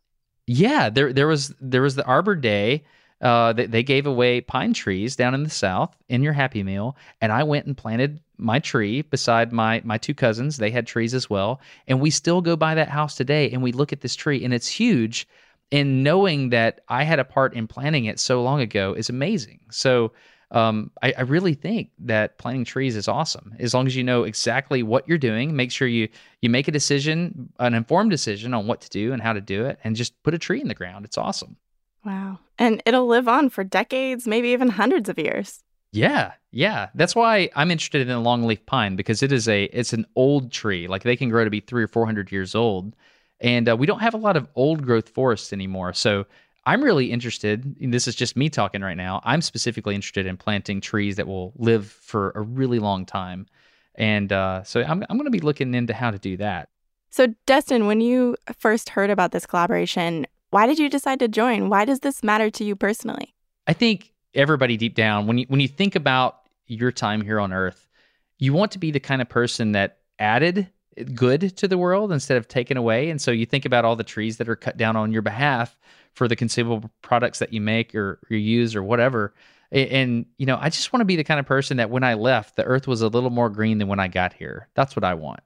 Yeah, 0.47 0.89
there 0.89 1.13
there 1.13 1.27
was 1.27 1.53
there 1.61 1.81
was 1.81 1.95
the 1.95 2.05
Arbor 2.05 2.35
Day. 2.35 2.83
Uh, 3.21 3.53
they, 3.53 3.67
they 3.67 3.83
gave 3.83 4.07
away 4.07 4.41
pine 4.41 4.73
trees 4.73 5.15
down 5.15 5.35
in 5.35 5.43
the 5.43 5.49
south 5.49 5.95
in 6.09 6.23
your 6.23 6.33
Happy 6.33 6.63
Meal, 6.63 6.97
and 7.21 7.31
I 7.31 7.43
went 7.43 7.67
and 7.67 7.77
planted 7.77 8.19
my 8.41 8.59
tree 8.59 9.01
beside 9.03 9.51
my 9.51 9.81
my 9.85 9.97
two 9.97 10.13
cousins. 10.13 10.57
They 10.57 10.71
had 10.71 10.87
trees 10.87 11.13
as 11.13 11.29
well, 11.29 11.61
and 11.87 12.01
we 12.01 12.09
still 12.09 12.41
go 12.41 12.55
by 12.55 12.75
that 12.75 12.89
house 12.89 13.15
today, 13.15 13.49
and 13.51 13.61
we 13.61 13.71
look 13.71 13.93
at 13.93 14.01
this 14.01 14.15
tree, 14.15 14.43
and 14.43 14.53
it's 14.53 14.67
huge. 14.67 15.27
And 15.71 16.03
knowing 16.03 16.49
that 16.49 16.81
I 16.89 17.03
had 17.03 17.19
a 17.19 17.23
part 17.23 17.53
in 17.53 17.65
planting 17.67 18.05
it 18.05 18.19
so 18.19 18.43
long 18.43 18.59
ago 18.59 18.93
is 18.93 19.09
amazing. 19.09 19.61
So 19.69 20.11
um, 20.51 20.91
I, 21.01 21.13
I 21.17 21.21
really 21.21 21.53
think 21.53 21.91
that 21.99 22.37
planting 22.37 22.65
trees 22.65 22.97
is 22.97 23.07
awesome. 23.07 23.55
As 23.57 23.73
long 23.73 23.87
as 23.87 23.95
you 23.95 24.03
know 24.03 24.23
exactly 24.23 24.83
what 24.83 25.07
you're 25.07 25.17
doing, 25.17 25.55
make 25.55 25.71
sure 25.71 25.87
you 25.87 26.09
you 26.41 26.49
make 26.49 26.67
a 26.67 26.71
decision, 26.71 27.53
an 27.59 27.73
informed 27.73 28.11
decision 28.11 28.53
on 28.53 28.67
what 28.67 28.81
to 28.81 28.89
do 28.89 29.13
and 29.13 29.21
how 29.21 29.33
to 29.33 29.41
do 29.41 29.65
it, 29.65 29.79
and 29.83 29.95
just 29.95 30.21
put 30.23 30.33
a 30.33 30.39
tree 30.39 30.59
in 30.59 30.67
the 30.67 30.73
ground. 30.73 31.05
It's 31.05 31.17
awesome. 31.17 31.55
Wow. 32.03 32.39
And 32.57 32.81
it'll 32.85 33.07
live 33.07 33.27
on 33.27 33.49
for 33.49 33.63
decades, 33.63 34.27
maybe 34.27 34.49
even 34.49 34.69
hundreds 34.69 35.07
of 35.07 35.17
years. 35.17 35.63
Yeah, 35.91 36.33
yeah. 36.51 36.89
That's 36.95 37.15
why 37.15 37.49
I'm 37.55 37.69
interested 37.69 38.01
in 38.01 38.07
the 38.07 38.13
longleaf 38.15 38.65
pine 38.65 38.95
because 38.95 39.21
it 39.21 39.31
is 39.31 39.47
a 39.47 39.65
it's 39.65 39.93
an 39.93 40.05
old 40.15 40.51
tree. 40.51 40.87
Like 40.87 41.03
they 41.03 41.15
can 41.15 41.29
grow 41.29 41.43
to 41.43 41.49
be 41.49 41.59
three 41.59 41.83
or 41.83 41.87
four 41.87 42.05
hundred 42.05 42.31
years 42.31 42.55
old, 42.55 42.95
and 43.39 43.67
uh, 43.67 43.75
we 43.75 43.85
don't 43.85 43.99
have 43.99 44.13
a 44.13 44.17
lot 44.17 44.37
of 44.37 44.47
old 44.55 44.85
growth 44.85 45.09
forests 45.09 45.51
anymore. 45.51 45.93
So 45.93 46.25
I'm 46.65 46.83
really 46.83 47.11
interested. 47.11 47.75
and 47.81 47.93
This 47.93 48.07
is 48.07 48.15
just 48.15 48.37
me 48.37 48.49
talking 48.49 48.81
right 48.81 48.95
now. 48.95 49.21
I'm 49.25 49.41
specifically 49.41 49.95
interested 49.95 50.25
in 50.25 50.37
planting 50.37 50.79
trees 50.79 51.17
that 51.17 51.27
will 51.27 51.53
live 51.57 51.87
for 51.87 52.31
a 52.35 52.41
really 52.41 52.79
long 52.79 53.05
time, 53.05 53.47
and 53.95 54.31
uh, 54.31 54.63
so 54.63 54.81
I'm 54.81 55.03
I'm 55.09 55.17
going 55.17 55.25
to 55.25 55.31
be 55.31 55.39
looking 55.41 55.73
into 55.73 55.93
how 55.93 56.11
to 56.11 56.19
do 56.19 56.37
that. 56.37 56.69
So, 57.09 57.35
Destin, 57.45 57.87
when 57.87 57.99
you 57.99 58.37
first 58.57 58.89
heard 58.89 59.09
about 59.09 59.33
this 59.33 59.45
collaboration, 59.45 60.25
why 60.51 60.67
did 60.67 60.79
you 60.79 60.89
decide 60.89 61.19
to 61.19 61.27
join? 61.27 61.67
Why 61.67 61.83
does 61.83 61.99
this 61.99 62.23
matter 62.23 62.49
to 62.51 62.63
you 62.63 62.77
personally? 62.77 63.35
I 63.67 63.73
think 63.73 64.10
everybody 64.33 64.77
deep 64.77 64.95
down, 64.95 65.27
when 65.27 65.37
you 65.37 65.45
when 65.47 65.59
you 65.59 65.67
think 65.67 65.95
about 65.95 66.41
your 66.67 66.91
time 66.91 67.21
here 67.21 67.39
on 67.39 67.51
Earth, 67.53 67.87
you 68.37 68.53
want 68.53 68.71
to 68.71 68.79
be 68.79 68.91
the 68.91 68.99
kind 68.99 69.21
of 69.21 69.29
person 69.29 69.73
that 69.73 69.99
added 70.19 70.69
good 71.13 71.55
to 71.57 71.67
the 71.67 71.77
world 71.77 72.11
instead 72.11 72.37
of 72.37 72.47
taken 72.47 72.77
away. 72.77 73.09
And 73.09 73.21
so 73.21 73.31
you 73.31 73.45
think 73.45 73.65
about 73.65 73.85
all 73.85 73.95
the 73.95 74.03
trees 74.03 74.37
that 74.37 74.49
are 74.49 74.55
cut 74.55 74.77
down 74.77 74.95
on 74.95 75.11
your 75.11 75.21
behalf 75.21 75.77
for 76.13 76.27
the 76.27 76.35
consumable 76.35 76.91
products 77.01 77.39
that 77.39 77.53
you 77.53 77.61
make 77.61 77.95
or, 77.95 78.19
or 78.29 78.35
use 78.35 78.75
or 78.75 78.83
whatever. 78.83 79.33
And 79.71 80.25
you 80.37 80.45
know, 80.45 80.57
I 80.59 80.69
just 80.69 80.91
want 80.91 81.01
to 81.01 81.05
be 81.05 81.15
the 81.15 81.23
kind 81.23 81.39
of 81.39 81.45
person 81.45 81.77
that 81.77 81.89
when 81.89 82.03
I 82.03 82.15
left, 82.15 82.57
the 82.57 82.63
Earth 82.65 82.87
was 82.87 83.01
a 83.01 83.07
little 83.07 83.29
more 83.29 83.49
green 83.49 83.77
than 83.77 83.87
when 83.87 83.99
I 83.99 84.09
got 84.09 84.33
here. 84.33 84.67
That's 84.73 84.95
what 84.95 85.05
I 85.05 85.13
want. 85.13 85.39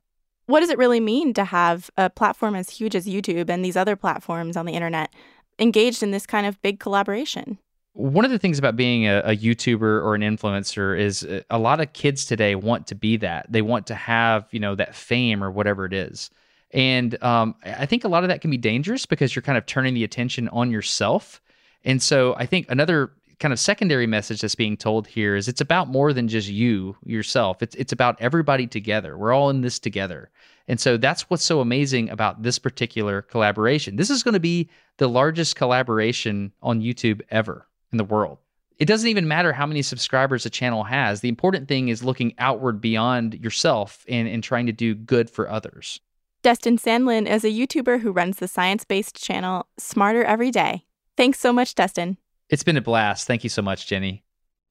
What 0.47 0.59
does 0.59 0.69
it 0.69 0.77
really 0.77 0.99
mean 0.99 1.33
to 1.35 1.43
have 1.43 1.89
a 1.97 2.09
platform 2.09 2.55
as 2.55 2.69
huge 2.69 2.95
as 2.95 3.07
YouTube 3.07 3.49
and 3.49 3.63
these 3.63 3.77
other 3.77 3.95
platforms 3.95 4.57
on 4.57 4.65
the 4.65 4.73
internet 4.73 5.13
engaged 5.59 6.01
in 6.03 6.11
this 6.11 6.25
kind 6.25 6.45
of 6.45 6.61
big 6.61 6.79
collaboration? 6.79 7.59
One 7.95 8.25
of 8.25 8.31
the 8.31 8.37
things 8.37 8.59
about 8.59 8.75
being 8.75 9.07
a, 9.07 9.19
a 9.19 9.37
YouTuber 9.37 9.81
or 9.81 10.15
an 10.15 10.21
influencer 10.21 10.99
is 10.99 11.23
uh, 11.23 11.41
a 11.49 11.57
lot 11.57 11.79
of 11.79 11.93
kids 11.93 12.25
today 12.25 12.53
want 12.53 12.87
to 12.87 12.95
be 12.95 13.15
that. 13.17 13.45
They 13.49 13.61
want 13.61 13.87
to 13.87 13.95
have, 13.95 14.47
you 14.51 14.59
know, 14.59 14.75
that 14.75 14.93
fame 14.93 15.41
or 15.41 15.49
whatever 15.49 15.85
it 15.85 15.93
is. 15.93 16.29
And 16.71 17.21
um, 17.23 17.55
I 17.63 17.85
think 17.85 18.03
a 18.03 18.09
lot 18.09 18.25
of 18.25 18.27
that 18.27 18.41
can 18.41 18.51
be 18.51 18.57
dangerous 18.57 19.05
because 19.05 19.33
you're 19.33 19.43
kind 19.43 19.57
of 19.57 19.65
turning 19.65 19.93
the 19.93 20.03
attention 20.03 20.49
on 20.49 20.71
yourself. 20.71 21.41
And 21.85 22.03
so 22.03 22.35
I 22.35 22.45
think 22.45 22.69
another 22.69 23.13
kind 23.39 23.53
of 23.53 23.59
secondary 23.59 24.07
message 24.07 24.41
that's 24.41 24.55
being 24.55 24.75
told 24.75 25.07
here 25.07 25.37
is 25.37 25.47
it's 25.47 25.61
about 25.61 25.87
more 25.87 26.11
than 26.11 26.27
just 26.27 26.49
you 26.49 26.97
yourself. 27.05 27.63
It's 27.63 27.75
it's 27.75 27.93
about 27.93 28.19
everybody 28.19 28.67
together. 28.67 29.17
We're 29.17 29.33
all 29.33 29.49
in 29.49 29.61
this 29.61 29.79
together. 29.79 30.29
And 30.67 30.81
so 30.81 30.97
that's 30.97 31.29
what's 31.29 31.45
so 31.45 31.61
amazing 31.61 32.09
about 32.09 32.43
this 32.43 32.59
particular 32.59 33.21
collaboration. 33.21 33.95
This 33.95 34.09
is 34.09 34.21
going 34.21 34.33
to 34.33 34.39
be 34.39 34.69
the 34.97 35.07
largest 35.07 35.55
collaboration 35.55 36.51
on 36.61 36.81
YouTube 36.81 37.21
ever 37.29 37.67
in 37.91 37.97
the 37.97 38.03
world. 38.03 38.37
It 38.77 38.85
doesn't 38.85 39.07
even 39.07 39.27
matter 39.27 39.53
how 39.53 39.65
many 39.65 39.81
subscribers 39.81 40.45
a 40.45 40.49
channel 40.49 40.83
has. 40.83 41.21
The 41.21 41.29
important 41.29 41.67
thing 41.67 41.87
is 41.87 42.03
looking 42.03 42.33
outward 42.37 42.81
beyond 42.81 43.35
yourself 43.35 44.05
and, 44.09 44.27
and 44.27 44.43
trying 44.43 44.65
to 44.65 44.73
do 44.73 44.95
good 44.95 45.29
for 45.29 45.49
others. 45.49 46.01
Destin 46.41 46.77
Sandlin 46.77 47.27
is 47.27 47.43
a 47.43 47.49
YouTuber 47.49 48.01
who 48.01 48.11
runs 48.11 48.37
the 48.37 48.47
science 48.47 48.83
based 48.83 49.15
channel 49.15 49.65
Smarter 49.77 50.23
Every 50.23 50.51
Day. 50.51 50.85
Thanks 51.17 51.39
so 51.39 51.53
much, 51.53 51.73
Destin. 51.73 52.17
It's 52.49 52.63
been 52.63 52.77
a 52.77 52.81
blast. 52.81 53.25
Thank 53.25 53.43
you 53.43 53.49
so 53.49 53.61
much, 53.61 53.87
Jenni. 53.87 54.21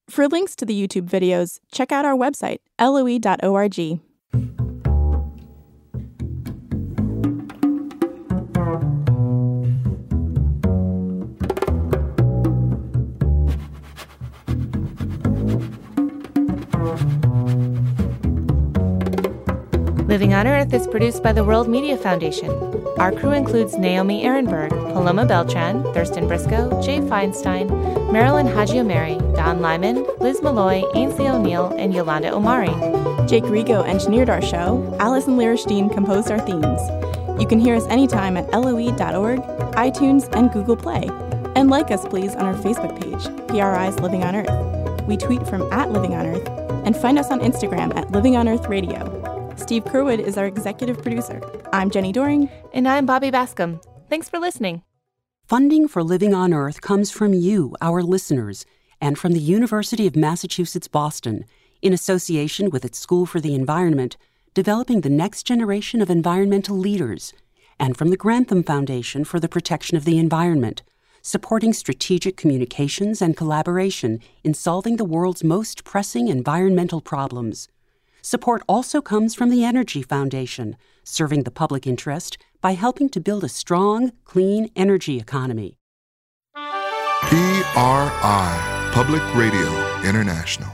For 0.07 0.27
links 0.27 0.55
to 0.57 0.65
the 0.65 0.87
YouTube 0.87 1.09
videos, 1.09 1.59
check 1.71 1.91
out 1.91 2.05
our 2.05 2.15
website, 2.15 2.59
loe.org. 2.79 3.99
on 20.35 20.47
Earth 20.47 20.73
is 20.73 20.85
produced 20.85 21.23
by 21.23 21.31
the 21.31 21.45
World 21.45 21.69
Media 21.69 21.95
Foundation. 21.95 22.51
Our 22.99 23.13
crew 23.13 23.31
includes 23.31 23.77
Naomi 23.77 24.25
Arenberg, 24.25 24.69
Paloma 24.91 25.25
Beltran, 25.25 25.81
Thurston 25.93 26.27
Briscoe, 26.27 26.81
Jay 26.81 26.99
Feinstein, 26.99 28.11
Marilyn 28.11 28.45
Hagiomeri, 28.45 29.17
Don 29.33 29.61
Lyman, 29.61 30.05
Liz 30.19 30.41
Malloy, 30.41 30.83
Ainsley 30.93 31.29
O'Neill, 31.29 31.73
and 31.77 31.93
Yolanda 31.93 32.33
Omari. 32.33 32.67
Jake 33.27 33.45
Rigo 33.45 33.87
engineered 33.87 34.29
our 34.29 34.41
show. 34.41 34.93
Allison 34.99 35.37
Lirish 35.37 35.65
Dean 35.67 35.89
composed 35.89 36.29
our 36.29 36.39
themes. 36.39 36.81
You 37.39 37.47
can 37.47 37.59
hear 37.59 37.75
us 37.75 37.87
anytime 37.87 38.35
at 38.35 38.51
loe.org, 38.51 39.39
iTunes, 39.75 40.35
and 40.35 40.51
Google 40.51 40.75
Play. 40.75 41.09
And 41.55 41.69
like 41.69 41.91
us, 41.91 42.05
please, 42.09 42.35
on 42.35 42.45
our 42.45 42.55
Facebook 42.55 42.99
page, 43.01 43.23
PRI's 43.47 43.99
Living 44.01 44.23
on 44.23 44.35
Earth. 44.35 45.05
We 45.05 45.15
tweet 45.15 45.47
from 45.47 45.61
at 45.71 45.91
Living 45.91 46.13
on 46.13 46.25
Earth, 46.25 46.49
and 46.85 46.97
find 46.97 47.17
us 47.17 47.31
on 47.31 47.39
Instagram 47.39 47.95
at 47.95 48.11
Living 48.11 48.35
on 48.35 48.49
Earth 48.49 48.67
Radio. 48.67 49.14
Steve 49.57 49.85
Curwood 49.85 50.19
is 50.19 50.37
our 50.37 50.45
executive 50.45 51.01
producer. 51.01 51.41
I'm 51.71 51.89
Jenni 51.89 52.11
Doering. 52.11 52.49
And 52.73 52.87
I'm 52.87 53.05
Bobby 53.05 53.31
Bascomb. 53.31 53.81
Thanks 54.09 54.27
for 54.27 54.37
listening. 54.37 54.83
Funding 55.47 55.87
for 55.87 56.03
Living 56.03 56.33
on 56.33 56.53
Earth 56.53 56.81
comes 56.81 57.09
from 57.09 57.33
you, 57.33 57.75
our 57.81 58.03
listeners, 58.03 58.65
and 58.99 59.17
from 59.17 59.31
the 59.31 59.39
University 59.39 60.07
of 60.07 60.15
Massachusetts 60.15 60.89
Boston, 60.89 61.45
in 61.81 61.93
association 61.93 62.69
with 62.69 62.83
its 62.83 62.99
School 62.99 63.25
for 63.25 63.39
the 63.39 63.55
Environment, 63.55 64.17
developing 64.53 65.01
the 65.01 65.09
next 65.09 65.43
generation 65.43 66.01
of 66.01 66.09
environmental 66.09 66.77
leaders, 66.77 67.33
and 67.79 67.95
from 67.95 68.09
the 68.09 68.17
Grantham 68.17 68.63
Foundation 68.63 69.23
for 69.23 69.39
the 69.39 69.49
Protection 69.49 69.95
of 69.95 70.03
the 70.03 70.17
Environment, 70.17 70.83
supporting 71.21 71.73
strategic 71.73 72.35
communications 72.35 73.21
and 73.21 73.37
collaboration 73.37 74.19
in 74.43 74.53
solving 74.53 74.97
the 74.97 75.05
world's 75.05 75.43
most 75.43 75.83
pressing 75.83 76.27
environmental 76.27 77.01
problems. 77.01 77.69
Support 78.25 78.63
also 78.67 79.01
comes 79.01 79.35
from 79.35 79.51
the 79.51 79.63
Energy 79.63 80.01
Foundation, 80.01 80.77
serving 81.03 81.43
the 81.43 81.51
public 81.51 81.85
interest 81.85 82.39
by 82.59 82.71
helping 82.71 83.07
to 83.09 83.19
build 83.19 83.43
a 83.43 83.47
strong, 83.47 84.13
clean 84.23 84.71
energy 84.75 85.19
economy. 85.19 85.77
PRI, 87.21 88.89
Public 88.91 89.21
Radio 89.35 89.69
International. 90.01 90.71